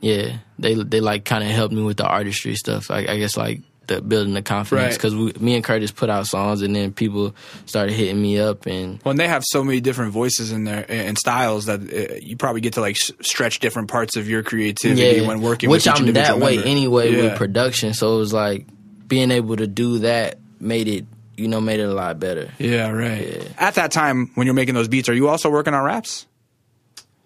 [0.00, 2.90] yeah they they like kind of helped me with the artistry stuff.
[2.90, 5.12] I, I guess like the building the confidence Right.
[5.12, 7.34] because me and Curtis put out songs and then people
[7.66, 11.18] started hitting me up and Well, they have so many different voices in there and
[11.18, 15.20] styles that uh, you probably get to like s- stretch different parts of your creativity
[15.26, 15.70] when working.
[15.70, 16.68] which with I'm that way member.
[16.68, 17.22] anyway Yeah.
[17.22, 18.66] with production so it was like
[19.06, 21.04] being able to do that made it
[21.36, 23.50] you know made it a lot better Yeah, right.
[23.58, 26.26] At that time, when you're making those beats, are you also working on raps?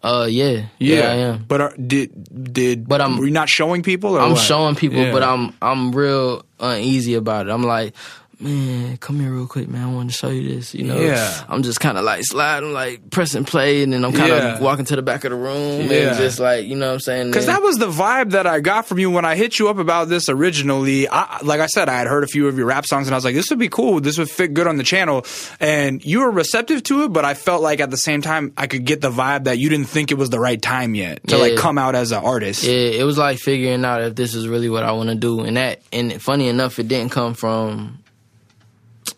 [0.03, 2.11] Uh yeah yeah, I am But are, did
[2.53, 4.15] did But I'm- were you not showing people?
[4.17, 4.41] Or I'm what?
[4.41, 5.13] showing people, Yeah.
[5.13, 7.51] but I'm I'm real uneasy about it.
[7.51, 7.95] I'm like,
[8.41, 9.83] man, come here real quick, man.
[9.89, 10.75] I want to show you this.
[10.75, 11.45] You know, Yeah.
[11.49, 14.61] I'm just kind of like sliding, like pressing play, and then I'm kind of Yeah.
[14.61, 16.11] walking to the back of the room Yeah.
[16.11, 17.27] and just like, you know what I'm saying?
[17.29, 19.79] Because that was the vibe that I got from you when I hit you up
[19.79, 21.09] about this originally.
[21.09, 23.17] I, like I said, I had heard a few of your rap songs and I
[23.17, 24.01] was like, this would be cool.
[24.01, 25.25] This would fit good on the channel.
[25.59, 28.67] And you were receptive to it, but I felt like at the same time, I
[28.67, 31.39] could get the vibe that you didn't think it was the right time yet to
[31.39, 32.63] like come out as an artist.
[32.63, 35.41] Yeah, it was like figuring out if this is really what I want to do,
[35.41, 37.99] and that, and funny enough, it didn't come from,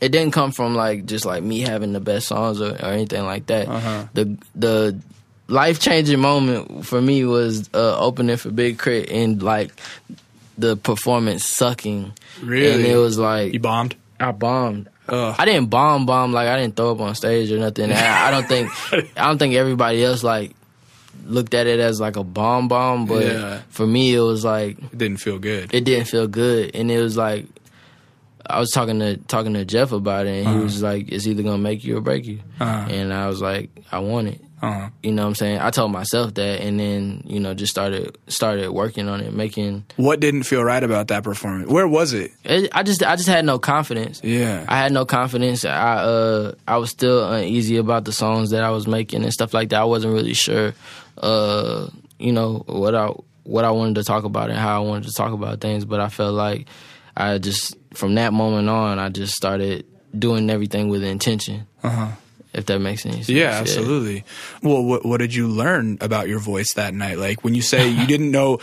[0.01, 3.25] it didn't come from like just like me having the best songs or, or anything
[3.25, 3.69] like that.
[3.69, 4.05] Uh-huh.
[4.15, 4.99] The the
[5.49, 9.13] life changing moment for me was uh, opening for Big K.R.I.T.
[9.15, 9.73] and like
[10.59, 12.13] the performance sucking.
[12.43, 12.73] Really?
[12.73, 13.97] and it was like You bombed?
[14.19, 14.89] I bombed.
[15.09, 15.35] Ugh.
[15.39, 17.91] I didn't bomb bomb like I didn't throw up on stage or nothing.
[17.91, 18.71] I, I don't think
[19.19, 20.53] I don't think everybody else like
[21.27, 23.61] looked at it as like a bomb bomb, but Yeah.
[23.71, 25.75] for me it was like It didn't feel good.
[25.75, 27.47] it didn't feel good, and it was like
[28.49, 31.43] I was talking to talking to Jeff about it, and he was like, "It's either
[31.43, 32.87] gonna make you or break you," Uh-huh.
[32.91, 34.91] and I was like, "I want it." Uh-huh.
[35.03, 35.59] You know what I'm saying?
[35.61, 39.85] I told myself that, and then you know just started started working on it, making.
[39.97, 41.71] What didn't feel right about that performance?
[41.71, 42.33] Where was it?
[42.45, 44.21] It, I just I just had no confidence.
[44.23, 44.67] Yeah.
[44.69, 45.65] I had no confidence.
[45.65, 49.55] I uh I was still uneasy about the songs that I was making and stuff
[49.55, 49.81] like that.
[49.81, 50.75] I wasn't really sure,
[51.19, 51.87] uh,
[52.19, 53.13] you know what I
[53.45, 55.87] what I wanted to talk about and how I wanted to talk about things.
[55.87, 56.67] But I felt like
[57.17, 59.87] I just from that moment on, I just started
[60.17, 61.67] doing everything with intention.
[61.83, 62.09] Uh-huh.
[62.53, 63.29] If that makes any sense.
[63.29, 64.25] Yeah, absolutely.
[64.61, 67.19] Well, what what did you learn about your voice that night?
[67.19, 68.59] Like when you say you didn't know,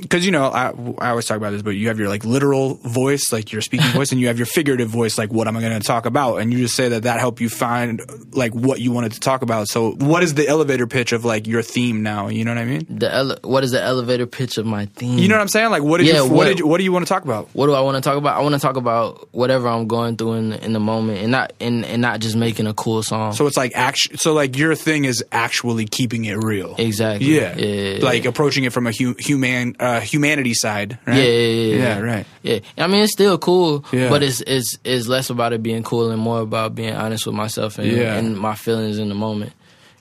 [0.00, 2.74] because you know I, I always talk about this, but you have your like literal
[2.74, 5.60] voice, like your speaking voice, and you have your figurative voice, like what am I
[5.60, 6.36] going to talk about?
[6.36, 8.00] And you just say that that helped you find
[8.34, 9.68] like what you wanted to talk about.
[9.68, 12.28] So, what is the elevator pitch of like your theme now?
[12.28, 12.86] You know what I mean?
[12.88, 15.18] The ele- what is the elevator pitch of my theme?
[15.18, 15.70] You know what I'm saying?
[15.70, 17.24] Like what did Yeah, you what, what- did you, what do you want to talk
[17.24, 17.48] about?
[17.52, 18.36] what do I want to talk about?
[18.36, 21.30] I want to talk about whatever I'm going through in the, in the moment, and
[21.32, 23.32] not and, and not just making a cool song.
[23.32, 24.18] So it's like act.
[24.20, 26.74] So like your thing is actually keeping it real.
[26.78, 27.34] exactly.
[27.36, 28.04] Yeah, yeah.
[28.04, 30.98] Like approaching it from a hu- human uh, humanity side.
[31.06, 31.16] Right?
[31.16, 31.98] Yeah, yeah, yeah, yeah.
[32.00, 32.26] Right.
[32.42, 36.10] Yeah, I mean it's still cool, but it's it's it's less about it being cool
[36.10, 39.52] and more about being honest with myself and, and my feelings in the moment,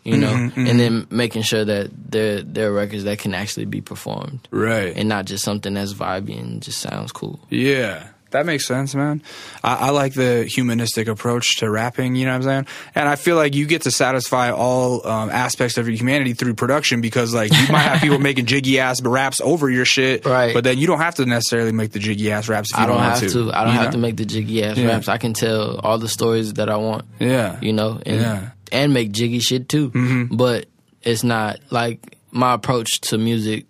[0.04, 3.82] you know, Mm-hmm, and then making sure that they're they're records that can actually be
[3.82, 4.94] performed Right.
[4.96, 7.40] and not just something that's vibey and just sounds cool.
[7.50, 8.08] Yeah.
[8.32, 9.24] That makes sense, man.
[9.64, 12.68] I, I like the humanistic approach to rapping, you know what I'm saying?
[12.94, 16.54] And I feel like you get to satisfy all um, aspects of your humanity through
[16.54, 20.54] production because, like, you might have people making jiggy ass raps over your shit, Right.
[20.54, 22.88] But then you don't have to necessarily make the jiggy ass raps if you I
[22.88, 23.52] don't want have to.
[23.52, 23.92] I don't have know?
[23.92, 24.88] to make the jiggy ass Yeah.
[24.90, 25.08] raps.
[25.08, 27.06] I can tell all the stories that I want.
[27.20, 27.58] Yeah.
[27.62, 28.36] you know, and Yeah.
[28.36, 28.46] Mm-hmm.
[28.74, 30.28] and make jiggy shit too.
[30.32, 30.68] But
[31.02, 33.66] it's not like my approach to music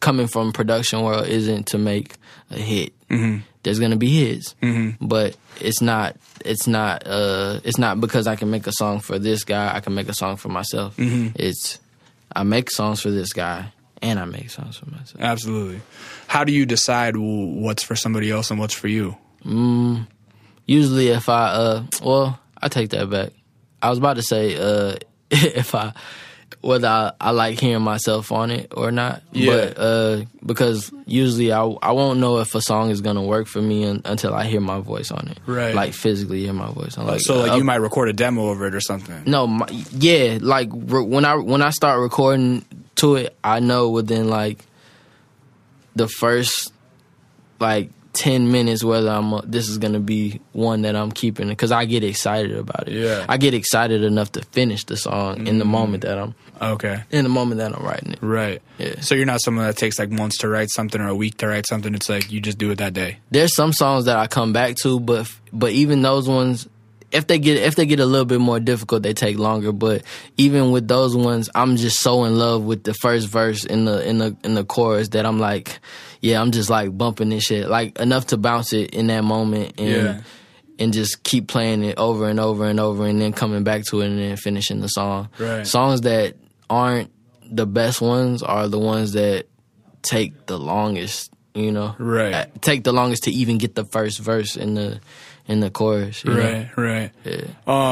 [0.00, 2.16] coming from production world isn't to make
[2.50, 2.92] a hit.
[3.14, 3.38] Mm-hmm.
[3.62, 4.54] There's gonna be hits,
[5.00, 6.16] but it's not.
[6.44, 7.06] It's not.
[7.06, 9.74] Uh, it's not because I can make a song for this guy.
[9.74, 10.96] I can make a song for myself.
[10.96, 11.36] Mm-hmm.
[11.36, 11.78] It's
[12.34, 13.72] I make songs for this guy,
[14.02, 15.20] and I make songs for myself.
[15.20, 15.80] Absolutely.
[16.26, 19.16] How do you decide what's for somebody else and what's for you?
[20.66, 23.32] usually if I uh well, I take that back.
[23.82, 24.96] I was about to say uh
[25.30, 25.92] if I
[26.64, 29.22] whether I, I like hearing myself on it or not.
[29.32, 29.54] Yeah.
[29.54, 33.60] But uh, because usually I I won't know if a song is gonna work for
[33.60, 35.38] me un, until I hear my voice on it.
[35.46, 35.74] Right.
[35.74, 36.96] Like physically hear my voice.
[36.96, 39.24] I'm like, so like uh, you might record a demo over it or something.
[39.26, 42.64] No, my, yeah, like re- when I when I start recording
[42.96, 44.64] to it, I know within like
[45.94, 46.72] the first
[47.60, 51.72] like ten minutes whether I'm uh, this is gonna be one that I'm keeping because
[51.72, 52.94] I get excited about it.
[52.94, 53.26] Yeah.
[53.28, 57.02] I get excited enough to finish the song in the moment that I'm Okay.
[57.10, 58.18] in the moment that I'm writing it.
[58.22, 58.62] Right.
[58.78, 59.00] Yeah.
[59.00, 61.48] So you're not someone that takes like months to write something or a week to
[61.48, 61.94] write something.
[61.94, 63.18] It's like you just do it that day.
[63.30, 66.68] There's some songs that I come back to, but but even those ones,
[67.12, 69.72] if they get if they get a little bit more difficult, they take longer.
[69.72, 70.02] But
[70.36, 74.06] even with those ones, I'm just so in love with the first verse in the
[74.08, 75.78] in the in the chorus that I'm like,
[76.20, 79.74] yeah, I'm just like bumping this shit like enough to bounce it in that moment
[79.78, 79.88] and.
[79.88, 80.20] Yeah.
[80.76, 84.00] And just keep playing it over and over and over, and then coming back to
[84.00, 85.28] it and then finishing the song.
[85.38, 85.64] Right.
[85.64, 86.34] Songs that
[86.70, 87.10] aren't
[87.50, 89.46] the best ones are the ones that
[90.02, 91.30] take the longest.
[91.54, 92.34] You know, Right.
[92.34, 95.00] Uh, take the longest to even get the first verse in the
[95.46, 96.24] in the chorus.
[96.24, 96.40] you know?
[96.40, 96.76] Right.
[96.76, 97.10] Right.
[97.24, 97.44] Yeah.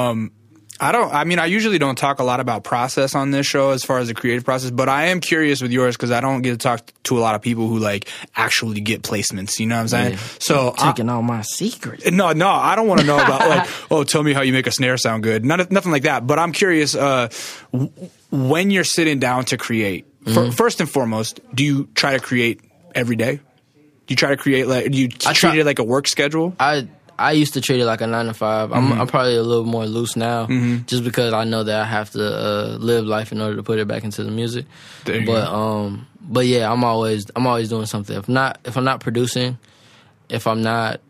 [0.08, 0.32] Um,
[0.80, 1.14] I don't.
[1.14, 3.98] I mean, I usually don't talk a lot about process on this show as far
[4.00, 6.56] as the creative process, but I am curious with yours because I don't get to
[6.56, 9.60] talk to a lot of people who like actually get placements.
[9.60, 10.12] You know what I'm saying?
[10.14, 10.18] Yeah.
[10.40, 12.10] So I, Taking all my secrets.
[12.10, 14.66] no, no, I don't want to know about like, oh, tell me how you make
[14.66, 15.44] a snare sound good.
[15.44, 16.26] None, nothing like that.
[16.26, 17.28] But I'm curious uh,
[17.70, 17.92] w-
[18.32, 20.06] when you're sitting down to create.
[20.24, 20.50] Mm-hmm.
[20.52, 22.60] first and foremost, do you try to create
[22.94, 23.36] every day?
[24.06, 24.90] Do you try to create like?
[24.90, 26.54] Do you I treat try- it like a work schedule?
[26.60, 26.86] I
[27.18, 28.92] I used to treat it like a nine to 5 i Mm-hmm.
[28.92, 30.46] I'm I'm probably a little more loose now,
[30.86, 33.78] just because I know that I have to uh, live life in order to put
[33.80, 34.66] it back into the music.
[35.04, 35.34] But go.
[35.36, 38.16] um, but yeah, I'm always I'm always doing something.
[38.16, 39.58] If not if I'm not producing,
[40.28, 41.00] if I'm not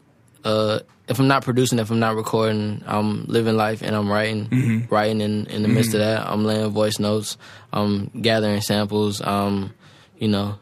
[0.44, 0.80] uh
[1.12, 4.92] if I'm not producing, if I'm not recording, I'm living life and I'm writing, Mm-hmm.
[4.92, 6.26] writing in in the midst of that.
[6.28, 7.36] I'm laying voice notes.
[7.72, 9.20] I'm gathering samples.
[9.20, 9.72] Um,
[10.18, 10.58] you know,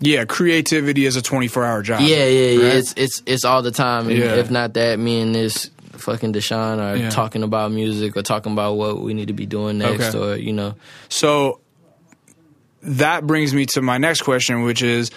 [0.00, 2.00] Yeah, creativity is a 24 hour job.
[2.00, 2.66] yeah, yeah, yeah.
[2.66, 2.76] right?
[2.76, 4.08] It's it's it's all the time.
[4.08, 4.34] And Yeah.
[4.34, 7.10] If not that, me and this fucking Deshaun are Yeah.
[7.10, 10.18] talking about music or talking about what we need to be doing next, Okay.
[10.18, 10.74] or you know,
[11.08, 11.60] So
[12.82, 15.10] that brings me to my next question, which is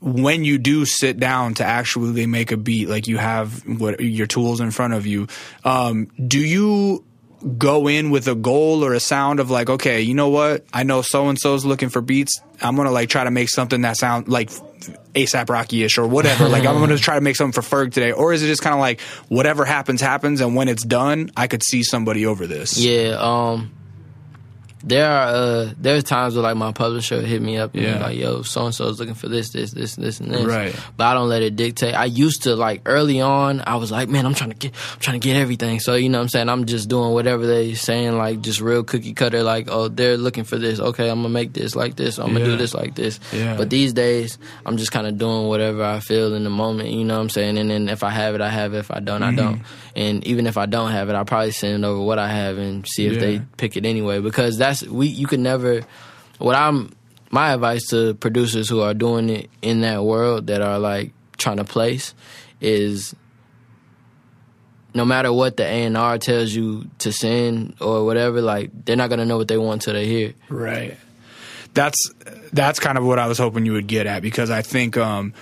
[0.00, 4.26] when you do sit down to actually make a beat, like you have what your
[4.26, 5.28] tools in front of you,
[5.64, 7.04] um, do you
[7.58, 10.64] go in with a goal or a sound of like, okay, you know what?
[10.72, 12.40] I know so and so's looking for beats.
[12.60, 14.50] I'm gonna like try to make something that sound like
[15.14, 16.48] ASAP Rocky ish or whatever.
[16.48, 18.74] like I'm gonna try to make something for Ferg today, or is it just kind
[18.74, 22.78] of like whatever happens happens, and when it's done, I could see somebody over this.
[22.78, 23.16] yeah.
[23.18, 23.72] Um,
[24.86, 27.88] there are uh, there are times where like my publisher hit me up and be
[27.88, 28.02] Yeah.
[28.02, 30.76] like, "Yo, so and so is looking for this, this, this, this, and this." Right.
[30.96, 31.94] But I don't let it dictate.
[31.94, 33.62] I used to like early on.
[33.66, 36.08] I was like, "Man, I'm trying to get, I'm trying to get everything." So you
[36.10, 39.42] know, what I'm saying I'm just doing whatever they saying, like just real cookie cutter.
[39.42, 40.78] Like, oh, they're looking for this.
[40.80, 42.18] Okay, I'm gonna make this like this.
[42.18, 43.18] I'm gonna do this like this.
[43.32, 43.56] Yeah.
[43.56, 44.36] But these days,
[44.66, 46.90] I'm just kind of doing whatever I feel in the moment.
[46.90, 47.56] You know what I'm saying?
[47.58, 48.78] And then if I have it, I have it.
[48.78, 49.62] If I don't, I don't.
[49.96, 52.86] And even if I don't have it, I'll probably send over what I have and
[52.86, 53.20] see if Yeah.
[53.20, 54.20] they pick it anyway.
[54.20, 55.06] Because that's we.
[55.06, 55.82] You can never.
[56.38, 56.94] What I'm.
[57.30, 61.56] My advice to producers who are doing it in that world that are like trying
[61.56, 62.14] to place
[62.60, 63.14] is
[64.94, 68.94] no matter what the A and R tells you to send or whatever, like they're
[68.94, 70.34] not gonna know what they want till they hear.
[70.48, 70.96] Right.
[71.72, 71.98] That's
[72.52, 75.34] that's kind of what I was hoping you would get at because I think um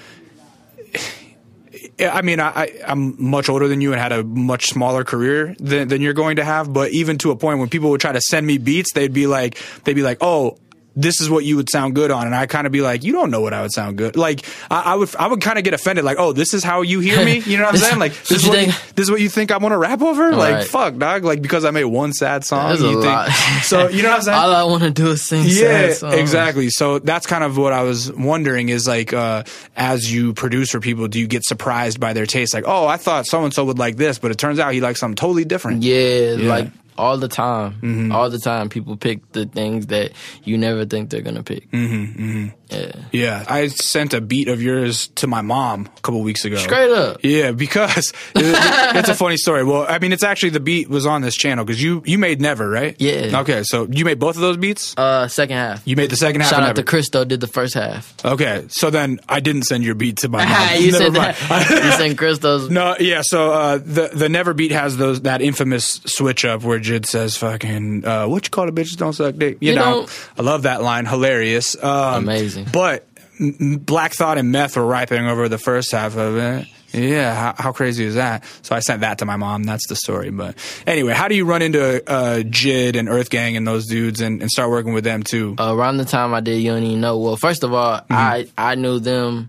[2.09, 5.89] I mean I, I'm much older than you and had a much smaller career than,
[5.89, 8.21] than you're going to have but even to a point when people would try to
[8.21, 10.59] send me beats they'd be like they'd be like oh
[10.95, 13.13] this is what you would sound good on, and I kind of be like, you
[13.13, 14.17] don't know what I would sound good.
[14.17, 16.05] Like I, I would, I would kind of get offended.
[16.05, 17.41] Like, oh, this is how you hear me.
[17.53, 17.99] You know what I'm saying?
[17.99, 20.01] Like, this is what you, think- this is what you think I want to rap
[20.03, 20.33] over.
[20.33, 20.67] Like, Right.
[20.67, 21.25] fuck, dog.
[21.25, 22.77] Like because I made one sad song.
[22.79, 23.03] You.
[23.63, 24.39] So you know what I'm saying?
[24.39, 25.45] All I want to do is sing.
[25.45, 26.15] Yeah, sad songs.
[26.15, 26.69] exactly.
[26.71, 29.45] So that's kind of what I was wondering is like, uh,
[29.77, 32.55] as you produce for people, do you get surprised by their taste?
[32.55, 34.81] Like, oh, I thought so and so would like this, but it turns out he
[34.81, 35.83] likes something totally different.
[35.83, 36.49] Yeah, Yeah.
[36.49, 38.13] like all the time, Mm-hmm.
[38.13, 40.13] all the time, people pick the things that
[40.45, 41.71] you never think they're gonna pick.
[41.71, 46.45] Mm-hmm, Yeah, Yeah, I sent a beat of yours to my mom a couple weeks
[46.45, 46.57] ago.
[46.57, 47.19] straight up.
[47.23, 49.65] Yeah, because it- it's a funny story.
[49.65, 52.41] Well, I mean, it's actually the beat was on this channel because you you made
[52.41, 52.97] Never, right?
[52.99, 53.41] Yeah.
[53.41, 54.95] Okay, so you made both of those beats.
[54.97, 55.83] Uh, second half.
[55.87, 56.51] You made the second half.
[56.51, 56.77] Shout out Never.
[56.77, 57.25] to Christo.
[57.25, 58.15] Did the first half.
[58.25, 60.77] Okay, so then I didn't send your beat to my mom.
[60.83, 61.37] you Never said mind.
[61.37, 61.85] that.
[61.85, 62.69] you sent Christo's.
[62.71, 63.23] No, yeah.
[63.25, 67.37] So uh, the the Never beat has those that infamous switch up where Jid says,
[67.37, 70.07] "Fucking uh, what you call the bitches don't suck dick." You, You know, know-
[70.39, 71.07] I love that line.
[71.07, 71.77] Hilarious.
[71.83, 72.67] Um, Amazing.
[72.73, 73.07] But
[73.41, 76.67] m- m- Black Thought and Meth were rapping over the first half of it.
[76.95, 78.45] Yeah, how, how crazy is that?
[78.61, 79.63] So I sent that to my mom.
[79.65, 80.29] That's the story.
[80.31, 80.57] But
[80.87, 84.43] anyway, how do you run into uh, Jid and Earth Gang and those dudes and,
[84.43, 85.55] and start working with them too?
[85.59, 87.17] Uh, around the time I did, you don't even know.
[87.19, 88.13] Well, first of all, Mm-hmm.
[88.13, 89.49] I I knew them.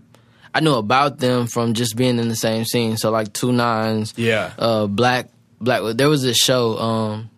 [0.54, 2.96] I knew about them from just being in the same scene.
[2.96, 4.52] So like two nines, Yeah.
[4.58, 5.28] uh, black
[5.60, 5.96] black.
[5.96, 6.78] There was this show.
[6.78, 7.30] Um,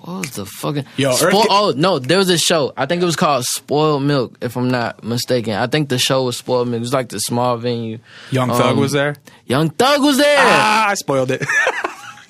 [0.00, 0.86] what was the fucking?
[0.96, 2.72] Yo, Earth oh no, there was a show.
[2.76, 5.52] I think it was called Spoiled Milk, if I'm not mistaken.
[5.54, 6.78] I think the show was Spoiled Milk.
[6.78, 7.98] It was like the small venue.
[8.30, 9.16] Young Thug um, was there.
[9.44, 10.38] Young Thug was there.
[10.38, 11.44] Ah, I spoiled it.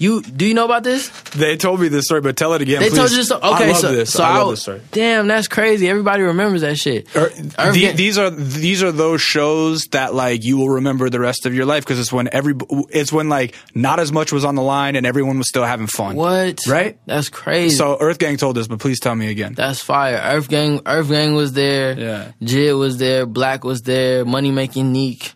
[0.00, 1.08] You do you know about this?
[1.30, 2.80] they told me this story, but tell it again.
[2.80, 2.96] They please.
[2.98, 3.36] told you so.
[3.38, 4.12] Okay, I love so this.
[4.12, 4.80] so I love I- this story.
[4.92, 5.88] Damn, that's crazy.
[5.88, 7.08] Everybody remembers that shit.
[7.16, 7.30] Er,
[7.72, 11.54] the- these are these are those shows that like you will remember the rest of
[11.54, 12.54] your life because it's when every
[12.90, 15.88] it's when like not as much was on the line and everyone was still having
[15.88, 16.14] fun.
[16.14, 16.60] What?
[16.68, 16.96] Right?
[17.06, 17.74] That's crazy.
[17.74, 19.54] So Earth Gang told us, but please tell me again.
[19.54, 20.20] That's fire.
[20.22, 21.98] Earth Gang, Earth Gang was there.
[21.98, 22.32] Yeah.
[22.40, 23.26] Jid was there.
[23.26, 24.24] Black was there.
[24.24, 25.32] Money Making Neek.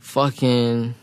[0.00, 0.96] Fucking,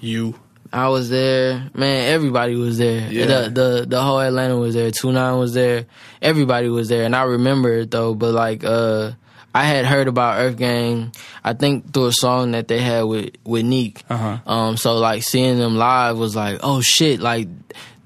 [0.00, 0.34] You.
[0.74, 1.70] I was there.
[1.74, 3.10] Man, everybody was there.
[3.10, 3.26] Yeah.
[3.26, 4.90] The, the the whole Atlanta was there.
[4.90, 5.86] Two Nine was there.
[6.20, 8.14] Everybody was there, and I remember it though.
[8.14, 9.12] But like, uh,
[9.54, 11.12] I had heard about Earth Gang.
[11.44, 14.02] I think through a song that they had with with Neek.
[14.10, 14.38] Uh-huh.
[14.46, 17.48] Um, so like seeing them live was like, oh shit, like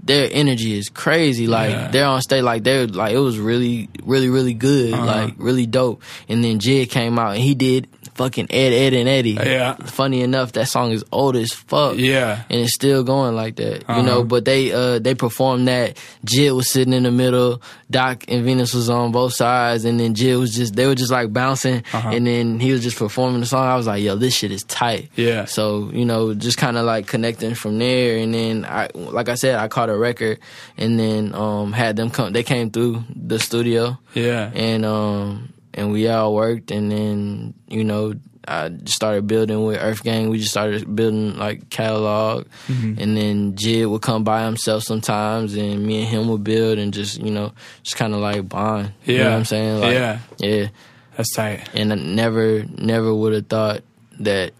[0.02, 1.46] their energy is crazy.
[1.46, 1.88] Like Yeah.
[1.88, 5.04] they're on stage, like they're like it was really, really, really good, Uh-huh.
[5.06, 6.02] like really dope.
[6.28, 7.88] And then Jid came out and he did
[8.18, 9.30] fucking Ed, Ed, and Eddie.
[9.40, 9.74] Yeah.
[9.76, 11.96] Funny enough, that song is old as fuck.
[11.96, 12.42] Yeah.
[12.50, 14.02] And it's still going like that, you Uh-huh.
[14.02, 14.24] know.
[14.24, 15.96] But they uh they performed that.
[16.26, 17.62] Jid was sitting in the middle.
[17.90, 21.10] Doc and Venus was on both sides, and then Jid was just they were just
[21.10, 22.10] like bouncing, Uh-huh.
[22.12, 23.66] and then he was just performing the song.
[23.66, 25.08] I was like, yo, this shit is tight.
[25.16, 25.46] Yeah.
[25.46, 29.36] So you know, just kind of like connecting from there, and then I, like I
[29.36, 30.38] said, I caught a record,
[30.76, 32.32] and then um had them come.
[32.34, 34.50] They came through the studio, Yeah.
[34.54, 35.48] and um
[35.78, 38.14] and we all worked, and then you know.
[38.50, 40.30] I started building with Earth Gang.
[40.30, 42.94] We just started building like catalog, Mm-hmm.
[42.98, 46.94] and then Jid would come by himself sometimes, and me and him would build and
[46.94, 47.52] just you know
[47.82, 48.92] just kind of like bond.
[49.04, 49.30] you know Yeah.
[49.30, 49.80] what I'm saying?
[49.80, 50.18] Like, Yeah.
[50.38, 50.68] yeah
[51.14, 51.68] That's tight.
[51.74, 53.82] and I never never would have thought
[54.20, 54.52] that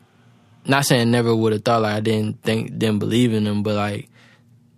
[0.66, 3.74] not saying never would have thought like I didn't think didn't believe in them but
[3.74, 4.10] like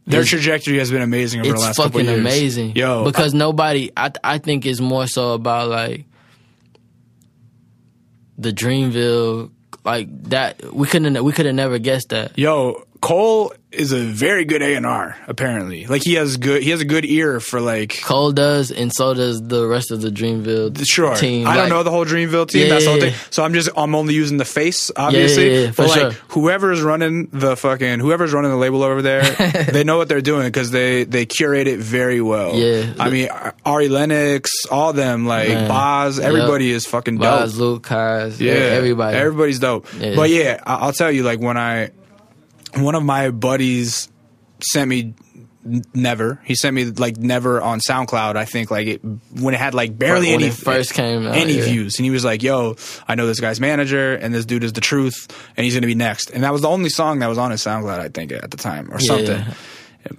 [0.07, 2.11] Their trajectory has been amazing over the last couple years.
[2.13, 6.05] It's fucking amazing Yo, because nobody I I think it's more so about like
[8.41, 9.51] the Dreamville
[9.85, 12.39] like that we couldn't we could have never guessed that.
[12.39, 15.17] Yo, Cole is a very good A and R.
[15.27, 16.63] Apparently, like he has good.
[16.63, 18.03] He has a good ear for like.
[18.03, 20.85] Cole does and so does the rest of the Dreamville team.
[20.85, 22.65] Sure, team I don't know the whole Dreamville team.
[22.65, 23.15] Yeah, That's the whole thing.
[23.31, 25.51] So I'm just I'm only using the face, obviously.
[25.55, 26.11] yeah, yeah, for but like sure.
[26.29, 29.23] whoever's running the fucking whoever's running the label over there,
[29.73, 32.57] they know what they're doing because they they curate it very well.
[32.57, 32.93] Yeah.
[32.99, 33.29] I mean
[33.65, 35.69] Ari Lennox, all them like Man.
[35.69, 37.23] Bas, everybody is fucking dope.
[37.41, 39.87] Bas, Lute, Cozz, Yeah, everybody Everybody's dope.
[39.99, 41.91] But yeah, I- I'll tell you, like when I,
[42.75, 44.09] one of my buddies
[44.63, 45.15] sent me
[45.93, 46.41] Never.
[46.45, 48.35] He sent me like Never on SoundCloud.
[48.35, 49.03] I think like it
[49.39, 51.65] when it had like barely When any first came out, any yeah.
[51.65, 52.77] views, and he was like, "Yo,
[53.07, 55.29] I know this guy's manager, and this dude is the truth,
[55.59, 57.63] and he's gonna be next." And that was the only song that was on his
[57.63, 59.39] SoundCloud, I think, at the time or something.
[59.39, 59.53] Yeah.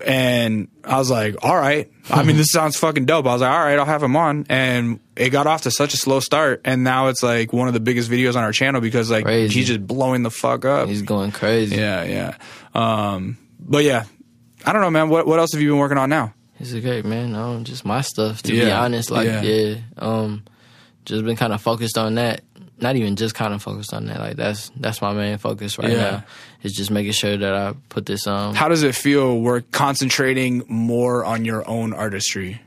[0.05, 1.91] And I was like, all right.
[2.09, 3.25] I mean, this sounds fucking dope.
[3.25, 4.45] I was like, all right, I'll have him on.
[4.49, 6.61] And it got off to such a slow start.
[6.65, 9.53] And now it's like one of the biggest videos on our channel because like Crazy.
[9.53, 10.87] he's just blowing the fuck up.
[10.87, 12.35] he's going crazy yeah, yeah.
[12.73, 14.05] Um, but yeah,
[14.65, 15.09] I don't know, man.
[15.09, 16.33] What, what else have you been working on now?
[16.59, 17.33] It's great, man.
[17.33, 18.43] Um, just my stuff.
[18.43, 19.41] To be honest, like yeah.
[19.41, 19.75] yeah.
[19.97, 20.43] um,
[21.05, 22.41] just been kind of focused on that.
[22.81, 24.19] Not even just kind of focused on that.
[24.19, 25.97] Like that's that's my main focus right Yeah.
[26.11, 26.23] now.
[26.63, 28.55] Is just making sure that I put this um.
[28.55, 32.61] How does it feel We're concentrating more on your own artistry?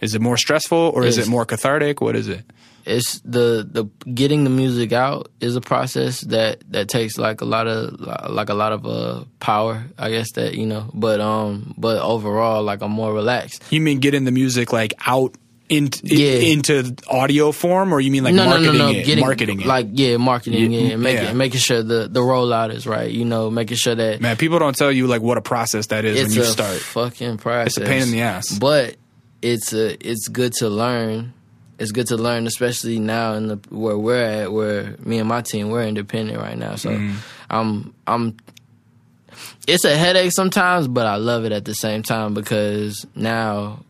[0.00, 2.00] Is it more stressful or is it more cathartic?
[2.00, 2.44] What is it?
[2.86, 3.84] it's the the
[4.14, 8.00] getting the music out is a process that that takes like a lot of
[8.30, 12.62] like a lot of uh power i guess that you know but um but overall
[12.62, 15.34] like i'm more relaxed You mean getting the music like out
[15.68, 16.30] in, Yeah.
[16.52, 18.98] into audio form, or you mean like no, no, marketing no, no.
[18.98, 19.04] it?
[19.04, 19.66] Getting, marketing it.
[19.66, 21.32] like yeah, marketing Yeah, it, and making yeah.
[21.34, 23.10] making sure the the rollout is right.
[23.10, 26.04] You know, making sure that Man, people don't tell you like what a process that
[26.04, 26.78] is when you a start.
[26.78, 27.76] fucking process.
[27.76, 28.58] It's a pain in the ass.
[28.58, 28.96] but
[29.42, 31.32] it's a it's good to learn.
[31.78, 35.42] It's good to learn, especially now in the where we're at, where me and my
[35.42, 36.74] team we're independent right now.
[36.76, 37.16] So Mm-hmm.
[37.50, 38.36] I'm I'm.
[39.68, 43.84] It's a headache sometimes, but I love it at the same time because now,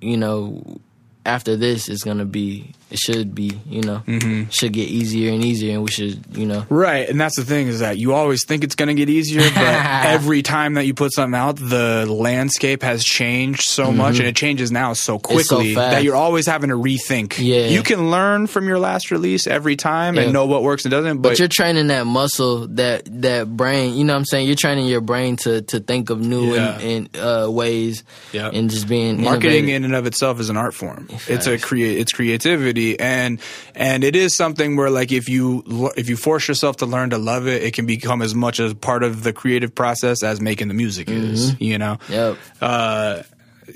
[0.00, 0.80] you know,
[1.24, 4.50] after this it's gonna be it should be you know Mm-hmm.
[4.50, 7.68] should get easier and easier and we should you know Right, and that's the thing
[7.68, 9.56] is that you always think it's going to get easier, but
[10.06, 14.36] every time that you put something out, the landscape has changed so much, and it
[14.36, 15.38] changes now so Mm-hmm.
[15.38, 17.38] So quickly that you're always having to rethink.
[17.38, 17.66] Yeah.
[17.68, 20.22] you can learn from your last release every time Yeah.
[20.22, 21.18] and know what works and doesn't.
[21.18, 24.56] But, but you're training that muscle that that brain you know what i'm saying you're
[24.56, 26.78] training your brain to to think of new Yeah.
[26.80, 28.02] and, and uh ways
[28.32, 28.52] Yep.
[28.54, 29.74] and just being marketing innovative.
[29.76, 31.08] in and of itself is an art form.
[31.28, 33.40] It's a create it's creativity and
[33.74, 35.62] and it is something where like if you
[35.96, 38.74] if you force yourself to learn to love it, it can become as much as
[38.74, 41.58] part of the creative process as making the music is.
[41.60, 41.98] You know.
[42.08, 42.36] Yep.
[42.60, 43.22] Uh,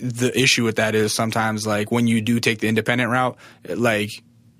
[0.00, 3.36] the issue with that is sometimes like when you do take the independent route,
[3.68, 4.10] like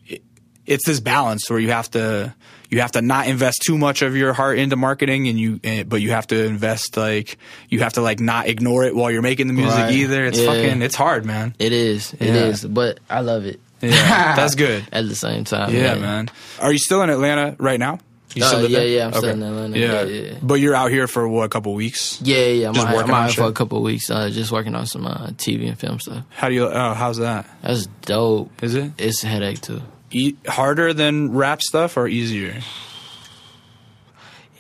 [0.07, 0.23] it,
[0.67, 2.35] it's this balance where you have to
[2.71, 5.89] you have to not invest too much of your heart into marketing and you and,
[5.89, 7.39] but you have to invest like
[7.69, 9.93] you have to like not ignore it while you're making the music Right.
[9.93, 10.25] either.
[10.27, 10.47] It's Yeah.
[10.47, 11.55] fucking it's hard, man.
[11.59, 12.71] it is it is, Yeah.
[12.71, 14.87] but i love it Yeah, that's good.
[14.93, 16.29] at the same time Yeah, man.
[16.61, 18.01] Are you still in Atlanta right now?
[18.35, 18.89] You Uh, live yeah, there?
[18.89, 19.79] yeah, I'm still in Atlanta.
[19.79, 20.03] Yeah.
[20.03, 20.03] Yeah,
[20.33, 20.39] yeah.
[20.43, 22.21] but you're out here for what a couple weeks.
[22.23, 24.53] yeah yeah i'm Just out, working I'm on out for a couple weeks uh just
[24.53, 26.67] working on some uh tv and film stuff How do you?
[26.69, 27.47] Oh, how's that?
[27.63, 29.81] that's dope Is it it's a headache too
[30.11, 32.61] e- harder than rap stuff or easier?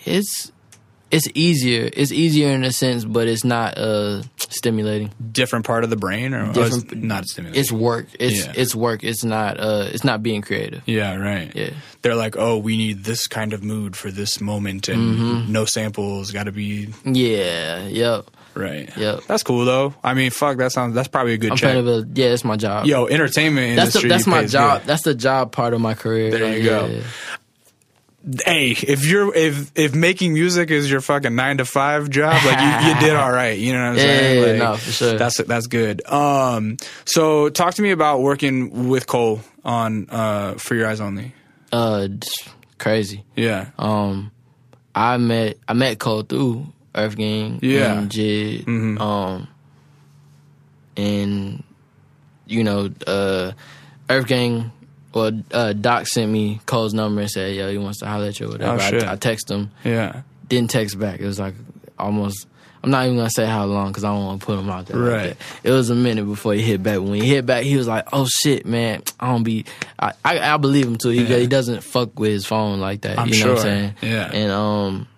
[0.04, 0.50] it's
[1.10, 5.90] it's easier it's easier in a sense but it's not uh stimulating Different part of
[5.90, 7.60] the brain, or oh, it's not stimulating?
[7.60, 8.52] it's work it's Yeah.
[8.56, 11.50] it's work it's not uh it's not being creative Yeah, right.
[11.54, 11.70] Yeah.
[12.02, 15.52] They're like, oh, we need this kind of mood for this moment, and Mm-hmm.
[15.52, 16.30] no samples.
[16.32, 18.90] Got to be yeah yep right.
[18.96, 19.24] Yep.
[19.28, 19.94] That's cool though.
[20.02, 20.94] I mean, fuck, that sounds.
[20.94, 21.74] That's probably a good i'm check.
[21.74, 24.08] kind of a yeah it's my job Yo, entertainment that's the, industry.
[24.10, 24.88] that's my job good.
[24.88, 26.86] that's the job part of my career There Like, you go.
[26.86, 27.02] yeah.
[28.44, 32.60] Hey, if you're if if making music is your fucking nine to five job, like
[32.60, 33.58] you, you did all right.
[33.58, 34.34] You know what I'm Yeah, saying?
[34.38, 35.18] yeah, Like, no, for sure.
[35.18, 36.06] That's that's good.
[36.06, 36.76] Um,
[37.06, 41.32] so talk to me about working with Cole on uh for your eyes only.
[41.72, 42.08] uh
[42.78, 43.70] crazy Yeah.
[43.78, 44.30] um
[44.94, 47.98] I met I met Cole through Earth Gang Yeah.
[47.98, 49.00] and Jid Mhm.
[49.00, 49.48] um
[50.96, 51.62] and
[52.46, 53.52] you know uh
[54.10, 54.70] Earth Gang
[55.14, 58.38] well uh Doc sent me Cole's number and said yo he wants to holler at
[58.40, 59.04] you or whatever Oh, shit.
[59.04, 60.22] I, I text him Yeah.
[60.48, 61.54] didn't text back it was like
[61.98, 62.46] almost
[62.82, 64.86] I'm not even gonna say how long because I don't want to put him out
[64.86, 64.96] there.
[64.96, 65.38] like Right.
[65.38, 65.68] that.
[65.68, 67.00] It was a minute before he hit back.
[67.00, 69.64] When he hit back, he was like, "Oh shit, man, I don't be."
[69.98, 71.08] I I, I believe him too.
[71.08, 71.38] He Yeah.
[71.38, 73.18] he doesn't fuck with his phone like that.
[73.18, 73.70] I'm you know what sure.
[73.72, 73.94] I'm saying?
[74.00, 74.30] Yeah.
[74.32, 75.08] And um,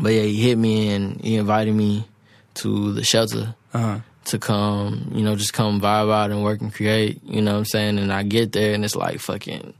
[0.00, 2.08] but yeah, he hit me and he invited me
[2.54, 4.00] to the shelter Uh-huh.
[4.26, 7.20] To come, you know, just come vibe out and work and create.
[7.24, 7.98] You know what I'm saying?
[7.98, 9.74] And I get there and it's like fucking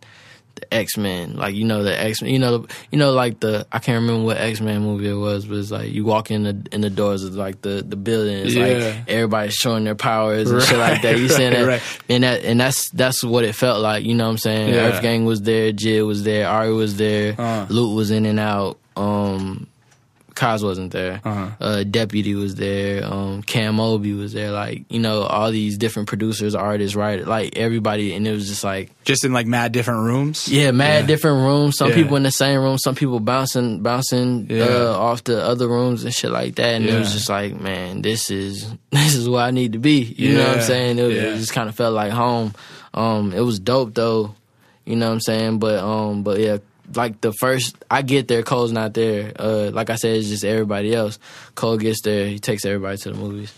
[0.57, 3.67] the X Men, like you know the X Men, you know, you know like the
[3.73, 6.43] I can't remember what X Men movie it was, but it's like you walk in
[6.45, 8.67] the in the doors of like the the building, it's Yeah.
[8.67, 11.19] like everybody's showing their powers and shit like that.
[11.19, 12.01] You saying Right, that, right.
[12.11, 14.05] and that and that's that's what it felt like.
[14.05, 14.75] You know what I'm saying?
[14.75, 14.81] Yeah.
[14.93, 17.67] Earth Gang was there, Jill was there, Ari was there, Uh.
[17.71, 18.79] Lute was in and out.
[18.97, 19.67] Um,
[20.35, 21.21] Cozz wasn't there.
[21.25, 21.49] Uh-huh.
[21.61, 23.05] Uh, Deputy was there.
[23.05, 24.51] Um, Cam O'bi was there.
[24.51, 28.65] Like you know, all these different producers, artists, writers, like everybody, and it was just
[28.65, 30.49] like Just in like mad different rooms.
[30.49, 31.07] yeah, mad Yeah.
[31.07, 31.77] different rooms.
[31.77, 31.95] Some Yeah.
[31.97, 32.79] people in the same room.
[32.79, 34.65] Some people bouncing, bouncing Yeah.
[34.65, 36.75] uh, off the other rooms and shit like that.
[36.75, 40.03] And it was just like, man, this is this is where I need to be.
[40.17, 40.99] You know what I'm saying?
[40.99, 42.55] It, it just kind of felt like home.
[42.93, 44.35] Um, it was dope though.
[44.85, 45.59] You know what I'm saying?
[45.59, 46.59] But um, but yeah,
[46.95, 49.33] like the first I get there, Cole's not there.
[49.39, 51.19] Uh, like I said, it's just everybody else.
[51.55, 53.53] Cole gets there, he takes everybody to the movies.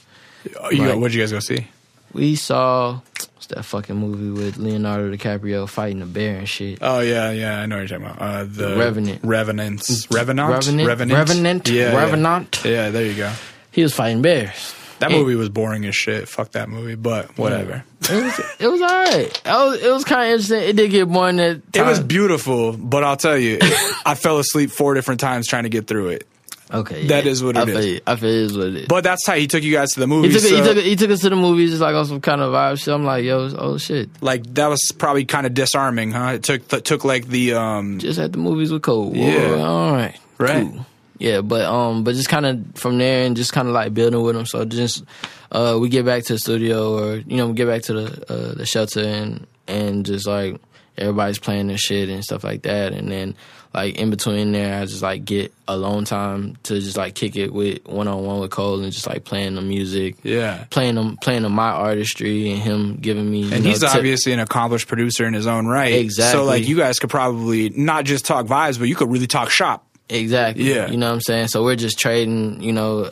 [0.61, 1.67] Oh, you, Like- what'd you guys go see?
[2.13, 3.01] We saw
[3.35, 6.79] what's that fucking movie with Leonardo DiCaprio fighting a bear and shit.
[6.81, 8.23] Oh yeah, yeah, I know what you're talking about.
[8.23, 9.21] Uh, the Revenant.
[9.23, 10.11] Revenants.
[10.11, 10.49] Revenant.
[10.51, 11.97] Revenant, Revenant, Yeah, yeah.
[11.99, 12.63] Revenant.
[12.65, 13.33] Yeah, there you go.
[13.71, 14.75] He was fighting bears.
[14.99, 16.29] That movie was boring as shit.
[16.29, 17.85] Fuck that movie, but whatever.
[18.09, 19.43] It was it was alright.
[19.45, 20.63] It was it was kind of interesting.
[20.63, 21.39] It did get boring.
[21.41, 23.59] At It was beautiful, but I'll tell you,
[24.07, 26.27] I fell asleep four different times trying to get through it.
[26.73, 27.07] okay.
[27.09, 27.31] that yeah.
[27.31, 28.01] is what it I feel is.
[28.07, 28.87] I feel it is what it is.
[28.89, 30.33] But that's how he took you guys to the he movie.
[30.33, 32.41] took, it, he took he took us to the movies just like on some kind
[32.41, 32.95] of vibe shit.
[32.95, 34.09] I'm like, yo, oh shit.
[34.23, 36.33] like that was probably kind of disarming, huh?
[36.35, 39.13] It took th- took like the um Just at the movies with Cole.
[39.15, 39.57] Yeah.
[39.63, 40.63] all right, Right.
[40.73, 40.87] cool.
[41.19, 44.23] Yeah, but um, but just kind of from there and just kind of like building
[44.23, 44.47] with him.
[44.47, 45.05] So just
[45.51, 48.33] uh, we get back to the studio or you know we get back to the
[48.33, 50.61] uh, the shelter and and just like
[50.99, 52.93] everybody's playing their shit and stuff like that.
[52.93, 53.35] And then
[53.75, 57.53] like in between there, I just like get alone time to just like kick it
[57.53, 60.17] with one on one with Cole and just like playing the music.
[60.23, 60.65] yeah.
[60.71, 63.53] Playing them, playing them my artistry, and him giving me.
[63.53, 65.95] And he's obviously an accomplished producer in his own right.
[65.95, 66.39] Exactly.
[66.39, 69.51] So like you guys could probably not just talk vibes, but you could really talk
[69.51, 69.86] shop.
[70.09, 70.73] Exactly.
[70.73, 70.89] Yeah.
[70.89, 71.49] You know what I'm saying?
[71.49, 73.11] So we're just trading, you know,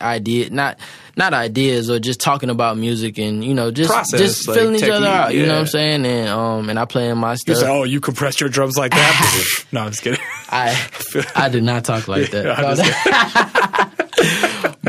[0.00, 0.78] idea, not
[1.16, 4.76] not ideas, or just talking about music and you know just Process, just like, filling
[4.76, 5.34] each other out.
[5.34, 6.04] You know what I'm saying?
[6.04, 7.56] And um and I play in my You stuff.
[7.58, 9.64] say, oh, you compress your drums like that?
[9.72, 10.20] no, I'm just kidding.
[10.50, 10.88] I
[11.34, 13.62] I did not talk like that.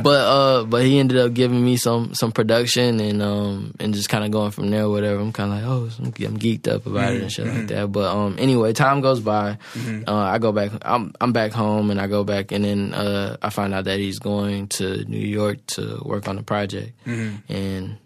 [0.03, 4.09] but uh, but he ended up giving me some some production and um and just
[4.09, 4.89] kind of going from there.
[4.89, 5.19] Whatever.
[5.19, 7.91] I'm kind of like, oh, I'm, I'm geeked up about it and shit like that.
[7.91, 9.57] But um, anyway, time goes by.
[10.07, 10.71] Uh, I go back.
[10.83, 13.99] I'm I'm back home and I go back and then uh, I find out that
[13.99, 16.93] he's going to New York to work on the project
[17.49, 17.97] and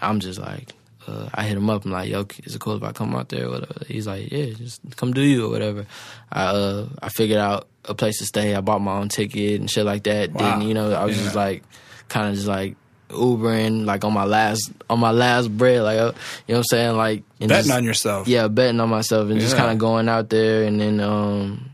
[0.00, 0.74] I'm just like.
[1.06, 1.86] Uh, I hit him up.
[1.86, 3.80] I'm like, "Yo, is it cool if I come out there?" Or whatever.
[3.86, 5.86] He's like, "Yeah, just come do you or whatever."
[6.30, 8.54] I uh, I figured out a place to stay.
[8.54, 10.32] I bought my own ticket and shit like that.
[10.32, 10.58] Wow.
[10.58, 11.62] Then you know, I was just like,
[12.08, 12.76] kind of just like
[13.10, 16.12] Ubering, like on my last on my last bread, like uh,
[16.46, 18.28] you know what I'm saying, like Betting just- on yourself.
[18.28, 21.70] yeah, betting on myself and just kind of going out there and then um,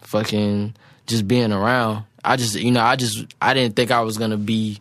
[0.00, 0.74] fucking
[1.06, 2.04] just being around.
[2.24, 4.78] I just you know I just I didn't think I was gonna be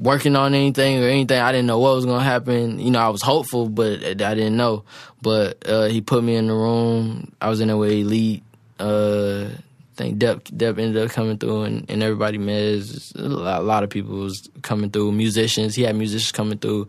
[0.00, 1.38] working on anything or anything.
[1.40, 2.78] I didn't know what was gonna happen.
[2.78, 4.84] You know, I was hopeful, but I didn't know.
[5.22, 7.32] But uh, he put me in the room.
[7.40, 8.42] I was in there with Elite.
[8.78, 9.48] Uh,
[9.96, 13.14] I think Dep Dep ended up coming through, and, and everybody Mez.
[13.18, 15.12] A lot, a lot of people was coming through.
[15.12, 15.74] Musicians.
[15.74, 16.88] He had musicians coming through,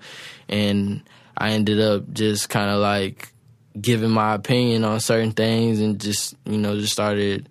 [0.49, 1.01] and
[1.37, 3.31] I ended up just kind of like
[3.79, 7.47] giving my opinion on certain things, and just you know just started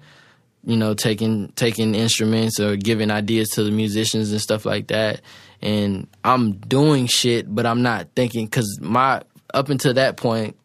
[0.67, 5.23] you know, taking taking instruments or giving ideas to the musicians and stuff like that.
[5.63, 9.23] And I'm doing shit, but I'm not thinking because my
[9.55, 10.57] up until that point,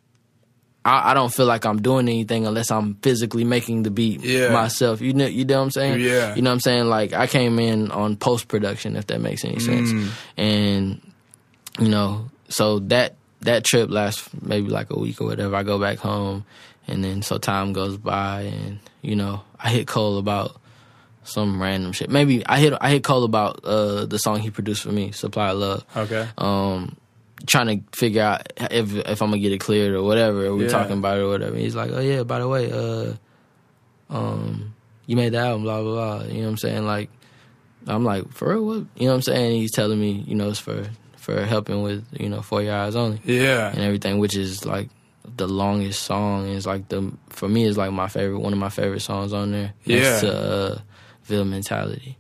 [0.84, 4.52] I, I don't feel like I'm doing anything unless I'm physically making the beat Yeah.
[4.52, 5.00] myself.
[5.02, 6.00] You know, you know what I'm saying?
[6.02, 6.34] Yeah.
[6.36, 6.86] You know what I'm saying?
[6.86, 10.10] Like I came in on post production, if that makes any sense, Mm.
[10.38, 11.02] and
[11.80, 15.56] you know, so that that trip lasts maybe like a week or whatever.
[15.56, 16.46] I go back home,
[16.88, 20.60] and then so time goes by, and you know, I hit Cole about
[21.24, 22.10] some random shit.
[22.10, 25.52] Maybe I hit I hit Cole about uh, the song he produced for me, "Supply
[25.52, 26.28] of Love." Okay.
[26.38, 26.98] Um,
[27.48, 30.46] trying to figure out if if I'm gonna get it cleared or whatever.
[30.48, 30.70] Or we Yeah.
[30.70, 31.56] talking about it or whatever.
[31.58, 33.14] He's like, "Oh yeah, by the way, uh,
[34.10, 34.74] um,
[35.06, 36.86] you made the album, blah blah blah." You know what I'm saying?
[36.86, 37.10] Like,
[37.88, 38.66] I'm like, for real?
[38.66, 38.76] What?
[38.96, 39.60] You know what I'm saying?
[39.62, 40.86] He's telling me, you know, it's for
[41.18, 43.70] for helping with you know for your eyes only Yeah.
[43.72, 44.90] and everything, which is like
[45.38, 46.48] the longest song.
[46.48, 49.52] Is like the for me is like my favorite, one of my favorite songs on
[49.52, 49.74] there.
[49.86, 50.20] Yeah.
[50.22, 50.80] To uh,
[51.26, 52.18] Ville Mentality.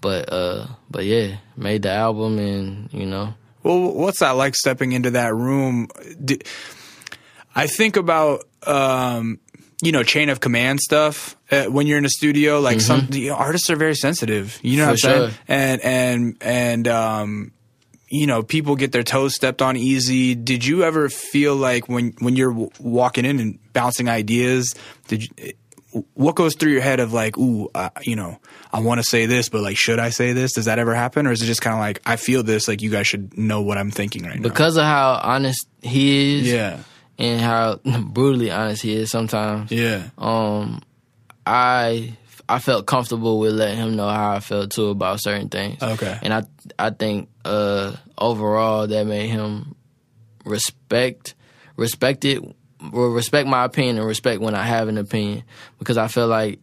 [0.00, 4.92] But uh, but yeah, made the album and you know Well, what's that like stepping
[4.92, 5.88] into that room?
[7.54, 9.38] I think about um,
[9.82, 12.60] you know chain of command stuff uh, when you're in a studio.
[12.60, 14.58] Like some you know, artists are very sensitive.
[14.62, 14.96] You know Mm-hmm.
[14.96, 15.38] For what I'm saying?
[15.48, 17.52] And and and um,
[18.08, 20.34] you know people get their toes stepped on easy.
[20.34, 24.74] Did you ever feel like when when you're w- walking in and bouncing ideas?
[25.08, 25.52] Did you?
[26.14, 28.38] What goes through your head of like, ooh, uh, you know,
[28.72, 30.52] I want to say this, but like, should I say this?
[30.52, 32.80] Does that ever happen, or is it just kind of like, I feel this, like,
[32.80, 34.42] you guys should know what I'm thinking right now?
[34.48, 36.78] because of how honest he is, Yeah.
[37.18, 39.72] and how brutally honest he is sometimes.
[39.72, 40.10] Yeah.
[40.16, 40.82] Um,
[41.44, 42.16] I
[42.48, 45.82] I felt comfortable with letting him know how I felt too about certain things.
[45.82, 46.18] Okay.
[46.22, 46.42] and I
[46.78, 49.74] I think uh, overall that made him
[50.44, 51.34] respect
[51.76, 52.54] respect it or
[52.92, 55.44] respect my opinion and respect when I have an opinion
[55.78, 56.58] because I feel like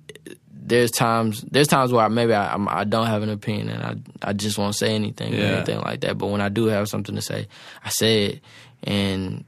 [0.51, 3.83] there's times there's times where I, maybe I I'm, I don't have an opinion and
[4.23, 6.17] I I just won't say anything or anything like that.
[6.17, 7.47] But when I do have something to say,
[7.85, 8.41] I say it,
[8.83, 9.45] and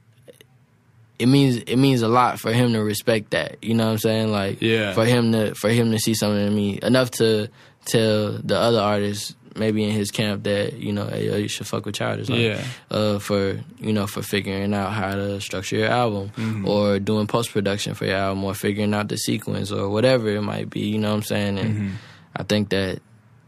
[1.18, 3.62] it means it means a lot for him to respect that.
[3.62, 4.32] You know what I'm saying?
[4.32, 4.94] Like Yeah.
[4.94, 7.48] for him to for him to see something in me enough to
[7.84, 11.66] tell the other artists maybe in his camp that you know hey yo, you should
[11.68, 12.64] fuck with Childish like, Yeah.
[12.90, 16.66] uh, for you know for figuring out how to structure your album Mm-hmm.
[16.66, 20.42] or doing post production for your album or figuring out the sequence or whatever it
[20.42, 20.80] might be.
[20.80, 21.58] You know what I'm saying?
[21.60, 21.94] And Mm-hmm.
[22.34, 22.98] I think that.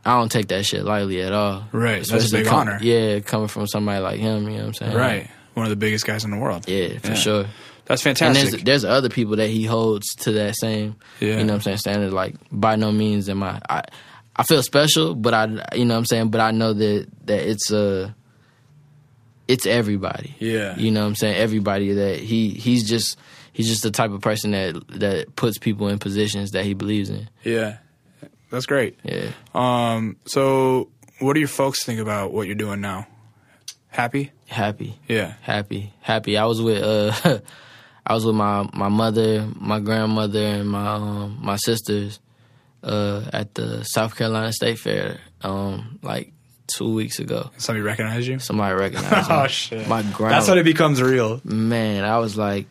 [0.05, 1.63] I don't take that shit lightly at all.
[1.71, 2.79] Right, that's a Especially big com- honor.
[2.83, 4.97] Yeah, coming from somebody like him, you know what I'm saying?
[4.97, 5.31] Right.
[5.55, 6.69] One of the biggest guys in the world.
[6.69, 7.15] Yeah, for Yeah.
[7.15, 7.45] sure.
[7.85, 8.51] That's And fantastic.
[8.51, 11.39] there's there's other people that he holds to that same, Yeah.
[11.39, 12.13] you know what I'm saying, standard.
[12.13, 13.83] Like by no means am I, I,
[14.35, 15.45] I feel special, but I,
[15.77, 18.13] you know what I'm saying, but I know that that it's uh
[19.49, 20.35] it's everybody.
[20.39, 20.77] Yeah.
[20.77, 23.19] you know what I'm saying, everybody that he he's just
[23.53, 27.11] he's just the type of person that that puts people in positions that he believes
[27.11, 27.29] in.
[27.45, 27.79] yeah.
[28.51, 28.99] That's great.
[29.03, 30.91] Yeah, Um, so
[31.21, 33.07] what do your folks think about what you're doing now?
[33.89, 34.31] Happy?
[34.47, 34.99] happy.
[35.09, 35.35] Yeah.
[35.41, 36.37] happy, happy.
[36.37, 37.39] I was with uh,
[38.07, 42.21] I was with my my mother, my grandmother, and my um, my sisters
[42.83, 46.33] uh, at the South Carolina State Fair um, like
[46.67, 47.51] two weeks ago.
[47.59, 48.39] Somebody recognized you?
[48.39, 49.35] Somebody recognized me.
[49.43, 49.89] Oh shit.
[49.89, 50.37] My grandma.
[50.37, 51.41] That's when it becomes real.
[51.45, 52.67] man, I was like,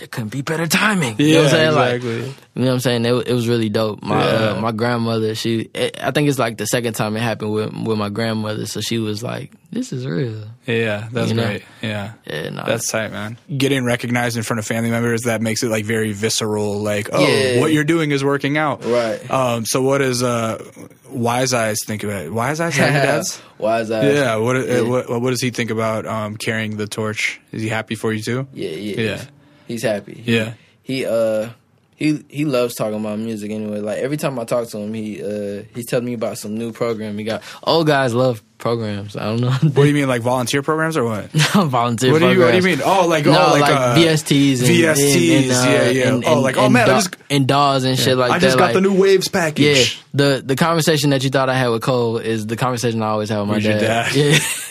[0.00, 1.14] there couldn't be better timing.
[1.18, 1.68] You know what I'm saying?
[1.68, 2.22] exactly.
[2.22, 3.04] Like, you know what I'm saying?
[3.04, 4.02] It, it was really dope.
[4.02, 4.50] My Yeah.
[4.56, 7.72] uh, my grandmother, she, it, I think it's like the second time it happened with
[7.72, 8.66] with my grandmother.
[8.66, 11.44] So she was like, "This is real." yeah, that's You know?
[11.46, 11.62] great.
[11.82, 12.12] Yeah.
[12.26, 13.38] Yeah, no, That's tight, man.
[13.56, 16.80] Getting recognized in front of family members that makes it like very visceral.
[16.80, 17.60] Like, oh, Yeah.
[17.60, 18.84] what you're doing is working out.
[18.84, 19.30] Right.
[19.30, 19.64] Um.
[19.64, 20.62] So, what does uh,
[21.08, 22.32] Wise Eyes think about it?
[22.32, 23.42] Wise Eyes, is your dad's?
[23.60, 24.04] Is that?
[24.14, 24.36] Yeah.
[24.36, 24.80] What, uh, Yeah.
[24.80, 27.40] what What does he think about um carrying the torch?
[27.52, 28.46] Is he happy for you too?
[28.54, 29.24] yeah, yeah, Yeah.
[29.70, 30.20] He's happy.
[30.26, 30.54] Yeah.
[30.82, 31.50] he uh
[31.94, 33.78] he he loves talking about music anyway.
[33.78, 36.72] Like every time I talk to him, he uh he's telling me about some new
[36.72, 37.42] program he got.
[37.62, 39.16] Old guys love programs.
[39.16, 39.50] I don't know.
[39.50, 41.34] What do you mean, like volunteer programs or what?
[41.54, 42.12] no, volunteer.
[42.12, 42.80] What do you What do you mean?
[42.84, 46.08] Oh, like No, oh, like, like, uh, VSTs, and, VSTs, and, and, uh, yeah, yeah.
[46.14, 48.34] and- Oh, like, oh, man, I just- and DAWs and shit like that.
[48.34, 48.46] I that.
[48.46, 49.96] just got like, the new Waves package.
[49.96, 53.06] Yeah, the the conversation that you thought I had with Cole is the conversation I
[53.08, 53.80] always have with my dad.
[54.12, 54.14] dad.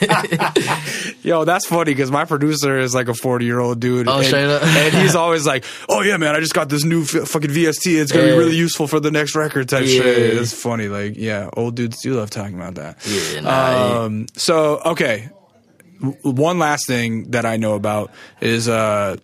[0.02, 4.08] Yeah, Yo, that's funny because my producer is like a 40 year old dude.
[4.08, 4.64] Oh, and, straight up?
[4.64, 8.00] and he's always like, oh, yeah, man, I just got this new f- fucking VST.
[8.00, 8.38] It's going to Yeah.
[8.38, 10.02] be really useful for the next record type Yeah.
[10.02, 10.38] shit.
[10.38, 10.88] It's funny.
[10.90, 12.98] Like, yeah, old dudes do love talking about that.
[13.08, 13.76] Yeah, nah, um,
[14.36, 15.30] So, okay.
[16.22, 19.18] One last thing that I know about is, uh,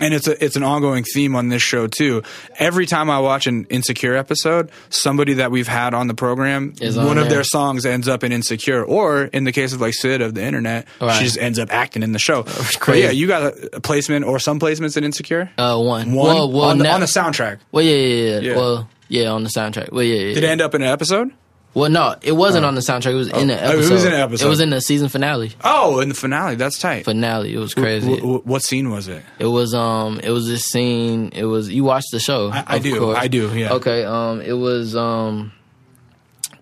[0.00, 2.22] and it's a it's an ongoing theme on this show too.
[2.58, 6.96] Every time I watch an Insecure episode, somebody that we've had on the program, on
[7.06, 7.34] one of there.
[7.36, 10.42] their songs ends up in Insecure, or in the case of like Syd of the
[10.42, 11.16] internet, Right.
[11.16, 12.42] she just ends up acting in the show.
[12.86, 15.48] But yeah, you got a, a placement or some placements in Insecure.
[15.56, 16.12] uh, one.
[16.12, 17.60] One Well, well, on, the, now- on the soundtrack.
[17.72, 18.56] well, yeah, yeah, yeah, Yeah.
[18.56, 19.92] Well, yeah, on the soundtrack.
[19.92, 20.34] Well, yeah, yeah.
[20.34, 21.30] Did it end up in an episode?
[21.74, 23.10] Well, no, it wasn't on the soundtrack.
[23.12, 24.06] It was in the Oh, it was episode.
[24.08, 24.46] in an episode.
[24.46, 25.52] It was in the season finale.
[25.64, 26.54] Oh, in the finale.
[26.54, 27.04] That's tight.
[27.04, 27.52] Finale.
[27.52, 28.16] It was crazy.
[28.20, 29.24] What scene was it?
[29.40, 32.50] It was um it was this scene it was you watched the show.
[32.52, 33.18] I- I of do, course.
[33.18, 33.72] I do, yeah.
[33.74, 35.52] Okay, um it was um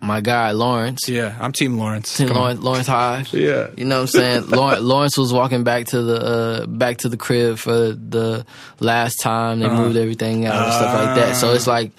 [0.00, 1.08] my guy Lawrence.
[1.08, 2.16] Yeah, I'm Team Lawrence.
[2.16, 2.36] Come on.
[2.36, 3.24] Lawrence, Lawrence High.
[3.32, 3.68] Yeah.
[3.76, 4.46] You know what I'm saying?
[4.48, 6.16] Lawrence, Lawrence was walking back to the
[6.62, 8.44] uh, back to the crib for the
[8.80, 9.76] last time they Uh-huh.
[9.82, 11.36] moved everything out and stuff like that.
[11.36, 11.92] So it's like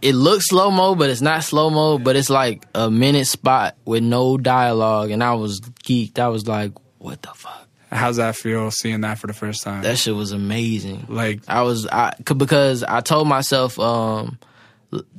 [0.00, 1.98] it looks slow mo, but it's not slow mo.
[1.98, 6.18] But it's like a minute spot with no dialogue, and I was geeked.
[6.18, 9.82] I was like, "What the fuck?" How's that feel seeing that for the first time?
[9.82, 11.06] That shit was amazing.
[11.08, 14.38] like, I was I because I told myself um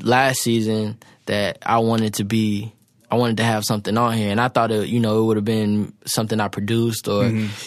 [0.02, 2.74] last season that I wanted to be
[3.12, 5.38] I wanted to have something on here and I thought it you know it would
[5.38, 7.26] have been something I produced or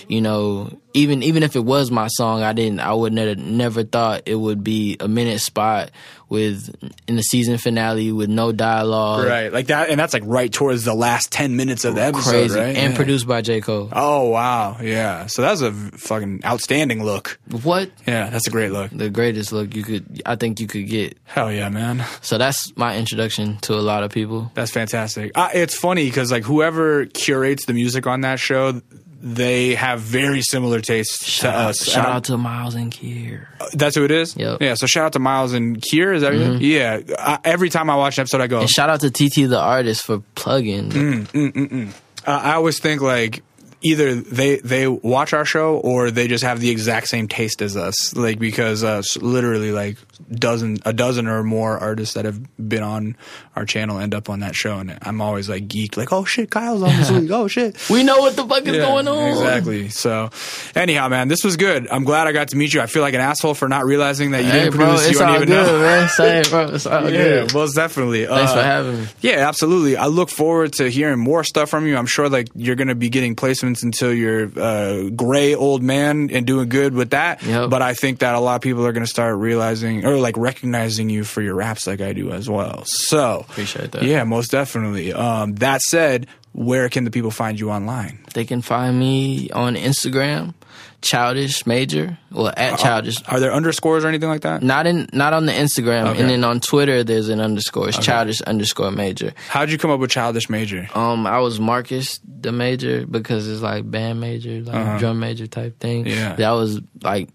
[0.09, 3.83] you know even even if it was my song I didn't I would never never
[3.83, 5.91] thought it would be a minute spot
[6.33, 6.75] with
[7.07, 10.85] in the season finale with no dialogue right, like that, and that's like right towards
[10.85, 12.75] the last ten minutes of the episode, crazy right?
[12.77, 12.97] and Yeah.
[12.97, 15.27] produced by J Cole Oh wow, yeah.
[15.27, 17.39] So that's a fucking outstanding look.
[17.63, 18.91] what Yeah, that's a great look.
[18.91, 22.05] the greatest look you could I think you could get Hell yeah, man.
[22.23, 25.33] so that's my introduction to a lot of people That's fantastic.
[25.35, 28.81] Uh, it's funny because like whoever curates the music on that show,
[29.23, 31.85] they have very similar tastes Shout, to out, us.
[31.85, 33.47] shout out to Miles and Kier.
[33.73, 34.37] That's who it is.
[34.37, 34.61] Yep.
[34.61, 34.75] Yeah.
[34.75, 36.15] So shout out to Miles and Kier.
[36.15, 37.01] Is that mm Yeah.
[37.19, 38.61] I, every time I watch an episode, I go.
[38.61, 40.91] And shout out to TT the artist for plugging.
[40.91, 41.89] Mm.
[42.27, 43.43] Uh, I always think like
[43.81, 47.77] either they they watch our show or they just have the exact same taste as
[47.77, 48.15] us.
[48.17, 49.99] Like because uh, literally like
[50.33, 53.17] dozen a dozen or more artists that have been on
[53.57, 55.97] our channel end up on that show, and I'm always like geeked.
[55.97, 57.31] Like oh shit, Kyle's on this week.
[57.31, 57.77] Oh shit.
[57.91, 59.29] We know what the fuck is Yeah, going on.
[59.31, 59.89] Exactly.
[59.91, 60.31] So,
[60.75, 61.89] anyhow, man, this was good.
[61.91, 62.81] I'm glad I got to meet you.
[62.81, 65.03] I feel like an asshole for not realizing that you Hey, didn't bro, produce.
[65.07, 65.79] it's you don't all even good, know.
[65.81, 66.09] man.
[66.19, 66.65] It, bro.
[66.75, 67.55] It's all Yeah, good.
[67.55, 68.27] most definitely.
[68.27, 69.07] Thanks Uh, for having me.
[69.21, 69.97] yeah, absolutely.
[69.97, 71.97] I look forward to hearing more stuff from you.
[71.97, 76.31] I'm sure like you're going to be getting placements until you're uh, gray old man
[76.33, 77.43] and doing good with that.
[77.43, 77.71] Yep.
[77.71, 80.37] But I think that a lot of people are going to start realizing or like
[80.39, 82.85] recognizing you for your raps like I do as well.
[82.87, 84.03] So Appreciate that.
[84.05, 85.13] Yeah, most definitely.
[85.13, 88.21] Um, that said, where can the people find you online?
[88.35, 90.55] They can find me on Instagram,
[91.01, 92.19] Childish Major.
[92.31, 93.17] Well, Uh, at Childish.
[93.27, 94.63] Are there underscores or anything like that?
[94.63, 96.21] Not in, not on the Instagram, Okay.
[96.21, 97.89] and then on Twitter there's an underscore.
[97.89, 99.33] It's Childish underscore Major.
[99.49, 100.89] How'd you come up with Childish Major?
[100.95, 105.81] Um, I was Marcus the Major because it's like band major, like drum major type
[105.81, 106.07] thing.
[106.07, 106.15] Uh-huh.
[106.17, 106.35] Yeah.
[106.37, 107.29] that was like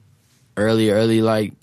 [0.55, 1.53] early, early like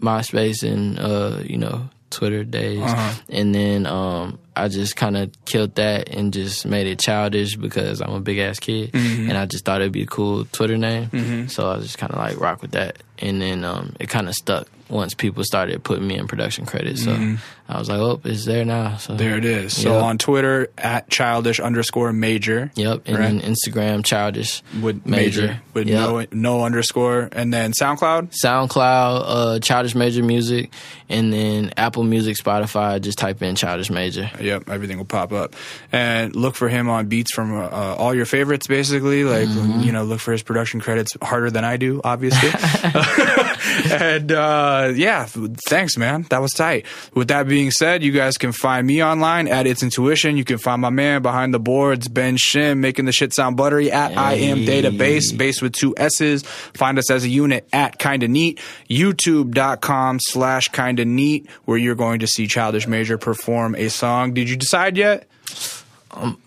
[0.00, 3.20] MySpace and uh, you know Twitter days, Uh-huh.
[3.28, 8.00] and then um, I just kind of killed that and just made it childish because
[8.00, 9.28] I'm a big ass kid, Mm-hmm.
[9.28, 12.18] and I just thought it'd be a cool Twitter name, so I just kind of
[12.18, 13.02] like rock with that.
[13.18, 17.02] and then um, it kind of stuck once people started putting me in production credits.
[17.04, 17.36] So
[17.68, 18.96] I was like, oh, it's there now.
[18.98, 19.16] So Mm-hmm.
[19.18, 19.76] There it is.
[19.76, 20.02] So Yep.
[20.04, 22.70] on Twitter at childish underscore major.
[22.76, 23.40] Yep, and Right.
[23.40, 25.60] then Instagram childish With major, Major.
[25.74, 25.98] with Yep.
[25.98, 26.26] no
[26.58, 28.32] no underscore, and then SoundCloud.
[28.44, 30.70] SoundCloud, uh, Childish Major Music,
[31.08, 33.00] and then Apple Music, Spotify.
[33.00, 34.30] Just type in Childish Major.
[34.40, 35.56] Yep, everything will pop up,
[35.90, 38.66] and look for him on beats from uh, all your favorites.
[38.68, 39.80] Basically, like Mm-hmm.
[39.80, 42.50] you know, look for his production credits harder than I do, obviously.
[43.90, 45.26] and uh, yeah,
[45.68, 46.26] thanks, man.
[46.30, 46.86] That was tight.
[47.14, 50.36] With that being said, you guys can find me online at It's Intuition.
[50.36, 53.90] You can find my man behind the boards, Ben Shim, making the shit sound buttery
[53.90, 56.42] at I Am Databass, base with two S's.
[56.42, 62.20] Find us as a unit at Kinda Neat, YouTube.com slash Kinda Neat, where you're going
[62.20, 64.34] to see Childish Major perform a song.
[64.34, 65.28] Did you decide yet?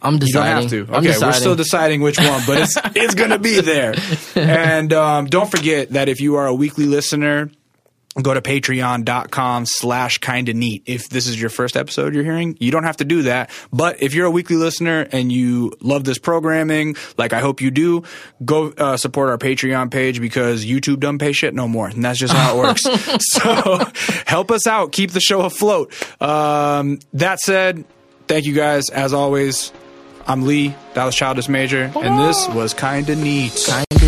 [0.02, 0.88] I'm You don't have to.
[0.90, 3.94] I'm Okay, we're still deciding which one, but it's it's gonna be there.
[4.36, 7.50] And um, don't forget that if you are a weekly listener,
[8.22, 10.84] go to patreon.com slash kinda neat.
[10.88, 13.52] If this is your first episode you're hearing, you don't have to do that.
[13.72, 17.70] But if you're a weekly listener and you love this programming, like I hope you
[17.72, 18.04] do,
[18.44, 21.88] go uh, support our Patreon page because YouTube doesn't pay shit no more.
[21.88, 22.82] And that's just how it works.
[23.34, 23.86] so
[24.26, 24.92] help us out.
[24.92, 25.94] Keep the show afloat.
[26.22, 27.86] Um, that said,
[28.30, 28.90] thank you guys.
[28.90, 29.74] As always,
[30.28, 30.76] I'm Lee.
[30.94, 31.92] That was Childish Major.
[31.96, 33.56] And this was kinda neat.
[33.66, 33.99] Kinda